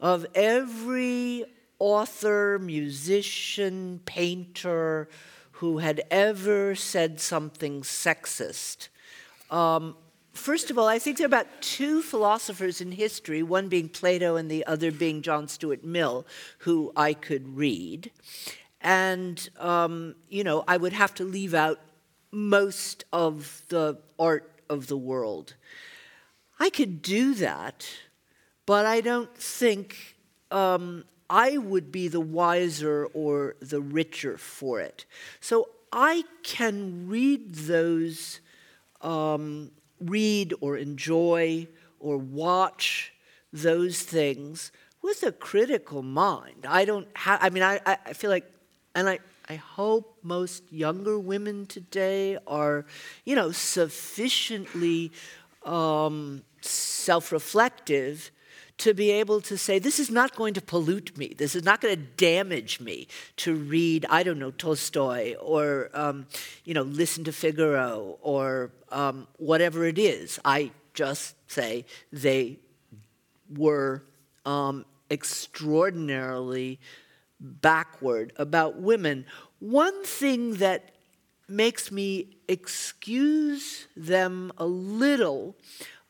of 0.00 0.24
every 0.34 1.44
author, 1.80 2.58
musician, 2.60 4.00
painter 4.04 5.08
who 5.58 5.78
had 5.78 6.02
ever 6.10 6.74
said 6.74 7.20
something 7.20 7.82
sexist, 7.82 8.88
um, 9.50 9.96
first 10.32 10.70
of 10.70 10.78
all, 10.78 10.86
I 10.86 10.98
think 10.98 11.18
there 11.18 11.24
are 11.24 11.26
about 11.26 11.60
two 11.60 12.00
philosophers 12.00 12.80
in 12.80 12.92
history, 12.92 13.42
one 13.42 13.68
being 13.68 13.88
Plato 13.88 14.36
and 14.36 14.50
the 14.50 14.64
other 14.66 14.92
being 14.92 15.22
John 15.22 15.48
Stuart 15.48 15.84
Mill, 15.84 16.26
who 16.58 16.92
I 16.96 17.12
could 17.12 17.56
read. 17.56 18.10
And, 18.80 19.48
um, 19.58 20.14
you 20.28 20.44
know, 20.44 20.64
I 20.68 20.76
would 20.76 20.92
have 20.92 21.14
to 21.14 21.24
leave 21.24 21.54
out 21.54 21.80
most 22.30 23.04
of 23.12 23.62
the 23.68 23.98
art 24.18 24.50
of 24.68 24.86
the 24.86 24.96
world. 24.96 25.54
I 26.60 26.70
could 26.70 27.02
do 27.02 27.34
that, 27.34 27.88
but 28.66 28.86
I 28.86 29.00
don't 29.00 29.34
think 29.36 30.16
um, 30.50 31.04
I 31.30 31.58
would 31.58 31.92
be 31.92 32.08
the 32.08 32.20
wiser 32.20 33.06
or 33.12 33.56
the 33.60 33.80
richer 33.80 34.38
for 34.38 34.80
it. 34.80 35.04
So 35.40 35.68
I 35.92 36.24
can 36.42 37.08
read 37.08 37.54
those, 37.54 38.40
um, 39.00 39.70
read 40.00 40.54
or 40.60 40.76
enjoy 40.76 41.68
or 42.00 42.16
watch 42.18 43.12
those 43.52 44.02
things 44.02 44.72
with 45.02 45.22
a 45.22 45.32
critical 45.32 46.02
mind. 46.02 46.66
I 46.68 46.84
don't 46.84 47.08
have, 47.14 47.38
I 47.42 47.50
mean, 47.50 47.62
I, 47.62 47.80
I 47.84 48.12
feel 48.12 48.30
like, 48.30 48.50
and 48.94 49.08
I, 49.08 49.18
I 49.48 49.56
hope 49.56 50.18
most 50.22 50.70
younger 50.70 51.18
women 51.18 51.66
today 51.66 52.38
are, 52.46 52.84
you 53.24 53.34
know, 53.34 53.50
sufficiently 53.50 55.12
um, 55.64 56.42
self 56.60 57.32
reflective 57.32 58.30
to 58.78 58.94
be 58.94 59.10
able 59.10 59.40
to 59.40 59.58
say, 59.58 59.78
this 59.78 59.98
is 59.98 60.10
not 60.10 60.36
going 60.36 60.54
to 60.54 60.62
pollute 60.62 61.16
me. 61.18 61.34
This 61.36 61.54
is 61.54 61.64
not 61.64 61.80
going 61.80 61.96
to 61.96 62.02
damage 62.02 62.80
me 62.80 63.08
to 63.36 63.54
read, 63.54 64.06
I 64.08 64.22
don't 64.22 64.38
know, 64.38 64.52
Tolstoy 64.52 65.34
or, 65.34 65.90
um, 65.94 66.26
you 66.64 66.74
know, 66.74 66.82
listen 66.82 67.24
to 67.24 67.32
Figaro 67.32 68.18
or 68.22 68.70
um, 68.90 69.26
whatever 69.36 69.84
it 69.84 69.98
is. 69.98 70.38
I 70.44 70.70
just 70.94 71.34
say 71.50 71.86
they 72.12 72.58
were 73.54 74.04
um, 74.46 74.84
extraordinarily 75.10 76.78
backward 77.40 78.32
about 78.36 78.80
women. 78.80 79.26
One 79.58 80.04
thing 80.04 80.54
that 80.56 80.90
makes 81.48 81.90
me 81.90 82.36
excuse 82.46 83.86
them 83.96 84.52
a 84.58 84.66
little, 84.66 85.56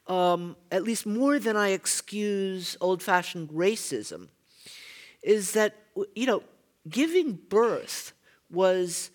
um, 0.09 0.57
at 0.73 0.83
least 0.83 1.07
more 1.07 1.39
than 1.39 1.57
I 1.57 1.69
excuse 1.69 2.77
old 2.81 3.03
fashioned 3.03 3.51
racism, 3.51 4.29
is 5.23 5.53
that, 5.53 5.77
you 6.15 6.27
know, 6.27 6.43
giving 6.89 7.33
birth 7.33 8.13
was 8.51 9.11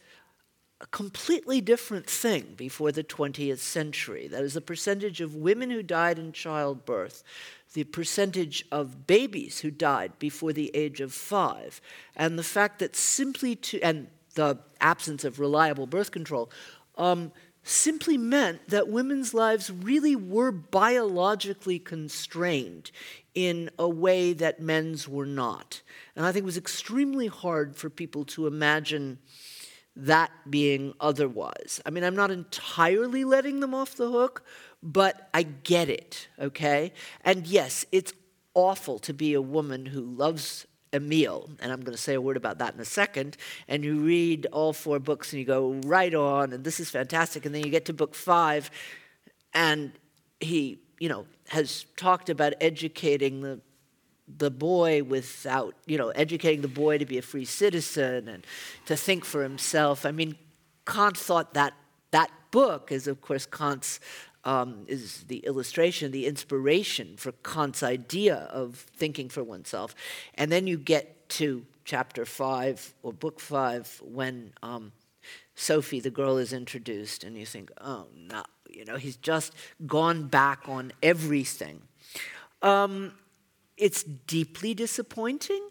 a 0.81 0.85
completely 0.87 1.61
different 1.61 2.07
thing 2.07 2.53
before 2.57 2.91
the 2.91 3.03
20th 3.03 3.59
century. 3.59 4.27
That 4.27 4.43
is, 4.43 4.53
the 4.53 4.61
percentage 4.61 5.21
of 5.21 5.35
women 5.35 5.71
who 5.71 5.81
died 5.81 6.19
in 6.19 6.33
childbirth, 6.33 7.23
the 7.73 7.85
percentage 7.85 8.65
of 8.71 9.07
babies 9.07 9.59
who 9.61 9.71
died 9.71 10.19
before 10.19 10.53
the 10.53 10.69
age 10.75 10.99
of 10.99 11.13
five, 11.13 11.81
and 12.15 12.37
the 12.37 12.43
fact 12.43 12.79
that 12.79 12.95
simply 12.95 13.55
to, 13.55 13.79
and 13.81 14.07
the 14.35 14.59
absence 14.81 15.23
of 15.23 15.39
reliable 15.39 15.87
birth 15.87 16.11
control, 16.11 16.51
um, 16.97 17.31
simply 17.63 18.17
meant 18.17 18.69
that 18.69 18.89
women's 18.89 19.33
lives 19.33 19.71
really 19.71 20.15
were 20.15 20.51
biologically 20.51 21.79
constrained 21.79 22.91
in 23.33 23.69
a 23.79 23.87
way 23.87 24.33
that 24.33 24.59
men's 24.59 25.07
were 25.07 25.25
not. 25.25 25.81
And 26.15 26.25
I 26.25 26.31
think 26.31 26.43
it 26.43 26.45
was 26.45 26.57
extremely 26.57 27.27
hard 27.27 27.75
for 27.75 27.89
people 27.89 28.25
to 28.25 28.47
imagine 28.47 29.17
that 29.95 30.31
being 30.49 30.93
otherwise. 30.99 31.79
I 31.85 31.89
mean, 31.89 32.03
I'm 32.03 32.15
not 32.15 32.31
entirely 32.31 33.23
letting 33.23 33.59
them 33.59 33.73
off 33.73 33.95
the 33.95 34.11
hook, 34.11 34.43
but 34.81 35.29
I 35.33 35.43
get 35.43 35.89
it, 35.89 36.27
okay? 36.39 36.93
And 37.23 37.47
yes, 37.47 37.85
it's 37.91 38.13
awful 38.53 38.99
to 38.99 39.13
be 39.13 39.33
a 39.33 39.41
woman 39.41 39.87
who 39.87 40.01
loves 40.01 40.67
Emile, 40.93 41.49
and 41.59 41.71
I'm 41.71 41.81
going 41.81 41.95
to 41.95 42.01
say 42.01 42.13
a 42.13 42.21
word 42.21 42.37
about 42.37 42.59
that 42.59 42.73
in 42.75 42.79
a 42.79 42.85
second, 42.85 43.37
and 43.67 43.83
you 43.83 43.99
read 43.99 44.45
all 44.51 44.73
four 44.73 44.99
books 44.99 45.33
and 45.33 45.39
you 45.39 45.45
go 45.45 45.73
right 45.85 46.13
on, 46.13 46.53
and 46.53 46.63
this 46.63 46.79
is 46.79 46.89
fantastic, 46.89 47.45
and 47.45 47.53
then 47.53 47.63
you 47.63 47.71
get 47.71 47.85
to 47.85 47.93
book 47.93 48.15
five, 48.15 48.69
and 49.53 49.91
he, 50.39 50.79
you 50.99 51.09
know, 51.09 51.25
has 51.49 51.85
talked 51.95 52.29
about 52.29 52.53
educating 52.61 53.41
the 53.41 53.59
the 54.37 54.49
boy 54.49 55.03
without, 55.03 55.75
you 55.85 55.97
know, 55.97 56.09
educating 56.09 56.61
the 56.61 56.67
boy 56.67 56.97
to 56.97 57.05
be 57.05 57.17
a 57.17 57.21
free 57.21 57.43
citizen 57.43 58.29
and 58.29 58.45
to 58.85 58.95
think 58.95 59.25
for 59.25 59.43
himself. 59.43 60.05
I 60.05 60.11
mean, 60.11 60.35
Kant 60.85 61.17
thought 61.17 61.53
that 61.55 61.73
that 62.11 62.31
book 62.51 62.91
is, 62.91 63.07
of 63.07 63.21
course, 63.21 63.45
Kant's 63.45 63.99
um, 64.45 64.85
is 64.87 65.23
the 65.27 65.37
illustration, 65.37 66.11
the 66.11 66.25
inspiration 66.25 67.15
for 67.17 67.31
Kant's 67.43 67.83
idea 67.83 68.35
of 68.51 68.85
thinking 68.95 69.29
for 69.29 69.43
oneself. 69.43 69.95
And 70.35 70.51
then 70.51 70.67
you 70.67 70.77
get 70.77 71.29
to 71.29 71.65
chapter 71.85 72.25
five 72.25 72.93
or 73.03 73.13
book 73.13 73.39
five 73.39 74.01
when 74.03 74.53
um, 74.61 74.91
Sophie, 75.55 75.99
the 75.99 76.09
girl, 76.09 76.37
is 76.37 76.53
introduced, 76.53 77.23
and 77.23 77.37
you 77.37 77.45
think, 77.45 77.71
oh 77.79 78.07
no, 78.15 78.43
you 78.69 78.85
know, 78.85 78.97
he's 78.97 79.17
just 79.17 79.53
gone 79.85 80.27
back 80.27 80.67
on 80.67 80.91
everything. 81.01 81.81
Um, 82.61 83.13
it's 83.77 84.03
deeply 84.03 84.73
disappointing, 84.73 85.61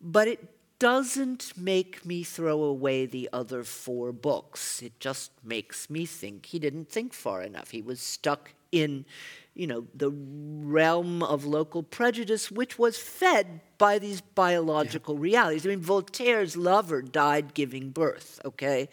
but 0.00 0.28
it 0.28 0.55
doesn't 0.78 1.56
make 1.56 2.04
me 2.04 2.22
throw 2.22 2.62
away 2.62 3.06
the 3.06 3.28
other 3.32 3.64
four 3.64 4.12
books. 4.12 4.82
It 4.82 4.98
just 5.00 5.30
makes 5.42 5.88
me 5.88 6.06
think 6.06 6.46
he 6.46 6.58
didn't 6.58 6.88
think 6.88 7.12
far 7.12 7.42
enough. 7.42 7.70
He 7.70 7.82
was 7.82 8.00
stuck 8.00 8.52
in, 8.72 9.06
you 9.54 9.66
know, 9.66 9.86
the 9.94 10.10
realm 10.10 11.22
of 11.22 11.44
local 11.44 11.82
prejudice, 11.82 12.50
which 12.50 12.78
was 12.78 12.98
fed 12.98 13.60
by 13.78 13.98
these 13.98 14.20
biological 14.20 15.14
yeah. 15.14 15.22
realities. 15.22 15.66
I 15.66 15.70
mean, 15.70 15.80
Voltaire's 15.80 16.56
lover 16.56 17.02
died 17.02 17.54
giving 17.54 17.90
birth. 17.90 18.40
Okay, 18.44 18.88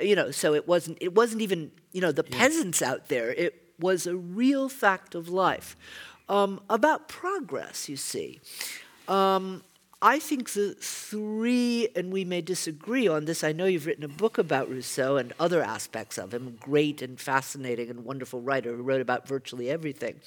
you 0.00 0.16
know, 0.16 0.30
so 0.30 0.54
it 0.54 0.66
wasn't. 0.66 0.98
It 1.00 1.14
wasn't 1.14 1.42
even, 1.42 1.70
you 1.92 2.00
know, 2.00 2.12
the 2.12 2.24
yeah. 2.28 2.38
peasants 2.38 2.80
out 2.80 3.08
there. 3.08 3.30
It 3.32 3.62
was 3.78 4.06
a 4.06 4.16
real 4.16 4.68
fact 4.68 5.14
of 5.14 5.28
life. 5.28 5.76
Um, 6.28 6.60
about 6.68 7.08
progress, 7.08 7.88
you 7.88 7.96
see. 7.96 8.40
Um, 9.06 9.62
I 10.00 10.20
think 10.20 10.52
the 10.52 10.74
three, 10.74 11.88
and 11.96 12.12
we 12.12 12.24
may 12.24 12.40
disagree 12.40 13.08
on 13.08 13.24
this. 13.24 13.42
I 13.42 13.50
know 13.50 13.64
you've 13.64 13.86
written 13.86 14.04
a 14.04 14.08
book 14.08 14.38
about 14.38 14.70
Rousseau 14.70 15.16
and 15.16 15.32
other 15.40 15.60
aspects 15.60 16.18
of 16.18 16.32
him, 16.32 16.56
great 16.60 17.02
and 17.02 17.20
fascinating 17.20 17.90
and 17.90 18.04
wonderful 18.04 18.40
writer 18.40 18.76
who 18.76 18.82
wrote 18.82 19.00
about 19.00 19.26
virtually 19.26 19.68
everything. 19.68 20.20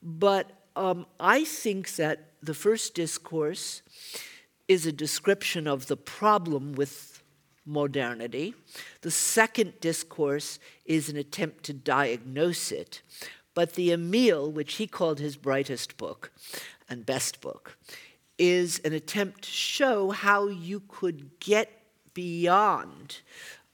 But 0.00 0.50
um, 0.76 1.06
I 1.18 1.42
think 1.44 1.96
that 1.96 2.26
the 2.40 2.54
first 2.54 2.94
discourse 2.94 3.82
is 4.68 4.86
a 4.86 4.92
description 4.92 5.66
of 5.66 5.88
the 5.88 5.96
problem 5.96 6.74
with 6.74 7.20
modernity. 7.66 8.54
The 9.00 9.10
second 9.10 9.80
discourse 9.80 10.60
is 10.84 11.08
an 11.08 11.16
attempt 11.16 11.64
to 11.64 11.72
diagnose 11.72 12.70
it. 12.70 13.02
But 13.54 13.74
the 13.74 13.92
Emile, 13.92 14.52
which 14.52 14.74
he 14.74 14.86
called 14.86 15.18
his 15.18 15.36
brightest 15.36 15.96
book 15.96 16.30
and 16.88 17.04
best 17.04 17.40
book, 17.40 17.76
is 18.38 18.80
an 18.84 18.92
attempt 18.92 19.42
to 19.42 19.50
show 19.50 20.10
how 20.10 20.48
you 20.48 20.82
could 20.88 21.38
get 21.40 21.82
beyond 22.14 23.20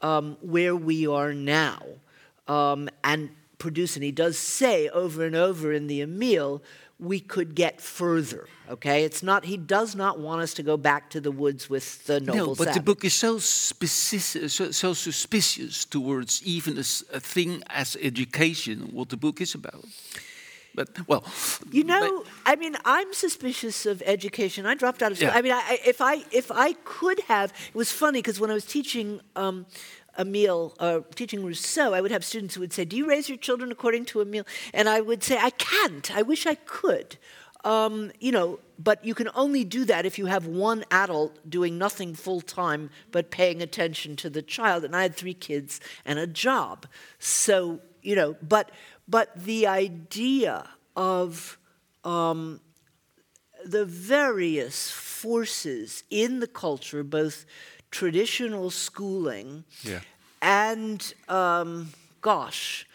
um, 0.01 0.37
where 0.41 0.77
we 0.77 1.07
are 1.07 1.33
now 1.33 1.83
um, 2.49 2.89
and 3.03 3.31
produce. 3.59 3.97
And 3.97 4.05
he 4.05 4.13
does 4.13 4.39
say 4.39 4.89
over 4.89 5.25
and 5.25 5.35
over 5.35 5.73
in 5.73 5.87
the 5.87 6.03
Emile, 6.03 6.63
we 6.99 7.21
could 7.21 7.55
get 7.55 7.81
further. 7.81 8.47
Okay, 8.71 9.05
it's 9.05 9.23
not. 9.23 9.45
He 9.45 9.57
does 9.57 9.95
not 9.95 10.21
want 10.21 10.41
us 10.41 10.55
to 10.55 10.63
go 10.63 10.77
back 10.77 11.11
to 11.11 11.21
the 11.21 11.31
woods 11.31 11.69
with 11.69 12.07
the 12.07 12.21
noble. 12.21 12.47
No, 12.47 12.55
but 12.55 12.73
the 12.73 12.81
book 12.81 13.05
is 13.05 13.15
so 13.15 13.39
specific, 13.39 14.51
so, 14.51 14.71
so 14.71 14.95
suspicious 14.95 15.85
towards 15.85 16.43
even 16.45 16.77
a, 16.77 16.85
a, 17.13 17.21
thing 17.21 17.63
as 17.69 17.97
education. 18.01 18.91
What 18.93 19.09
the 19.09 19.17
book 19.17 19.41
is 19.41 19.55
about. 19.55 19.85
But 20.75 21.07
well, 21.09 21.25
you 21.71 21.85
know, 21.85 22.25
I 22.45 22.57
mean, 22.57 22.77
I'm 22.85 23.13
suspicious 23.13 23.87
of 23.87 24.03
education. 24.05 24.67
I 24.67 24.75
dropped 24.75 25.03
out 25.03 25.13
of 25.13 25.19
school. 25.19 25.31
Yeah. 25.31 25.39
I 25.39 25.43
mean, 25.43 25.53
I, 25.53 25.79
if 25.87 26.01
I 26.01 26.25
if 26.31 26.51
I 26.51 26.73
could 26.85 27.21
have, 27.21 27.53
it 27.69 27.75
was 27.77 27.93
funny 27.93 28.19
because 28.19 28.41
when 28.41 28.51
I 28.51 28.55
was 28.55 28.67
teaching. 28.67 29.21
Um, 29.37 29.67
Emile, 30.17 30.77
uh, 30.79 31.01
teaching 31.17 31.45
Rousseau, 31.45 31.93
I 31.93 32.01
would 32.01 32.13
have 32.13 32.25
students 32.25 32.55
who 32.55 32.61
would 32.61 32.73
say, 32.73 32.85
Do 32.85 32.97
you 32.97 33.09
raise 33.09 33.29
your 33.29 33.37
children 33.37 33.73
according 33.73 34.05
to 34.07 34.21
Emile? 34.21 34.45
And 34.73 34.89
I 34.89 35.01
would 35.01 35.25
say, 35.25 35.37
I 35.37 35.51
can't. 35.51 36.15
I 36.15 36.23
wish 36.23 36.47
I 36.47 36.55
could. 36.55 37.17
Um, 37.65 38.13
you 38.21 38.31
know, 38.31 38.61
but 38.79 39.05
you 39.05 39.15
can 39.15 39.31
only 39.35 39.65
do 39.65 39.85
that 39.87 40.05
if 40.05 40.19
you 40.19 40.27
have 40.27 40.47
one 40.47 40.85
adult 40.91 41.39
doing 41.49 41.79
nothing 41.79 42.15
full 42.15 42.43
time 42.43 42.91
but 43.11 43.31
paying 43.31 43.63
attention 43.63 44.17
to 44.17 44.31
the 44.31 44.43
child. 44.43 44.85
And 44.85 44.95
I 44.95 45.03
had 45.03 45.17
three 45.17 45.35
kids 45.35 45.81
and 46.05 46.19
a 46.19 46.27
job. 46.27 46.87
So, 47.19 47.81
you 48.03 48.15
know, 48.15 48.37
but 48.43 48.71
but 49.09 49.31
the 49.37 49.67
idea 49.67 50.69
of 50.97 51.59
um, 52.05 52.61
the 53.65 53.85
various 53.85 54.91
forces 54.91 56.05
in 56.11 56.41
the 56.41 56.47
culture, 56.47 57.03
both 57.03 57.47
traditional 57.91 58.71
schooling 58.71 59.65
yeah. 59.83 60.01
and, 60.43 61.15
um, 61.29 61.91
gosh, 62.21 62.87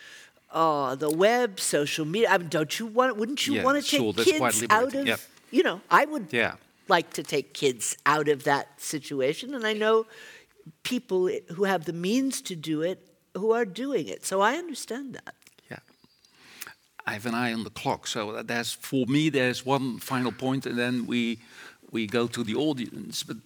uh, 0.52 0.96
the 0.96 1.10
web, 1.10 1.60
social 1.60 2.06
media. 2.06 2.30
I 2.32 2.38
mean, 2.38 2.50
don't 2.50 2.80
you 2.80 2.88
want? 2.88 3.18
Wouldn't 3.18 3.46
you 3.46 3.56
yeah, 3.56 3.64
want 3.64 3.84
to 3.84 4.16
take 4.16 4.26
kids 4.26 4.66
out 4.70 4.94
of? 4.96 5.08
Yep. 5.08 5.20
You 5.52 5.64
know, 5.64 5.82
I 5.90 6.06
would 6.06 6.28
yeah. 6.32 6.56
like 6.88 7.14
to 7.14 7.24
take 7.24 7.54
kids 7.54 7.98
out 8.06 8.28
of 8.28 8.44
that 8.46 8.82
situation, 8.82 9.54
and 9.54 9.66
I 9.66 9.74
know 9.74 10.06
people 10.84 11.30
who 11.50 11.64
have 11.66 11.86
the 11.86 11.94
means 11.94 12.42
to 12.42 12.56
do 12.56 12.82
it 12.82 13.08
who 13.36 13.52
are 13.52 13.66
doing 13.66 14.08
it. 14.08 14.26
So 14.26 14.42
I 14.42 14.56
understand 14.56 15.14
that. 15.16 15.36
I 17.10 17.14
have 17.14 17.26
an 17.26 17.34
eye 17.34 17.54
on 17.54 17.64
the 17.64 17.72
clock. 17.72 18.06
So 18.06 18.44
there's 18.44 18.72
for 18.72 19.08
me 19.08 19.30
there's 19.30 19.66
one 19.66 19.98
final 20.00 20.32
point, 20.32 20.68
and 20.68 20.78
then 20.78 21.08
we 21.08 21.40
we 21.92 22.06
go 22.06 22.28
to 22.28 22.44
the 22.44 22.56
audience. 22.56 23.24
But 23.24 23.38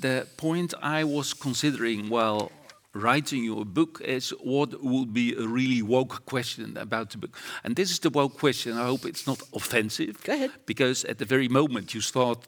the 0.00 0.26
point 0.36 0.74
I 0.80 1.02
was 1.02 1.34
considering 1.34 2.08
while 2.08 2.52
writing 2.94 3.42
your 3.44 3.64
book 3.64 4.00
is 4.04 4.30
what 4.42 4.80
would 4.82 5.12
be 5.12 5.34
a 5.34 5.46
really 5.46 5.82
woke 5.82 6.24
question 6.24 6.76
about 6.76 7.10
the 7.10 7.18
book. 7.18 7.36
And 7.64 7.74
this 7.74 7.90
is 7.90 7.98
the 7.98 8.10
woke 8.10 8.38
question. 8.38 8.78
I 8.78 8.86
hope 8.86 9.04
it's 9.04 9.26
not 9.26 9.42
offensive. 9.52 10.22
Go 10.22 10.32
ahead. 10.32 10.50
Because 10.66 11.04
at 11.04 11.18
the 11.18 11.24
very 11.24 11.48
moment 11.48 11.94
you 11.94 12.00
start 12.00 12.38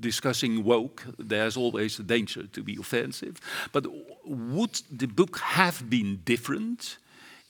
discussing 0.00 0.64
woke, 0.64 1.02
there's 1.18 1.56
always 1.56 1.98
a 1.98 2.02
danger 2.04 2.46
to 2.46 2.62
be 2.62 2.76
offensive. 2.76 3.34
But 3.72 3.86
would 4.24 4.82
the 4.98 5.08
book 5.08 5.38
have 5.38 5.90
been 5.90 6.20
different 6.24 6.98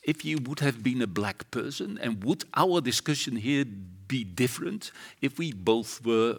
if 0.02 0.24
you 0.24 0.38
would 0.38 0.60
have 0.60 0.82
been 0.82 1.00
a 1.02 1.06
black 1.06 1.50
person? 1.50 1.98
And 2.00 2.24
would 2.24 2.44
our 2.54 2.80
discussion 2.80 3.36
here 3.36 3.64
be 3.64 4.24
different 4.24 4.90
if 5.20 5.38
we 5.38 5.52
both 5.52 6.04
were 6.04 6.38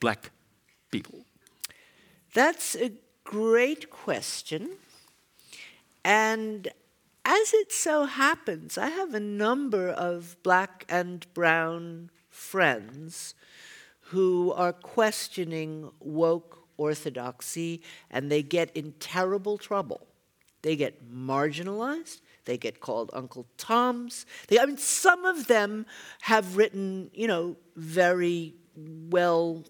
black 0.00 0.30
people? 0.90 1.24
That's 2.32 2.74
a 2.76 2.92
great 3.24 3.90
question. 3.90 4.70
And 6.04 6.68
as 7.24 7.54
it 7.54 7.72
so 7.72 8.04
happens, 8.04 8.76
I 8.76 8.88
have 8.88 9.14
a 9.14 9.20
number 9.20 9.88
of 9.88 10.36
black 10.42 10.84
and 10.88 11.26
brown 11.32 12.10
friends 12.28 13.34
who 14.08 14.52
are 14.52 14.72
questioning 14.72 15.90
woke 16.00 16.58
orthodoxy 16.76 17.82
and 18.10 18.30
they 18.30 18.42
get 18.42 18.76
in 18.76 18.92
terrible 18.98 19.56
trouble 19.56 20.06
they 20.64 20.76
get 20.76 21.12
marginalized. 21.12 22.22
They 22.46 22.56
get 22.56 22.80
called 22.80 23.10
Uncle 23.12 23.46
Toms. 23.58 24.24
They, 24.48 24.58
I 24.58 24.64
mean, 24.64 24.78
some 24.78 25.26
of 25.26 25.46
them 25.46 25.84
have 26.22 26.56
written, 26.56 27.10
you 27.12 27.28
know, 27.28 27.56
very 27.76 28.54
well 28.74 29.64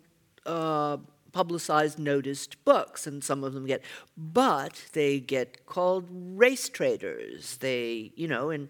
uh, 0.46 0.98
publicized, 1.32 1.98
noticed 1.98 2.64
books, 2.64 3.08
and 3.08 3.24
some 3.24 3.42
of 3.42 3.54
them 3.54 3.66
get, 3.66 3.82
but 4.16 4.84
they 4.92 5.18
get 5.18 5.66
called 5.66 6.06
race 6.10 6.68
traitors. 6.68 7.56
They, 7.56 8.12
you 8.14 8.28
know, 8.28 8.50
and 8.50 8.68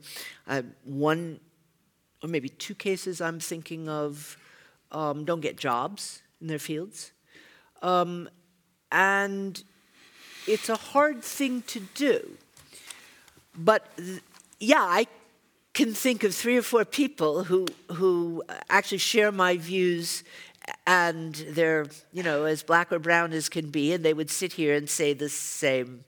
uh, 0.49 0.63
one 0.83 1.41
or 2.23 2.29
maybe 2.29 2.49
two 2.49 2.75
cases 2.75 3.21
I'm 3.21 3.39
thinking 3.39 3.87
of 3.87 4.39
um, 4.93 5.27
don't 5.27 5.43
get 5.43 5.59
jobs 5.59 6.23
in 6.41 6.47
their 6.47 6.59
fields. 6.59 7.13
Um, 7.83 8.31
and 8.91 9.63
it's 10.47 10.69
a 10.69 10.77
hard 10.77 11.23
thing 11.23 11.63
to 11.69 11.81
do. 11.95 12.37
But 13.57 13.87
yeah, 14.61 14.83
I 14.83 15.07
can 15.73 15.93
think 15.93 16.25
of 16.25 16.35
three 16.35 16.57
or 16.57 16.63
four 16.63 16.85
people 16.85 17.45
who 17.45 17.67
who 17.93 18.43
actually 18.69 18.99
share 18.99 19.33
my 19.33 19.57
views 19.57 20.25
and 20.87 21.35
they're, 21.51 21.87
you 22.13 22.23
know, 22.23 22.45
as 22.45 22.63
black 22.63 22.93
or 22.93 22.99
brown 22.99 23.33
as 23.33 23.49
can 23.49 23.71
be, 23.71 23.93
and 23.93 24.05
they 24.05 24.15
would 24.15 24.31
sit 24.31 24.55
here 24.55 24.75
and 24.75 24.89
say 24.89 25.13
the 25.13 25.29
same 25.29 26.05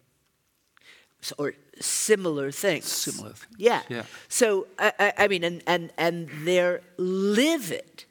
or 1.39 1.55
similar 1.81 2.51
things. 2.51 2.87
Similar 2.87 3.35
things. 3.35 3.55
Yeah. 3.59 3.83
yeah. 3.89 4.05
So 4.29 4.67
I, 4.79 5.13
I 5.19 5.29
mean, 5.29 5.45
and 5.45 5.63
and 5.67 5.93
and 5.99 6.29
they're 6.45 6.81
livid 6.97 8.06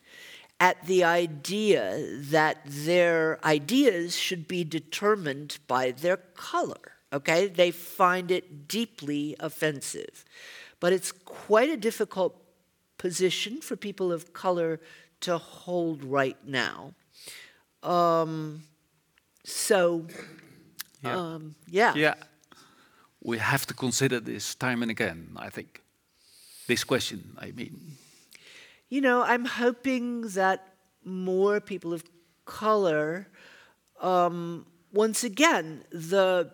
at 0.59 0.85
the 0.85 1.03
idea 1.03 1.99
that 2.11 2.61
their 2.65 3.43
ideas 3.45 4.15
should 4.15 4.47
be 4.47 4.63
determined 4.63 5.57
by 5.67 5.91
their 5.91 6.17
color. 6.17 6.93
Okay? 7.11 7.47
They 7.47 7.71
find 7.71 8.31
it 8.31 8.67
deeply 8.67 9.35
offensive. 9.39 10.25
But 10.79 10.93
it's 10.93 11.11
quite 11.11 11.69
a 11.69 11.77
difficult 11.77 12.41
position 12.97 13.61
for 13.61 13.75
people 13.75 14.11
of 14.11 14.33
color 14.33 14.79
to 15.21 15.37
hold 15.37 16.03
right 16.03 16.37
now. 16.45 16.93
Um, 17.83 18.63
so, 19.43 20.07
yeah. 21.03 21.17
Um, 21.17 21.55
yeah. 21.69 21.93
Yeah. 21.95 22.15
We 23.21 23.37
have 23.39 23.65
to 23.67 23.73
consider 23.73 24.19
this 24.19 24.55
time 24.55 24.81
and 24.81 24.91
again, 24.91 25.29
I 25.35 25.49
think. 25.49 25.81
This 26.67 26.83
question, 26.83 27.35
I 27.37 27.51
mean. 27.51 27.97
You 28.89 29.01
know, 29.01 29.23
I'm 29.23 29.45
hoping 29.45 30.21
that 30.29 30.67
more 31.03 31.59
people 31.59 31.93
of 31.93 32.03
color, 32.45 33.27
um, 34.01 34.65
once 34.91 35.23
again, 35.23 35.83
the 35.91 36.51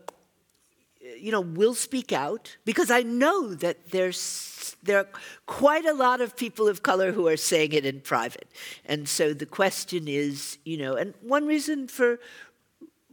you 1.20 1.32
know, 1.32 1.42
will 1.42 1.74
speak 1.74 2.12
out 2.12 2.58
because 2.66 2.92
I 2.92 3.02
know 3.02 3.54
that 3.56 3.92
there's 3.92 4.76
there 4.84 5.00
are 5.00 5.08
quite 5.46 5.86
a 5.86 5.94
lot 5.94 6.22
of 6.22 6.36
people 6.36 6.68
of 6.68 6.82
color 6.84 7.12
who 7.12 7.28
are 7.28 7.38
saying 7.38 7.74
it 7.74 7.86
in 7.86 8.02
private. 8.02 8.52
And 8.86 9.08
so 9.08 9.34
the 9.34 9.46
question 9.46 10.08
is, 10.08 10.58
you 10.66 10.78
know, 10.78 10.96
and 10.96 11.14
one 11.22 11.46
reason 11.46 11.88
for 11.88 12.20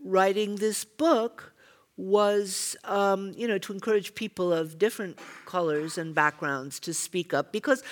writing 0.02 0.56
this 0.56 0.84
book 0.84 1.52
was, 1.96 2.76
um, 2.84 3.32
you 3.36 3.46
know, 3.48 3.58
to 3.58 3.72
encourage 3.72 4.14
people 4.14 4.52
of 4.52 4.78
different 4.78 5.18
colors 5.44 5.98
and 5.98 6.14
backgrounds 6.14 6.80
to 6.80 6.94
speak 6.94 7.34
up 7.34 7.52
because 7.52 7.82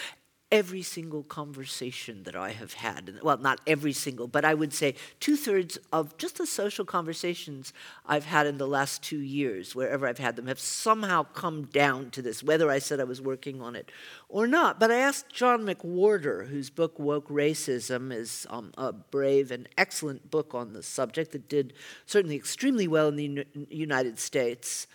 every 0.52 0.82
single 0.82 1.24
conversation 1.24 2.22
that 2.22 2.36
I 2.36 2.50
have 2.50 2.74
had, 2.74 3.18
well, 3.20 3.36
not 3.36 3.60
every 3.66 3.92
single, 3.92 4.28
but 4.28 4.44
I 4.44 4.54
would 4.54 4.72
say 4.72 4.94
two 5.18 5.36
thirds 5.36 5.76
of 5.92 6.16
just 6.18 6.38
the 6.38 6.46
social 6.46 6.84
conversations 6.84 7.72
I've 8.06 8.26
had 8.26 8.46
in 8.46 8.56
the 8.56 8.68
last 8.68 9.02
two 9.02 9.18
years, 9.18 9.74
wherever 9.74 10.06
I've 10.06 10.18
had 10.18 10.36
them, 10.36 10.46
have 10.46 10.60
somehow 10.60 11.24
come 11.24 11.64
down 11.64 12.10
to 12.10 12.22
this, 12.22 12.44
whether 12.44 12.70
I 12.70 12.78
said 12.78 13.00
I 13.00 13.04
was 13.04 13.20
working 13.20 13.60
on 13.60 13.74
it 13.74 13.90
or 14.28 14.46
not. 14.46 14.78
But 14.78 14.92
I 14.92 14.98
asked 14.98 15.30
John 15.30 15.66
McWhorter, 15.66 16.46
whose 16.48 16.70
book 16.70 16.96
Woke 16.98 17.28
Racism 17.28 18.12
is 18.12 18.46
um, 18.48 18.72
a 18.78 18.92
brave 18.92 19.50
and 19.50 19.68
excellent 19.76 20.30
book 20.30 20.54
on 20.54 20.74
the 20.74 20.82
subject 20.82 21.32
that 21.32 21.48
did 21.48 21.72
certainly 22.06 22.36
extremely 22.36 22.86
well 22.86 23.08
in 23.08 23.16
the 23.16 23.46
United 23.68 24.20
States. 24.20 24.86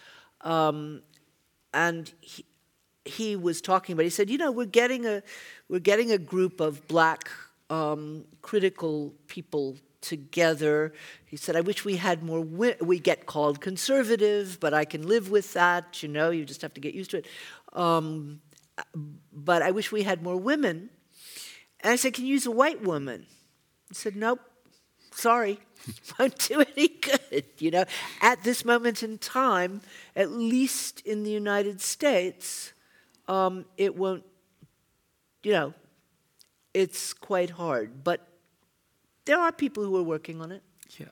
Um, 0.42 1.02
and 1.74 2.12
he, 2.22 2.46
he 3.06 3.36
was 3.36 3.62
talking 3.62 3.94
about. 3.94 4.04
He 4.04 4.10
said, 4.10 4.30
you 4.30 4.38
know, 4.38 4.52
we're 4.52 4.66
getting 4.66 5.06
a 5.06 5.24
we're 5.70 5.80
getting 5.80 6.12
a 6.12 6.18
group 6.18 6.60
of 6.60 6.88
black 6.88 7.30
um, 7.70 8.26
critical 8.42 9.14
people 9.28 9.78
together. 10.02 10.94
He 11.26 11.38
said, 11.38 11.56
I 11.56 11.62
wish 11.62 11.86
we 11.86 11.96
had 11.96 12.24
more. 12.24 12.40
Wi- 12.44 12.78
we 12.82 13.00
get 13.00 13.26
called 13.26 13.62
conservative, 13.62 14.60
but 14.60 14.74
I 14.74 14.86
can 14.86 15.08
live 15.08 15.32
with 15.32 15.54
that. 15.54 16.04
You 16.04 16.10
know, 16.10 16.32
you 16.32 16.46
just 16.46 16.62
have 16.62 16.74
to 16.74 16.82
get 16.82 16.94
used 16.94 17.12
to 17.12 17.18
it. 17.18 17.28
Um, 17.74 18.42
but 19.32 19.62
I 19.62 19.72
wish 19.72 19.92
we 19.92 20.04
had 20.04 20.22
more 20.22 20.38
women. 20.38 20.90
And 21.82 21.94
I 21.94 21.96
said, 21.96 22.14
Can 22.14 22.26
you 22.26 22.34
use 22.34 22.46
a 22.46 22.52
white 22.52 22.82
woman? 22.82 23.26
He 23.90 23.96
said, 23.96 24.16
Nope. 24.16 24.40
Sorry, 25.14 25.60
won't 26.20 26.38
do 26.48 26.64
any 26.76 26.88
good. 26.88 27.44
You 27.58 27.72
know, 27.72 27.86
at 28.22 28.44
this 28.44 28.64
moment 28.64 29.04
in 29.04 29.18
time, 29.18 29.82
at 30.16 30.32
least 30.32 31.02
in 31.02 31.24
the 31.24 31.32
United 31.32 31.82
States, 31.82 32.72
um, 33.32 33.66
it 33.78 33.96
won't, 33.96 34.24
you 35.44 35.54
know, 35.54 35.74
it's 36.74 37.14
quite 37.14 37.50
hard. 37.50 38.04
But 38.04 38.20
there 39.26 39.40
are 39.40 39.52
people 39.52 39.84
who 39.84 39.96
are 39.98 40.04
working 40.04 40.42
on 40.42 40.52
it. 40.52 40.62
Yeah. 41.00 41.06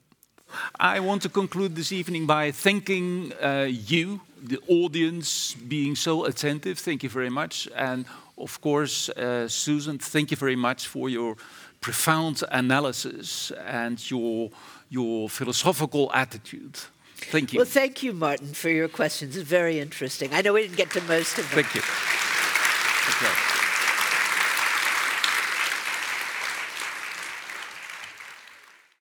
I 0.80 1.00
want 1.00 1.22
to 1.22 1.30
conclude 1.30 1.76
this 1.76 1.92
evening 1.92 2.26
by 2.26 2.52
thanking 2.52 3.32
uh, 3.42 3.68
you, 3.70 4.20
the 4.44 4.60
audience, 4.68 5.56
being 5.68 5.96
so 5.96 6.26
attentive. 6.26 6.78
Thank 6.80 7.04
you 7.04 7.10
very 7.10 7.30
much. 7.30 7.70
And 7.76 8.06
of 8.38 8.60
course, 8.60 9.10
uh, 9.10 9.48
Susan, 9.48 9.98
thank 10.00 10.32
you 10.32 10.38
very 10.38 10.56
much 10.58 10.88
for 10.88 11.10
your 11.10 11.36
profound 11.80 12.44
analysis 12.52 13.52
and 13.66 13.98
your, 14.12 14.50
your 14.90 15.30
philosophical 15.30 16.12
attitude. 16.14 16.78
Thank 17.26 17.54
you. 17.54 17.60
Well, 17.60 17.66
thank 17.66 18.04
you, 18.04 18.14
Maarten, 18.14 18.56
for 18.56 18.70
your 18.70 18.88
questions. 18.88 19.36
It's 19.38 19.48
very 19.48 19.80
interesting. 19.80 20.34
I 20.34 20.42
know 20.42 20.54
we 20.54 20.64
didn't 20.64 20.78
get 20.78 20.92
to 20.92 21.02
most 21.02 21.38
of 21.38 21.50
them. 21.50 21.64
Thank 21.64 21.76
you. 21.76 21.82
Thank 21.82 23.54
you. 23.54 23.59